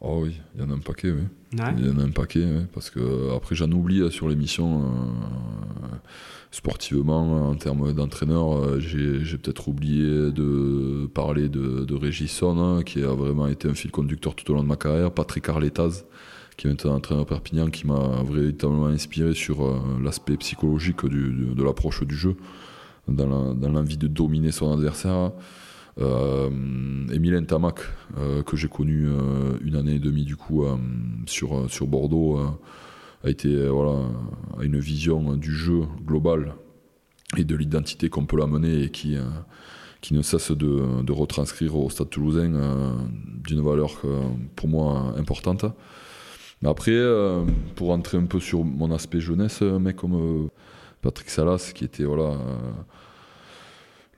[0.00, 1.22] Oh oui, il y en a un paquet, oui.
[1.58, 1.74] Ouais.
[1.78, 4.28] Il y en a un paquet, ouais, parce que euh, après j'en oublie euh, sur
[4.28, 4.82] l'émission.
[4.82, 5.96] euh,
[6.50, 12.82] sportivement, en termes d'entraîneur, j'ai j'ai peut-être oublié de parler de, de Régis Sonne, hein,
[12.84, 15.10] qui a vraiment été un fil conducteur tout au long de ma carrière.
[15.12, 16.04] Patrick Arletaz,
[16.56, 21.54] qui est maintenant entraîneur Perpignan, qui m'a véritablement inspiré sur euh, l'aspect psychologique du- de,
[21.54, 22.34] de l'approche du jeu,
[23.08, 25.32] dans la- dans l'envie de dominer son adversaire.
[26.00, 26.48] Euh,
[27.12, 27.80] Emilien Tamac,
[28.16, 30.76] euh, que j'ai connu euh, une année et demie du coup euh,
[31.26, 32.48] sur, sur Bordeaux, euh,
[33.24, 34.06] a été euh, voilà,
[34.62, 36.54] une vision du jeu global
[37.36, 39.24] et de l'identité qu'on peut l'amener et qui, euh,
[40.00, 42.92] qui ne cesse de, de retranscrire au Stade Toulousain euh,
[43.44, 44.22] d'une valeur euh,
[44.54, 45.64] pour moi importante.
[46.64, 47.44] Après, euh,
[47.74, 50.48] pour entrer un peu sur mon aspect jeunesse, un mec comme euh,
[51.02, 52.36] Patrick Salas, qui était voilà.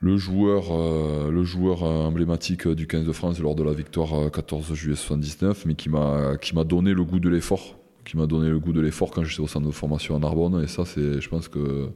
[0.03, 3.73] Euh, le joueur, euh, le joueur euh, emblématique du 15 de France lors de la
[3.73, 7.79] victoire euh, 14 juillet 79, mais qui m'a qui m'a donné le goût de l'effort,
[8.05, 10.63] qui m'a donné le goût de l'effort quand j'étais au centre de formation à Narbonne,
[10.63, 11.91] et ça, c'est, je pense que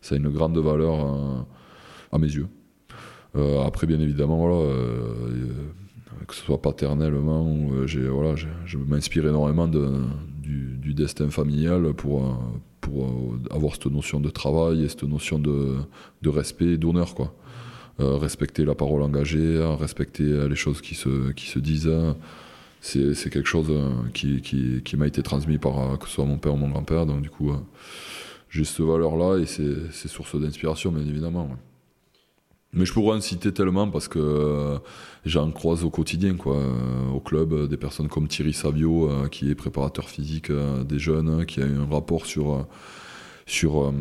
[0.00, 1.40] ça a une grande valeur euh,
[2.12, 2.48] à mes yeux.
[3.36, 8.78] Euh, après, bien évidemment, voilà, euh, euh, que ce soit paternellement, euh, j'ai, voilà, je
[8.78, 9.88] m'inspire énormément de,
[10.42, 12.32] du, du destin familial pour, euh,
[12.90, 15.76] pour euh, avoir cette notion de travail et cette notion de,
[16.22, 17.32] de respect et d'honneur, quoi.
[18.00, 21.86] Euh, respecter la parole engagée, euh, respecter euh, les choses qui se, qui se disent.
[21.86, 22.14] euh,
[22.80, 26.38] C'est, quelque chose euh, qui, qui, qui m'a été transmis par que ce soit mon
[26.38, 27.04] père ou mon grand-père.
[27.04, 27.52] Donc, du coup,
[28.48, 31.50] j'ai cette valeur-là et c'est, source d'inspiration, bien évidemment.
[32.72, 34.78] Mais je pourrais en citer tellement parce que euh,
[35.26, 36.56] j'en croise au quotidien, quoi.
[36.56, 40.52] Euh, au club, euh, des personnes comme Thierry Savio, qui est préparateur physique
[40.88, 42.66] des jeunes, qui a eu un rapport sur.
[43.46, 43.92] sur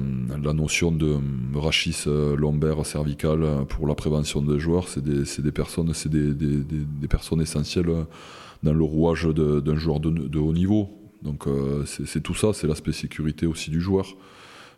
[0.44, 1.18] la notion de
[1.56, 2.06] rachis
[2.38, 4.88] lombaire cervical pour la prévention des joueurs.
[4.88, 7.90] C'est des, des personnes, c'est des, des- personnes essentielles
[8.62, 10.90] dans le rouage d'un joueur de, de haut niveau.
[11.24, 11.46] Donc
[11.86, 14.16] c'est tout ça, c'est l'aspect sécurité aussi du joueur.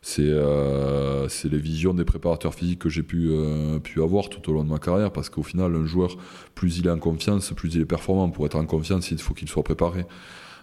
[0.04, 4.54] C'est euh, les visions des préparateurs physiques que j'ai pu, euh, pu avoir tout au
[4.54, 6.18] long de ma carrière, parce qu'au final, un joueur,
[6.56, 8.30] plus il est en confiance, plus il est performant.
[8.30, 10.06] Pour être en confiance, il faut qu'il soit préparé.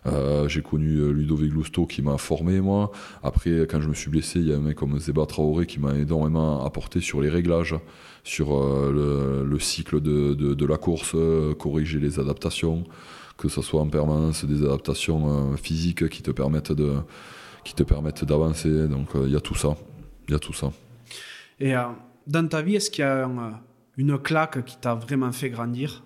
[0.06, 2.90] Euh, j'ai connu euh, Ludovic Lousteau qui m'a formé moi.
[3.22, 5.80] Après, quand je me suis blessé, il y a un mec comme Zeba Traoré qui
[5.80, 7.74] m'a énormément apporté sur les réglages,
[8.24, 12.84] sur euh, le, le cycle de, de, la course, euh, corriger les adaptations,
[13.36, 16.94] que ce soit en permanence des adaptations physiques qui te permettent de
[17.68, 18.88] qui te permettent d'avancer.
[18.88, 19.76] Donc euh, il y a tout ça,
[20.26, 20.72] il y a tout ça.
[21.60, 21.82] Et euh,
[22.26, 23.50] dans ta vie, est-ce qu'il y a un, euh,
[23.96, 26.02] une claque qui t'a vraiment fait grandir?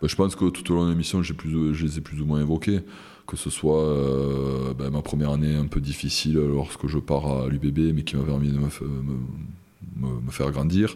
[0.00, 2.20] Ben, je pense que tout au long de l'émission, j'ai plus, je les ai plus
[2.20, 2.80] ou moins évoqués.
[3.26, 7.48] Que ce soit euh, ben, ma première année un peu difficile lorsque je pars à
[7.48, 10.94] l'UBB, mais qui m'a permis de me, me- me- me faire grandir.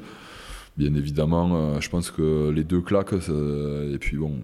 [0.77, 4.35] Bien évidemment, je pense que les deux claques, et puis bon,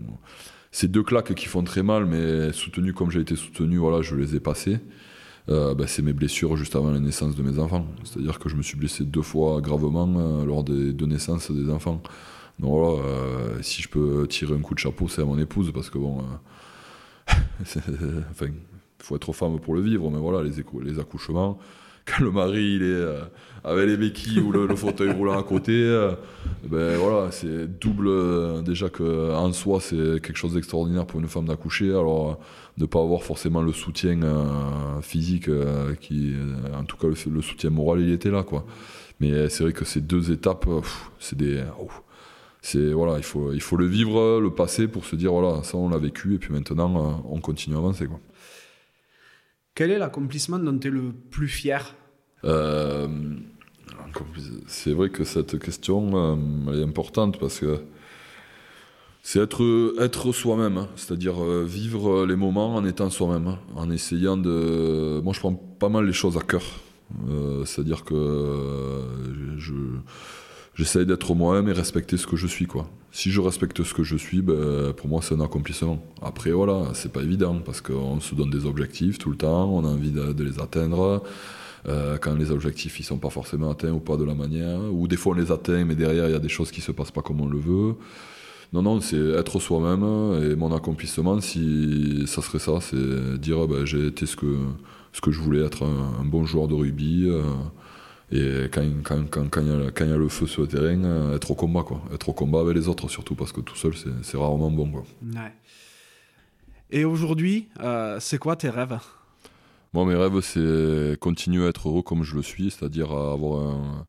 [0.77, 4.15] ces deux claques qui font très mal, mais soutenues comme j'ai été soutenu, voilà, je
[4.15, 4.79] les ai passées.
[5.49, 7.87] Euh, ben, c'est mes blessures juste avant la naissance de mes enfants.
[8.05, 11.71] C'est-à-dire que je me suis blessé deux fois gravement euh, lors des deux naissances des
[11.71, 12.03] enfants.
[12.59, 15.73] Donc voilà, euh, si je peux tirer un coup de chapeau, c'est à mon épouse,
[15.73, 16.23] parce que bon,
[17.63, 18.53] enfin, il
[18.99, 21.59] faut être femme pour le vivre, mais voilà, les accouchements,
[22.19, 23.21] quand le mari il est euh,
[23.67, 26.13] avec les béquilles ou le, fauteuil roulant à côté, euh,
[26.63, 28.07] ben voilà, c'est double.
[28.07, 31.91] euh, déjà que soi, c'est quelque chose d'extraordinaire pour une femme d'accoucher.
[31.91, 32.35] Alors, euh,
[32.79, 34.21] ne pas avoir forcément le soutien
[35.03, 35.49] physique,
[36.01, 36.35] qui,
[36.75, 38.65] en tout cas, le, soutien moral, il était là, quoi.
[39.19, 40.67] Mais c'est vrai que ces deux étapes,
[41.19, 41.65] c'est des.
[42.61, 45.79] c'est voilà, il faut, il faut le vivre, le passer pour se dire voilà, ça
[45.79, 48.21] on l'a vécu et puis maintenant on continue à avancer quoi.
[49.77, 51.95] Quel est l'accomplissement dont tu es le plus fier?
[52.45, 53.07] Euh,
[54.67, 57.81] c'est vrai que cette question euh, est importante parce que
[59.23, 60.89] c'est être, être soi-même, hein.
[60.97, 63.59] c'est-à-dire euh, vivre les moments en étant soi-même, hein.
[63.75, 65.21] en essayant de.
[65.23, 66.65] Moi je prends pas mal les choses à cœur,
[67.67, 69.03] c'est-à-dire que
[69.59, 69.75] je.
[70.77, 72.87] J'essaye d'être moi-même et respecter ce que je suis, quoi.
[73.11, 76.05] Si je respecte ce que je suis, ben, pour moi, c'est un accomplissement.
[76.21, 79.87] Après, voilà, c'est pas évident parce qu'on se donne des objectifs tout le temps, on
[79.87, 81.23] a envie de, les atteindre.
[81.89, 85.09] Euh, quand les objectifs ils sont pas forcément atteints ou pas de la manière, ou
[85.09, 87.13] des fois on les atteint, mais derrière il y a des choses qui se passent
[87.13, 87.95] pas comme on le veut.
[88.73, 90.03] Non, non, c'est être soi-même
[90.43, 94.59] et mon accomplissement, si ça serait ça, c'est dire ben, j'ai été ce que,
[95.13, 97.29] ce que je voulais, être un, bon joueur de rugby.
[97.29, 97.45] Euh,
[98.33, 101.51] et quand, quand, quand, quand, il y a, le feu sur le terrain, euh, être
[101.53, 102.03] au combat, quoi.
[102.13, 103.93] Être au combat avec les autres, surtout, parce que tout seul,
[104.23, 105.05] c'est rarement bon, quoi.
[105.23, 105.53] Ouais.
[106.91, 108.99] Et aujourd'hui, euh, c'est quoi tes rêves?
[109.93, 114.07] Moi, mes rêves, c'est continuer à être heureux comme je le suis, c'est-à-dire avoir un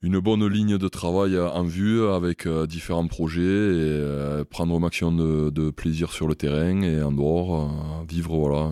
[0.00, 5.50] une bonne ligne de travail en vue avec euh, différents projets et prendre au maximum
[5.50, 8.70] de, plaisir sur le terrain et en dehors, vivre voilà,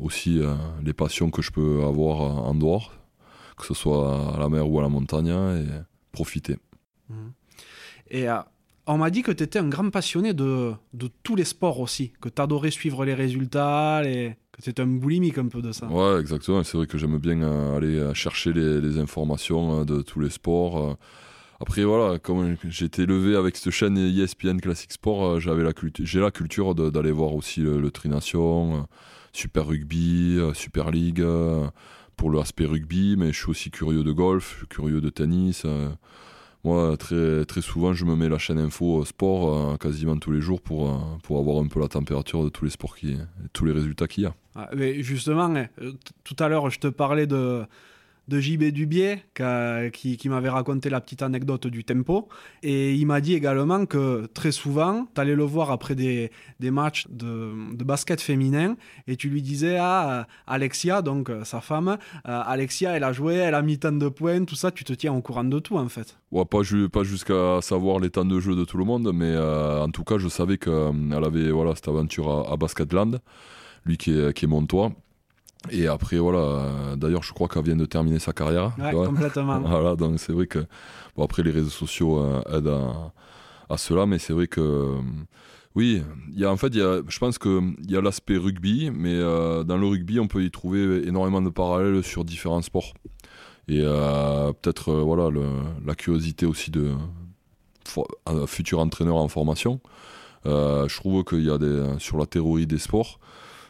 [0.00, 0.40] aussi
[0.84, 2.97] les passions que je peux avoir en dehors,
[3.58, 5.66] que ce soit à la mer ou à la montagne, et
[6.12, 6.56] profiter.
[7.08, 7.14] Mmh.
[8.10, 8.28] Et
[8.88, 12.12] on m'a dit que tu étais un grand passionné de, de, tous les sports aussi,
[12.20, 14.34] que tu adorais suivre les résultats, les...
[14.50, 15.86] que tu étais un boulimique un peu de ça.
[15.86, 16.64] Ouais, exactement.
[16.64, 20.30] C'est vrai que j'aime bien euh, aller euh, chercher les, informations euh, de tous les
[20.30, 20.96] sports.
[21.60, 26.30] Après, voilà, comme j'étais élevé avec cette chaîne ESPN Classic Sport, j'avais la j'ai la
[26.30, 28.86] culture d'aller voir aussi le, Trination,
[29.32, 31.20] Super Rugby, Super League,
[32.18, 35.64] pour l'aspect rugby, mais je suis aussi curieux de golf, je suis curieux de tennis.
[36.64, 40.40] Moi, très, très souvent, je me mets la chaîne info sport euh, quasiment tous les
[40.40, 43.16] jours pour, euh, pour avoir un peu la température de tous les sports, qui,
[43.52, 44.34] tous les résultats qu'il y a.
[44.56, 45.92] Ah, mais justement, euh,
[46.24, 47.64] tout à l'heure, je te parlais de,
[48.28, 49.24] de JB Dubier
[49.92, 52.28] qui, m'avait raconté la petite anecdote du tempo.
[52.62, 56.30] Et il m'a dit également que très souvent, tu allais le voir après des,
[56.60, 57.52] matchs de,
[57.84, 58.76] basket féminin
[59.06, 61.96] et tu lui disais Ah, Alexia, donc euh, sa femme,
[62.28, 64.92] euh, Alexia, elle a joué, elle a mis tant de points, tout ça, tu te
[64.92, 66.18] tiens au courant de tout en fait.
[66.30, 66.60] Ouais, pas,
[66.92, 70.04] pas jusqu'à savoir les temps de jeu de tout le monde, mais euh, en tout
[70.04, 73.20] cas, je savais qu'elle avait voilà, cette aventure à, Basketland,
[73.86, 74.48] lui qui est, qui est.
[75.70, 78.72] Et après, voilà, d'ailleurs, je crois qu'elle vient de terminer sa carrière.
[78.78, 79.60] Ouais, complètement.
[79.64, 80.60] voilà, donc c'est vrai que,
[81.16, 82.78] bon, après, les réseaux sociaux euh, aident
[83.68, 85.00] à, cela, mais c'est vrai que, euh,
[85.74, 86.02] oui,
[86.34, 89.64] y a, en fait, y a, je pense qu'il y a l'aspect rugby, mais euh,
[89.64, 92.94] dans le rugby, on peut y trouver énormément de parallèles sur différents sports.
[93.70, 95.28] Et peut-être, voilà,
[95.84, 96.92] la curiosité aussi de
[98.24, 99.80] un futur entraîneur en formation.
[100.46, 103.20] je trouve qu'il y a des, sur la théorie des sports,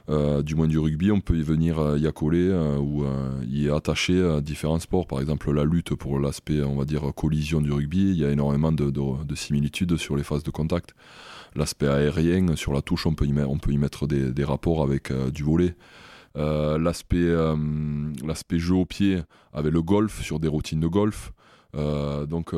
[0.08, 3.04] euh, du moins du rugby, on peut y venir euh, y accoler euh, ou
[3.46, 5.06] y attacher différents sports.
[5.06, 8.30] Par exemple, la lutte pour l'aspect, on va dire, collision du rugby, il y a
[8.30, 10.94] énormément de, similitudes sur les phases de contact.
[11.54, 14.82] L'aspect aérien, sur la touche, on peut y, mettre, on peut y mettre des, rapports
[14.82, 15.74] avec du volet.
[16.34, 17.34] l'aspect
[18.24, 19.18] l'aspect jeu au pied
[19.52, 21.32] avec le golf sur des routines de golf
[21.74, 22.54] donc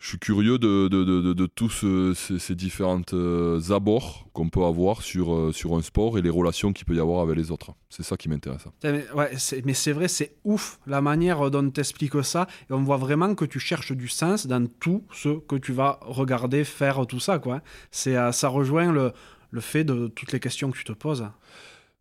[0.00, 4.64] je suis curieux de, de, de, de tous ces, ces différentes euh, abords qu'on peut
[4.64, 7.50] avoir sur, euh, sur un sport et les relations qu'il peut y avoir avec les
[7.50, 7.74] autres.
[7.90, 8.64] C'est ça qui m'intéresse.
[8.82, 9.30] Mais, ouais,
[9.66, 12.46] mais c'est vrai, c'est ouf la manière dont tu expliques ça.
[12.70, 15.98] Et on voit vraiment que tu cherches du sens dans tout ce que tu vas
[16.00, 17.38] regarder, faire, tout ça.
[17.38, 17.60] Quoi.
[17.90, 19.12] C'est, euh, ça rejoint le,
[19.50, 21.28] le fait de toutes les questions que tu te poses.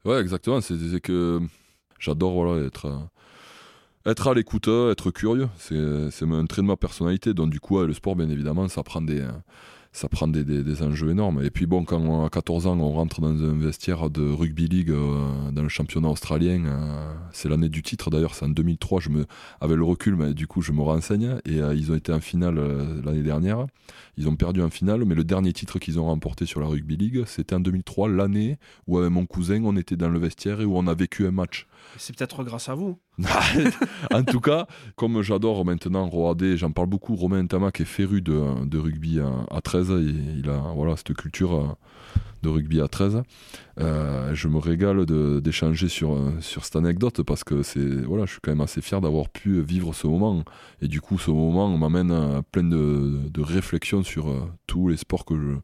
[0.06, 0.62] Ouais, exactement.
[0.62, 1.42] C'est, que
[2.00, 3.10] j'adore voilà, être
[4.10, 7.34] être à l'écoute, être curieux, c'est un trait de ma personnalité.
[7.34, 9.26] Donc du coup, le sport, bien évidemment, ça prend des,
[9.92, 11.44] ça prend des, des, enjeux énormes.
[11.44, 14.92] Et puis bon, quand à 14 ans, on rentre dans un vestiaire de rugby league
[14.92, 19.10] euh, dans le championnat australien, euh, c'est l'année du titre d'ailleurs, c'est en 2003, je
[19.10, 19.26] me,
[19.62, 22.20] avec le recul, mais du coup je me renseigne, et euh, ils ont été en
[22.20, 22.60] finale
[23.04, 23.66] l'année dernière,
[24.18, 26.96] ils ont perdu en finale, mais le dernier titre qu'ils ont remporté sur la rugby
[26.96, 30.66] league, c'était en 2003, l'année où avec mon cousin, on était dans le vestiaire et
[30.66, 31.68] où on a vécu un match.
[31.98, 32.98] C'est peut-être grâce à vous.
[34.14, 38.66] en tout cas, comme j'adore maintenant Roadé, j'en parle beaucoup, Romain Tamac est féru de,
[38.66, 39.94] de rugby à, 13, et
[40.38, 41.68] il a voilà, cette culture euh,
[42.44, 43.22] de rugby à 13.
[43.80, 45.06] Euh, je me régale
[45.42, 49.02] d'échanger sur, sur cette anecdote parce que c'est voilà, je suis quand même assez fier
[49.02, 50.44] d'avoir pu vivre ce moment.
[50.82, 55.26] Et du coup, ce moment m'amène plein de, de réflexions sur euh, tous les sports
[55.26, 55.56] que je,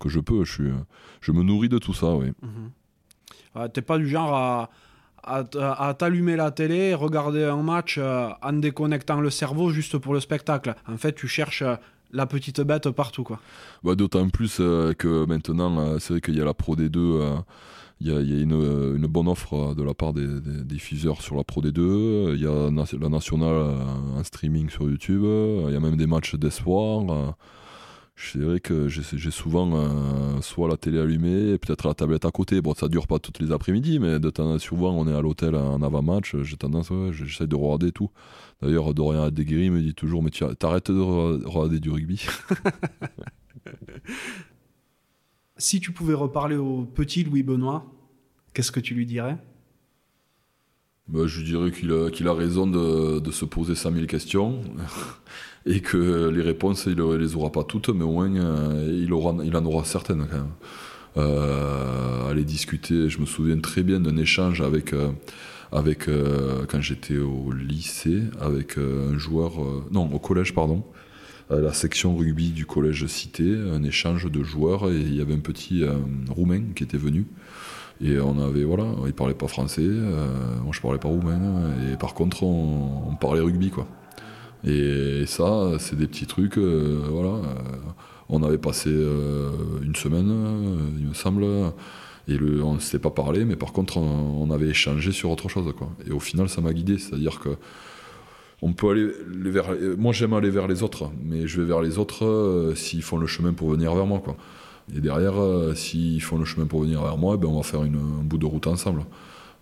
[0.00, 0.44] que je peux.
[0.44, 0.70] Je, suis,
[1.20, 2.32] je me nourris de tout ça, oui.
[2.42, 2.70] Mhm.
[3.74, 4.70] T'es pas du genre à
[5.24, 10.20] à, t'allumer la télé, regarder un match euh, en déconnectant le cerveau juste pour le
[10.20, 10.74] spectacle.
[10.88, 11.76] En fait, tu cherches euh,
[12.12, 13.22] la petite bête partout.
[13.22, 13.40] quoi.
[13.84, 17.42] Bah, D'autant plus euh, que maintenant, c'est vrai qu'il y a la Pro D2.
[18.00, 21.62] Il y a, une, bonne offre de la part des, des, diffuseurs sur la Pro
[21.62, 22.34] D2.
[22.34, 22.70] Il y a
[23.00, 23.76] la nationale
[24.16, 25.22] en streaming sur YouTube.
[25.22, 27.34] Il y a même des matchs d'espoir
[28.14, 32.60] c'est vrai que j'ai souvent euh, soit la télé allumée peut-être la tablette à côté.
[32.60, 35.56] Bon, ça dure pas toutes les après-midi, mais de temps souvent on est à l'hôtel
[35.56, 36.36] en avant-match.
[36.42, 38.10] J'ai tendance, ouais, j'essaie de regarder tout.
[38.60, 42.24] D'ailleurs, Dorian Adeguiri me dit toujours Mais tu arrêtes de regarder du rugby?
[45.56, 47.86] si tu pouvais reparler au petit Louis Benoît,
[48.54, 49.38] qu'est-ce que tu lui dirais?
[51.12, 54.62] Bah, Je dirais qu'il a, a raison de, se poser 100 000 questions
[55.66, 58.30] et que les réponses, il ne les aura pas toutes, mais au moins
[58.88, 60.52] il, aura, il en aura certaines quand même.
[61.18, 64.92] Euh, discuter, je me souviens très bien d'un échange avec,
[65.70, 66.06] avec
[66.68, 69.52] quand j'étais au lycée, avec un joueur,
[69.92, 70.82] non, au collège, pardon,
[71.50, 75.40] la section rugby du collège Cité, un échange de joueurs, et il y avait un
[75.40, 75.84] petit
[76.30, 77.26] roumain qui était venu.
[78.02, 80.26] Et on avait, voilà, il parlait pas français, euh,
[80.64, 81.38] moi je parlais pas roumain,
[81.92, 83.86] et par contre on, parlait rugby, quoi.
[84.64, 87.28] Et, ça, c'est des petits trucs, euh, voilà.
[87.28, 87.40] Euh,
[88.28, 90.32] on avait passé une semaine,
[90.98, 91.44] il me semble,
[92.26, 95.72] et on ne s'était pas parlé, mais par contre on, avait échangé sur autre chose,
[95.76, 95.90] quoi.
[96.06, 97.50] Et au final, ça m'a guidé, c'est-à-dire que
[98.62, 99.10] on peut aller
[99.50, 99.76] vers.
[99.98, 103.26] Moi, j'aime aller vers les autres, mais je vais vers les autres s'ils font le
[103.26, 104.36] chemin pour venir vers moi, quoi.
[104.94, 107.80] Et derrière, euh, s'ils font le chemin pour venir vers moi, ben on va faire
[107.80, 109.04] un bout de route ensemble.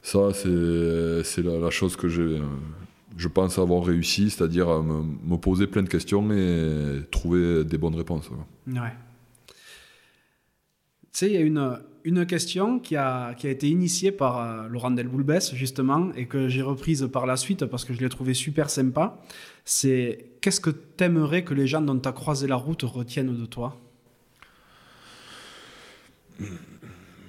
[0.03, 6.31] Ça, c'est la, chose que je pense avoir réussi, c'est-à-dire me, poser plein de questions
[6.33, 8.31] et trouver des bonnes réponses.
[8.67, 8.93] Ouais.
[11.13, 15.55] Tu sais, il y a une, question qui a, été initiée par euh, Laurent Delboulbès,
[15.55, 19.21] justement, et que j'ai reprise par la suite parce que je l'ai trouvé super sympa.
[19.65, 23.37] C'est qu'est-ce que tu aimerais que les gens dont tu as croisé la route retiennent
[23.37, 23.77] de toi?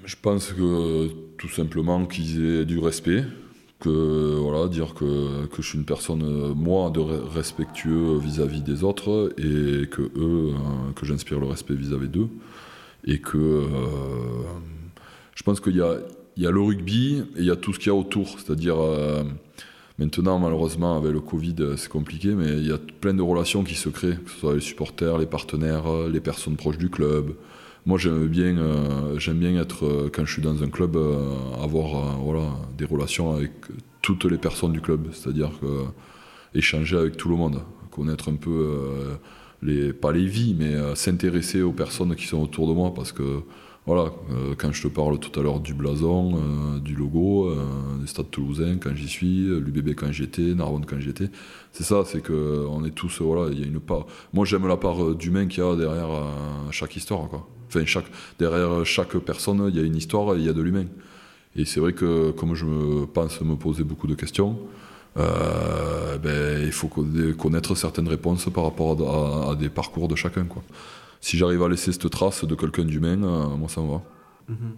[0.05, 1.07] Je pense que
[1.37, 3.23] tout simplement qu'ils aient du respect,
[3.81, 9.33] que voilà, dire que, que je suis une personne, moi, de respectueux vis-à-vis des autres
[9.37, 12.29] et que eux, hein, que j'inspire le respect vis-à-vis d'eux.
[13.05, 13.67] Et que euh,
[15.33, 15.97] je pense qu'il y a,
[16.37, 18.39] il y a le rugby et il y a tout ce qu'il y a autour.
[18.39, 19.23] C'est-à-dire, euh,
[19.97, 23.75] maintenant, malheureusement, avec le Covid, c'est compliqué, mais il y a plein de relations qui
[23.75, 27.33] se créent, que ce soit les supporters, les partenaires, les personnes proches du club
[27.85, 31.33] moi j'aime bien, euh, j'aime bien être, euh, quand je suis dans un club, euh,
[31.61, 32.47] avoir voilà,
[32.77, 33.51] des relations avec
[34.01, 35.51] toutes les personnes du club, c'est-à-dire
[36.55, 38.79] échanger avec tout le monde, connaître un peu,
[39.61, 43.43] les, pas les vies, mais s'intéresser aux personnes qui sont autour de moi, parce que
[43.85, 44.11] voilà,
[44.57, 47.53] quand je te parle tout à l'heure du blason, du logo,
[47.99, 51.29] du Stade Toulousain quand j'y suis, l'UBB quand j'y étais, Narbonne quand j'y étais,
[51.71, 54.07] c'est ça, c'est que on est tous, voilà, il y a une part.
[54.33, 56.09] Moi j'aime la part d'humain qu'il y a derrière
[56.71, 57.47] chaque histoire, quoi.
[58.39, 60.85] Derrière chaque personne, il y a une histoire, il y a de l'humain.
[61.55, 64.57] Et c'est vrai que, comme je me pense me poser beaucoup de questions,
[65.17, 66.87] euh, ben, il faut
[67.37, 70.45] connaître certaines réponses par rapport à, des parcours de chacun.
[70.45, 70.63] Quoi.
[71.19, 74.01] Si j'arrive à laisser cette trace de quelqu'un d'humain, euh, moi ça me va.
[74.47, 74.75] Mhm.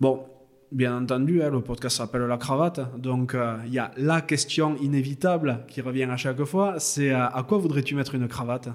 [0.00, 0.24] Bon,
[0.72, 4.76] bien entendu, hein, le podcast s'appelle La Cravate, donc euh, il y a la question
[4.80, 8.70] inévitable qui revient à chaque fois, c'est à quoi voudrais-tu mettre une cravate?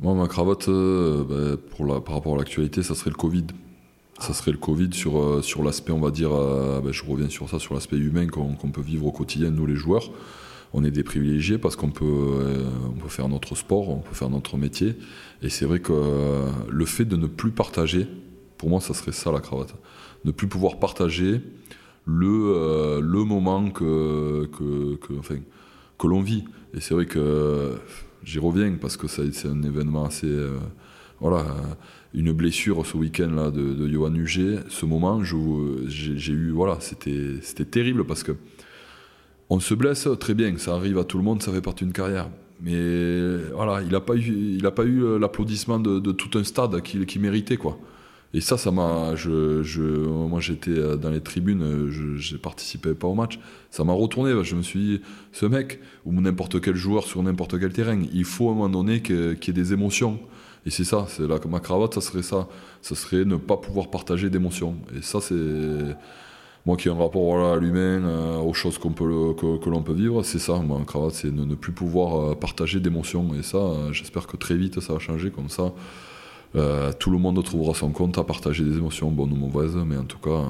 [0.00, 3.46] Moi, ma cravate, euh, la, par rapport à l'actualité, ça serait le Covid.
[4.20, 7.28] Ça serait le Covid sur, euh, sur l'aspect, on va dire, euh, ben, je reviens
[7.28, 10.10] sur ça, sur l'aspect humain qu'on peut vivre au quotidien, nous les joueurs.
[10.72, 12.62] On est des privilégiés parce qu'on peut,
[13.00, 14.96] peut faire notre sport, on peut faire notre métier.
[15.42, 15.92] Et c'est vrai que
[16.68, 18.06] le fait de ne plus partager,
[18.58, 19.74] pour moi, ça serait ça la cravate.
[20.26, 21.40] Ne plus pouvoir partager
[22.04, 25.14] le, le moment que, que, que,
[25.98, 26.44] que l'on vit.
[26.74, 27.78] Et c'est vrai que
[28.24, 30.26] j'y reviens parce que c'est un événement assez.
[30.26, 30.58] Euh,
[31.20, 31.44] voilà,
[32.14, 34.60] une blessure ce week-end là de, Johan Huget.
[34.68, 36.50] Ce moment, j'ai eu.
[36.50, 38.32] Voilà, c'était terrible parce que
[39.50, 41.92] on se blesse très bien, ça arrive à tout le monde, ça fait partie d'une
[41.92, 42.28] carrière.
[42.60, 47.78] Mais voilà, il n'a pas eu, l'applaudissement de, tout un stade qu'il qui méritait quoi.
[48.34, 49.14] Et ça, ça m'a.
[49.16, 53.38] Je, je, moi, j'étais dans les tribunes, je ne participais pas au match.
[53.70, 54.32] Ça m'a retourné.
[54.44, 55.00] Je me suis dit,
[55.32, 58.68] ce mec, ou n'importe quel joueur sur n'importe quel terrain, il faut à un moment
[58.68, 60.20] donné qu'il y ait des émotions.
[60.66, 62.48] Et c'est ça, c'est ma cravate, ça serait ça.
[62.82, 64.76] Ça serait ne pas pouvoir partager d'émotions.
[64.96, 65.34] Et ça, c'est.
[66.66, 69.94] Moi qui ai un rapport à l'humain, euh, aux choses qu'on peut, que, l'on peut
[69.94, 70.58] vivre, c'est ça.
[70.58, 73.30] Ma cravate, c'est ne, plus pouvoir euh, partager d'émotions.
[73.38, 75.72] Et ça, euh, j'espère que très vite, ça va changer comme ça.
[76.54, 79.96] Euh, tout le monde trouvera son compte à partager des émotions, bonnes ou mauvaises, mais
[79.96, 80.44] en tout cas, euh,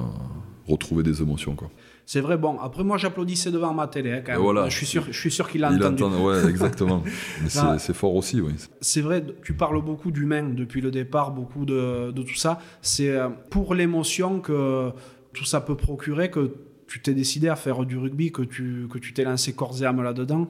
[0.67, 1.55] retrouver des émotions.
[1.55, 1.69] Quoi.
[2.05, 4.41] C'est vrai, bon, après moi j'applaudissais devant ma télé, hein, quand même.
[4.41, 4.67] Voilà.
[4.69, 6.03] Je suis sûr, je suis sûr qu'il a Il entendu.
[6.03, 7.03] Entend, ouais, exactement.
[7.47, 8.53] c'est fort aussi, oui.
[8.81, 12.59] C'est vrai, tu parles beaucoup d'humain depuis le départ, beaucoup de, de tout ça.
[12.81, 14.89] C'est euh, pour l'émotion que
[15.33, 16.51] tout ça peut procurer que
[16.87, 19.85] tu t'es décidé à faire du rugby, que tu que tu t'es lancé corps et
[19.85, 20.47] âme là-dedans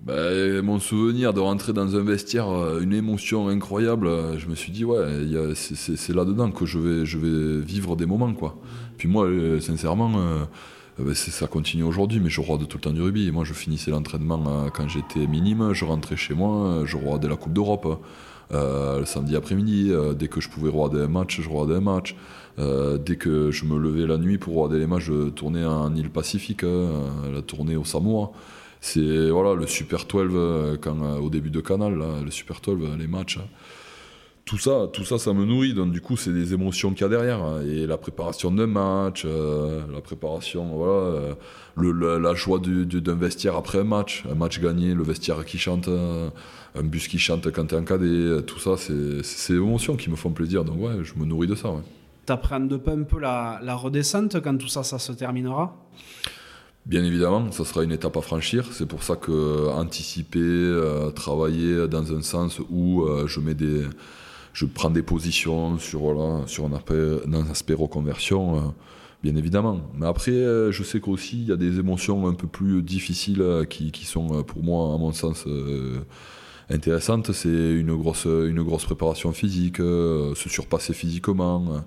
[0.00, 4.54] ben, mon souvenir de rentrer dans un vestiaire, euh, une émotion incroyable, euh, je me
[4.54, 5.04] suis dit, ouais,
[5.54, 8.32] c'est là-dedans que je vais, vivre des moments.
[8.32, 8.56] quoi.
[8.96, 10.12] Puis moi, euh, sincèrement,
[10.98, 13.30] ben, ça continue aujourd'hui, mais je de tout le temps du rugby.
[13.32, 17.52] Moi, je finissais l'entraînement quand j'étais minime, je rentrais chez moi, je regardais la Coupe
[17.52, 18.00] d'Europe.
[18.50, 19.92] le samedi après-midi.
[20.16, 22.16] dès que je pouvais regarder un match, je regardais un match.
[22.56, 26.10] dès que je me levais la nuit pour regarder les matchs, je tournais en île
[26.10, 28.32] Pacifique, la tournée au Samoa.
[28.80, 33.38] C'est voilà, le Super 12 quand, au début de Canal, le Super 12, les matchs
[34.48, 35.74] tout ça, tout ça, ça me nourrit.
[35.74, 37.42] Donc du coup, c'est des émotions qu'il y a derrière.
[37.42, 37.60] Hein.
[37.66, 41.36] Et la préparation d'un match, euh, la préparation, voilà,
[41.82, 45.88] euh, la, joie d'un vestiaire après un match, un match gagné, le vestiaire qui chante,
[45.88, 46.30] euh,
[46.74, 50.16] un bus qui chante quand t'es en cadet, tout ça, c'est ces émotions qui me
[50.16, 50.64] font plaisir.
[50.64, 51.70] Donc ouais, je me nourris de ça.
[51.70, 51.82] Ouais.
[52.24, 55.76] T'appréhendes pas un peu la, la redescente quand tout ça, ça se terminera?
[56.88, 58.66] Bien évidemment, ça sera une étape à franchir.
[58.72, 63.84] C'est pour ça que anticiper, travailler dans un sens où je mets des,
[64.58, 68.60] je prends des positions sur, voilà, sur un, aspect, reconversion, euh,
[69.22, 69.80] bien évidemment.
[69.94, 73.40] Mais après, euh, je sais qu'aussi, il y a des émotions un peu plus difficiles
[73.40, 75.46] euh, qui, qui, sont, pour moi, à mon sens,
[76.70, 77.30] intéressantes.
[77.32, 81.84] C'est une grosse, une grosse préparation physique, se surpasser physiquement,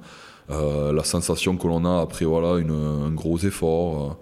[0.50, 4.18] la sensation que l'on a après voilà, une, un gros effort.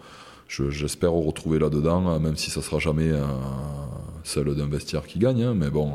[0.49, 3.11] J'espère retrouver là-dedans, même si ça sera jamais
[4.23, 5.43] celle d'un vestiaire qui gagne.
[5.43, 5.93] Hein, mais bon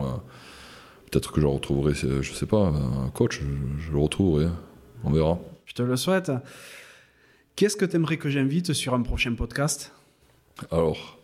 [1.11, 3.41] Peut-être que je retrouverai, je sais pas, un coach,
[3.79, 4.47] je, le retrouverai.
[5.03, 5.39] On verra.
[5.67, 6.33] Je te le souhaite.
[7.57, 9.93] Qu'est-ce que tu aimerais que j'invite sur un prochain podcast?
[10.71, 11.19] Alors,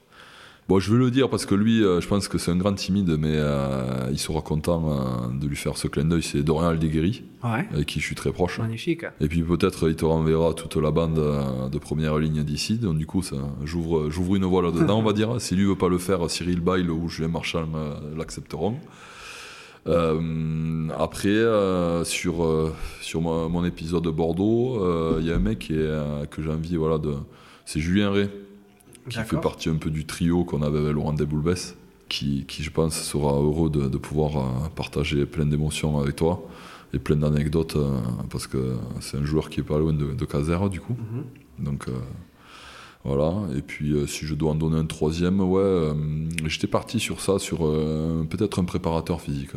[0.71, 2.73] bon, je vais le dire parce que lui, euh, je pense que c'est un grand
[2.73, 6.23] timide, mais euh, il sera content euh, de lui faire ce clin d'œil.
[6.23, 8.61] C'est Dorian Aldeguerri, avec qui je suis très proche.
[8.61, 9.05] Magnifique.
[9.21, 11.21] Et puis peut-être il te renverra toute la bande
[11.71, 12.79] de première ligne d'ici.
[12.79, 13.23] Donc du coup,
[13.65, 15.41] j'ouvre, j'ouvre une voie là-dedans, on va dire.
[15.41, 17.69] Si lui veut pas le faire, Cyril Bail ou Julien Marchand
[18.17, 18.77] l'accepteront.
[19.89, 26.31] Euh, après, sur, sur mon, épisode de Bordeaux, il y a un mec qui est,
[26.31, 27.15] que j'ai envie, voilà, de,
[27.65, 28.29] c'est Julien Ray,
[29.11, 31.55] qui fait partie un peu du trio qu'on avait avec Laurent Desboulbes,
[32.09, 36.43] qui, qui, je pense, sera heureux de, de pouvoir partager plein d'émotions avec toi
[36.93, 37.77] et plein d'anecdotes,
[38.31, 40.95] parce que c'est un joueur qui est pas loin de, de Caser, du coup.
[40.95, 41.65] Mhm.
[41.65, 41.87] Donc.
[43.03, 45.89] Voilà, et puis si je dois en donner un troisième, ouais,
[46.45, 47.61] j'étais parti sur ça, sur
[48.29, 49.53] peut-être un préparateur physique.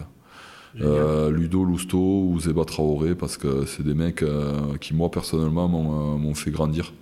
[0.81, 5.65] Euh, Ludo Lousto ou Zeba Traoré, parce que c'est des mecs euh, qui, moi, personnellement,
[5.65, 6.93] euh, m'ont fait grandir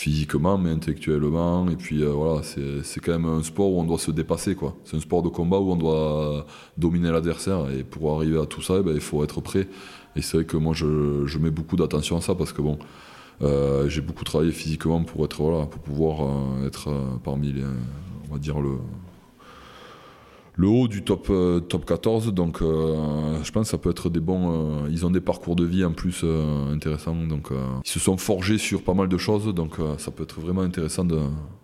[0.00, 1.68] physiquement, mais intellectuellement.
[1.68, 4.54] Et puis voilà, c'est quand même un sport où on doit se dépasser.
[4.54, 4.74] quoi.
[4.84, 6.46] C'est un sport de combat où on doit
[6.78, 7.70] dominer l'adversaire.
[7.70, 9.68] Et pour arriver à tout ça, eh ben, il faut être prêt.
[10.16, 12.78] Et c'est vrai que moi, je, je mets beaucoup d'attention à ça parce que bon.
[13.88, 16.88] j'ai beaucoup travaillé physiquement pour être voilà, pour pouvoir être
[17.22, 17.64] parmi les,
[18.30, 18.78] on va dire le,
[20.60, 22.34] le haut du top, euh, top 14.
[22.34, 24.84] Donc euh, je pense que ça peut être des bons.
[24.84, 26.22] Euh, ils ont des parcours de vie en plus
[26.70, 27.16] intéressants.
[27.16, 29.54] Donc ils se sont forgés sur pas mal de choses.
[29.54, 31.18] Donc ça peut être vraiment intéressant de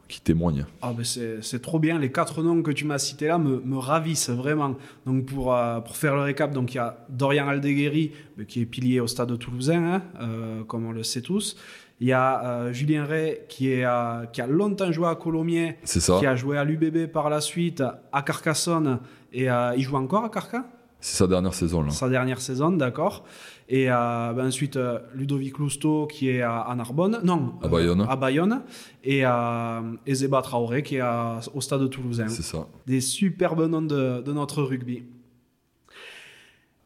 [0.09, 0.65] qui témoignent.
[0.83, 3.77] Ah ben c'est trop bien, les quatre noms que tu m'as cités là me, me,
[3.77, 4.77] ravissent vraiment.
[5.05, 5.55] Donc pour,
[5.85, 8.13] pour faire le récap, il y a Dorian Aldeguerri,
[8.47, 11.57] qui est pilier au stade toulousain, hein, comme on le sait tous.
[11.99, 13.87] Il y a euh, Julien Ray qui, est,
[14.33, 17.83] qui a longtemps joué à Colomiers, qui a joué à l'UBB par la suite,
[18.13, 19.01] à Carcassonne,
[19.33, 20.67] et euh, il joue encore à Carca?
[21.01, 21.83] C'est sa dernière saison.
[21.83, 21.91] Là.
[21.91, 23.25] Sa dernière saison, d'accord.
[23.69, 24.79] Et euh, ben ensuite,
[25.15, 28.07] Ludovic Lousteau qui est à, Narbonne, non, à Bayonne.
[28.09, 28.63] à Bayonne,
[29.05, 29.23] et,
[30.07, 31.03] et Zeba Traoré qui est
[31.55, 32.29] au stade toulousain.
[32.29, 32.67] C'est ça.
[32.87, 35.05] Des superbes noms de, de notre rugby.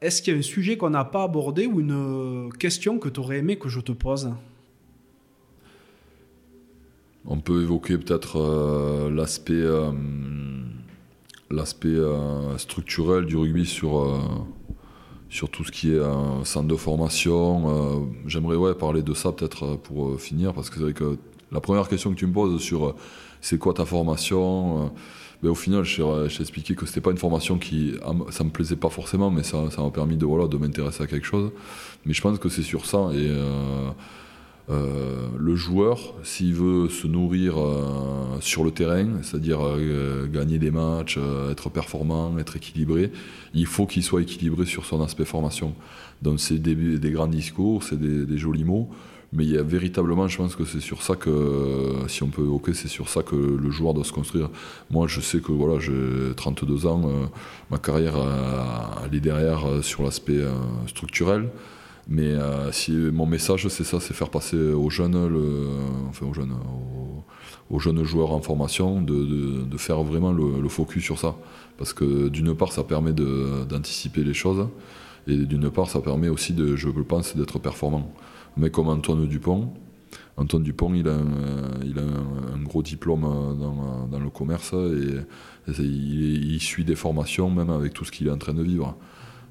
[0.00, 3.20] Est-ce qu'il y a un sujet qu'on n'a pas abordé ou une question que tu
[3.20, 4.32] aurais aimé que je te pose?
[7.30, 9.92] On peut évoquer peut-être euh, l'aspect euh,
[11.52, 14.20] euh, structurel du rugby sur
[15.52, 16.00] tout ce qui est
[16.44, 18.10] centre de formation.
[18.26, 21.18] J'aimerais ouais, parler de ça peut-être pour finir, parce que c'est vrai que
[21.52, 22.96] la première question que tu me poses sur
[23.40, 24.92] c'est quoi ta formation,
[25.42, 27.94] ben, au final, je t'ai expliqué que c'était pas une formation qui,
[28.30, 31.26] ça me plaisait pas forcément, mais ça, m'a permis de voilà de m'intéresser à quelque
[31.26, 31.52] chose.
[32.04, 33.08] Mais je pense que c'est sur ça
[34.70, 40.70] euh, le joueur, s'il veut se nourrir euh, sur le terrain, c'est-à-dire euh, gagner des
[40.70, 41.18] matchs,
[41.50, 43.10] être performant, être équilibré,
[43.52, 45.74] il faut qu'il soit équilibré sur son aspect formation.
[46.22, 48.88] Donc c'est des, grands discours, c'est des, jolis mots,
[49.32, 52.42] mais il y a véritablement, je pense que c'est sur ça que, si on peut
[52.42, 54.50] évoquer, c'est sur ça que le joueur doit se construire.
[54.90, 57.10] Moi, je sais que voilà, j'ai 32 ans,
[57.70, 58.16] ma carrière
[59.12, 60.40] est derrière sur l'aspect
[60.86, 61.48] structurel.
[62.08, 65.16] Mais euh, si mon message, c'est ça, c'est faire passer aux jeunes,
[66.08, 66.54] enfin aux jeunes,
[67.70, 71.36] aux, jeunes joueurs en formation, de, faire vraiment le, focus sur ça.
[71.78, 74.68] Parce que d'une part, ça permet d'anticiper les choses,
[75.26, 78.12] et d'une part, ça permet aussi, je pense, d'être performant.
[78.56, 79.72] Mais comme Antoine Dupont,
[80.36, 86.60] Antoine Dupont, il a un, il a un, gros diplôme dans, le commerce et, il,
[86.60, 88.96] suit des formations, même avec tout ce qu'il est en train de vivre.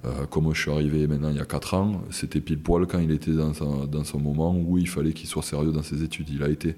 [0.06, 3.00] Euh, comme je suis arrivé maintenant il y a 4 ans, c'était pile poil quand
[3.00, 6.30] il était dans, son moment où il fallait qu'il soit sérieux dans ses études.
[6.30, 6.76] Il a été.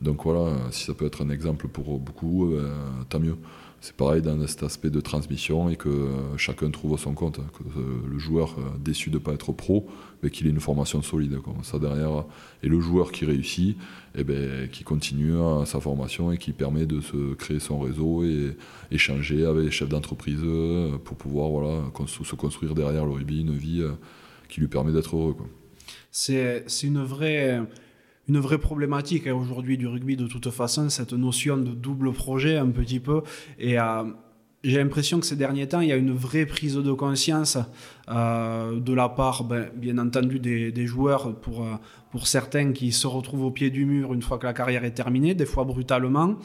[0.00, 2.70] Donc voilà, si ça peut être un exemple pour beaucoup, euh,
[3.08, 3.36] tant mieux.
[3.80, 7.36] C'est pareil dans cet aspect de transmission et que chacun trouve son compte.
[7.36, 9.86] Que euh, le joueur déçu de ne pas être pro,
[10.22, 12.24] mais qu'il ait une formation solide ça derrière.
[12.62, 13.76] Et le joueur qui réussit,
[14.16, 15.34] eh ben, qui continue
[15.64, 18.56] sa formation et qui permet de se créer son réseau et
[18.90, 20.42] échanger avec les chefs d'entreprise
[21.04, 23.84] pour pouvoir voilà, se construire derrière le rugby une vie
[24.48, 25.36] qui lui permet d'être heureux.
[26.10, 27.60] C'est une vraie
[28.28, 32.56] une vraie problématique hein, aujourd'hui du rugby de toute façon, cette notion de double projet
[32.56, 33.22] un petit peu.
[33.58, 34.04] Et euh,
[34.62, 37.58] j'ai l'impression que ces derniers temps, il y a une vraie prise de conscience
[38.10, 41.74] euh, de la part, ben, bien entendu, des, joueurs pour, euh,
[42.10, 44.92] pour certains qui se retrouvent au pied du mur une fois que la carrière est
[44.94, 46.36] terminée, des fois brutalement,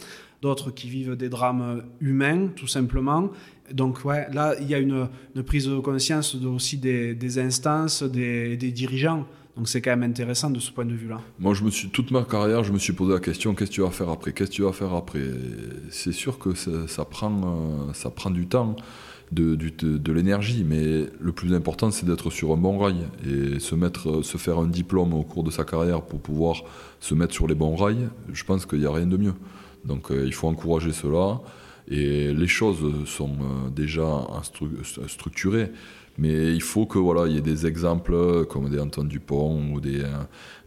[0.41, 3.29] d'autres qui vivent des drames humains, tout simplement.
[3.71, 5.09] Donc ouais, là, il y a une,
[5.45, 9.25] prise de conscience aussi des, instances, des dirigeants.
[9.55, 11.19] Donc c'est quand même intéressant de ce point de vue-là.
[11.39, 11.53] Moi,
[11.91, 14.33] toute ma carrière, je me suis posé la question qu'est-ce que tu vas faire après?
[14.33, 15.21] Qu'est-ce que tu vas faire après?
[15.91, 18.75] C'est sûr que ça, prend, euh, ça prend du temps.
[19.31, 24.21] De, l'énergie, mais le plus important c'est d'être sur un bon rail et se mettre,
[24.21, 26.61] se faire un diplôme au cours de sa carrière pour pouvoir
[26.99, 28.09] se mettre sur les bons rails.
[28.31, 29.33] Je pense qu'il n'y a rien de mieux.
[29.85, 31.41] Donc euh, il faut encourager cela
[31.87, 34.27] et les choses sont euh, déjà
[35.07, 35.71] structurées.
[36.17, 39.81] Mais il faut que voilà, il y ait des exemples comme des Antoine Dupont ou
[39.81, 40.09] des, euh,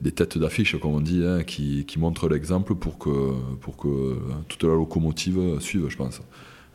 [0.00, 4.18] des têtes d'affiche, comme on dit, hein, qui, qui, montrent l'exemple pour que, pour que
[4.48, 6.20] toute la locomotive suive, je pense.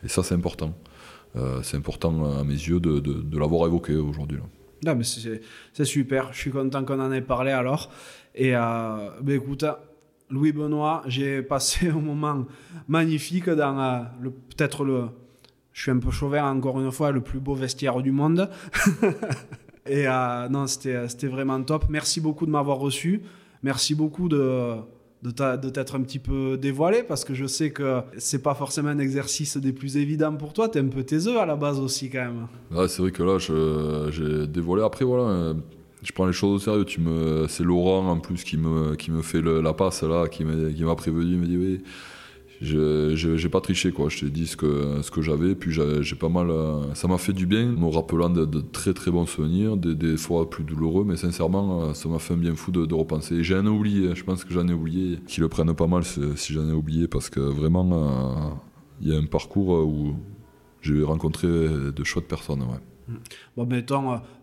[0.02, 0.74] Et ça, c'est important.
[1.36, 4.38] Euh, c'est important à mes yeux de, de, l'avoir évoqué aujourd'hui.
[4.84, 6.32] Non, mais c'est super.
[6.32, 7.90] Je suis content qu'on en ait parlé alors.
[8.34, 9.64] Et euh, ben écoute,
[10.32, 12.46] Louis Benoît, j'ai passé un moment
[12.88, 14.00] magnifique dans euh,
[14.56, 15.04] peut-être le
[15.72, 18.50] je suis un peu chauvin encore une fois, le plus beau vestiaire du monde.
[19.86, 21.86] et euh, non, c'était vraiment top.
[21.88, 23.22] Merci beaucoup de m'avoir reçu.
[23.62, 24.74] Merci beaucoup de,
[25.22, 28.98] de t'être un petit peu dévoilé parce que je sais que c'est pas forcément un
[28.98, 30.68] exercice des plus évidents pour toi.
[30.68, 32.48] Tu es un peu taiseux à la base aussi quand même.
[32.70, 33.38] Ouais, c'est vrai que là,
[34.10, 34.82] j'ai dévoilé.
[34.82, 35.54] Après, voilà, euh,
[36.02, 37.46] je prends les choses au sérieux.
[37.48, 41.32] C'est Laurent en plus qui me, qui me fait la passe là, qui m'a prévenu.
[41.32, 41.80] Il me dit oui
[42.62, 46.16] je j'ai pas triché quoi je t'ai dit ce que ce que j'avais puis j'ai
[46.16, 49.76] pas mal euh, ça m'a fait du bien me rappelant de, très très bons souvenirs
[49.76, 53.42] des, fois plus douloureux mais sincèrement euh, ça m'a fait un bien fou de, repenser
[53.42, 56.52] j'ai un oublié je pense que j'en ai oublié qui le prennent pas mal si
[56.52, 58.54] j'en ai oublié parce que vraiment euh,
[59.00, 60.14] il y a un parcours où
[60.80, 62.78] j'ai rencontré de chouettes personnes ouais.
[63.56, 63.84] Bon, ben,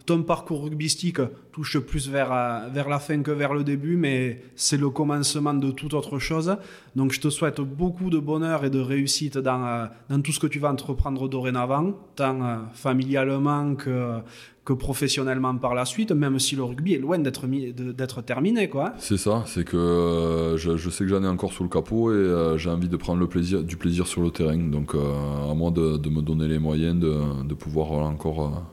[0.10, 1.22] ton, parcours rugbystique
[1.52, 2.30] touche plus vers,
[2.72, 6.56] vers la fin que vers le début, mais c'est le commencement de toute autre chose.
[6.96, 10.48] Donc, je te souhaite beaucoup de bonheur et de réussite dans, dans tout ce que
[10.48, 14.20] tu vas entreprendre dorénavant, tant euh, familialement que,
[14.66, 18.70] que professionnellement par la suite, même si le rugby est loin d'être, terminé.
[18.98, 22.16] C'est ça, c'est que euh, je, sais que j'en ai encore sous le capot et
[22.16, 24.58] euh, j'ai envie de prendre le plaisir, du plaisir sur le terrain.
[24.58, 28.64] Donc à moi de, de, me donner les moyens de, de pouvoir encore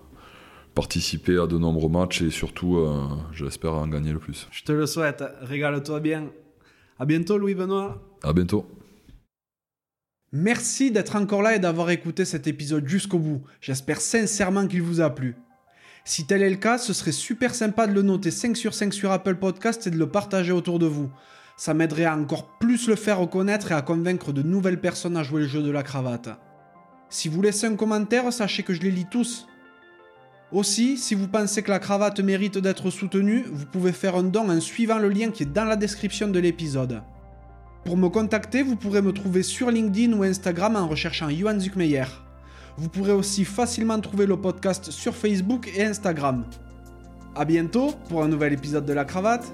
[0.77, 4.47] participer à de nombreux matchs et surtout, euh, j'espère en gagner le plus.
[4.53, 5.25] Je te le souhaite.
[5.41, 6.29] Régale-toi bien.
[6.99, 8.01] À bientôt, Louis Benoît.
[8.23, 8.67] À bientôt.
[10.33, 13.43] Merci d'être encore là et d'avoir écouté cet épisode jusqu'au bout.
[13.63, 15.35] J'espère sincèrement qu'il vous a plu.
[16.05, 18.93] Si tel est le cas, ce serait super sympa de le noter 5 sur 5
[18.93, 21.11] sur Apple Podcast et de le partager autour de vous.
[21.57, 25.23] Ça m'aiderait à encore plus le faire reconnaître et à convaincre de nouvelles personnes à
[25.23, 26.29] jouer le jeu de la cravate.
[27.09, 29.47] Si vous laissez un commentaire, sachez que je les lis tous.
[30.53, 34.49] Aussi, si vous pensez que la cravate mérite d'être soutenue, vous pouvez faire un don
[34.49, 37.03] en suivant le lien qui est dans la description de l'épisode.
[37.85, 42.05] Pour me contacter, vous pourrez me trouver sur LinkedIn ou Instagram en recherchant Johan Zuckmeyer.
[42.77, 46.45] Vous pourrez aussi facilement trouver le podcast sur Facebook et Instagram.
[47.35, 49.53] A bientôt pour un nouvel épisode de la cravate.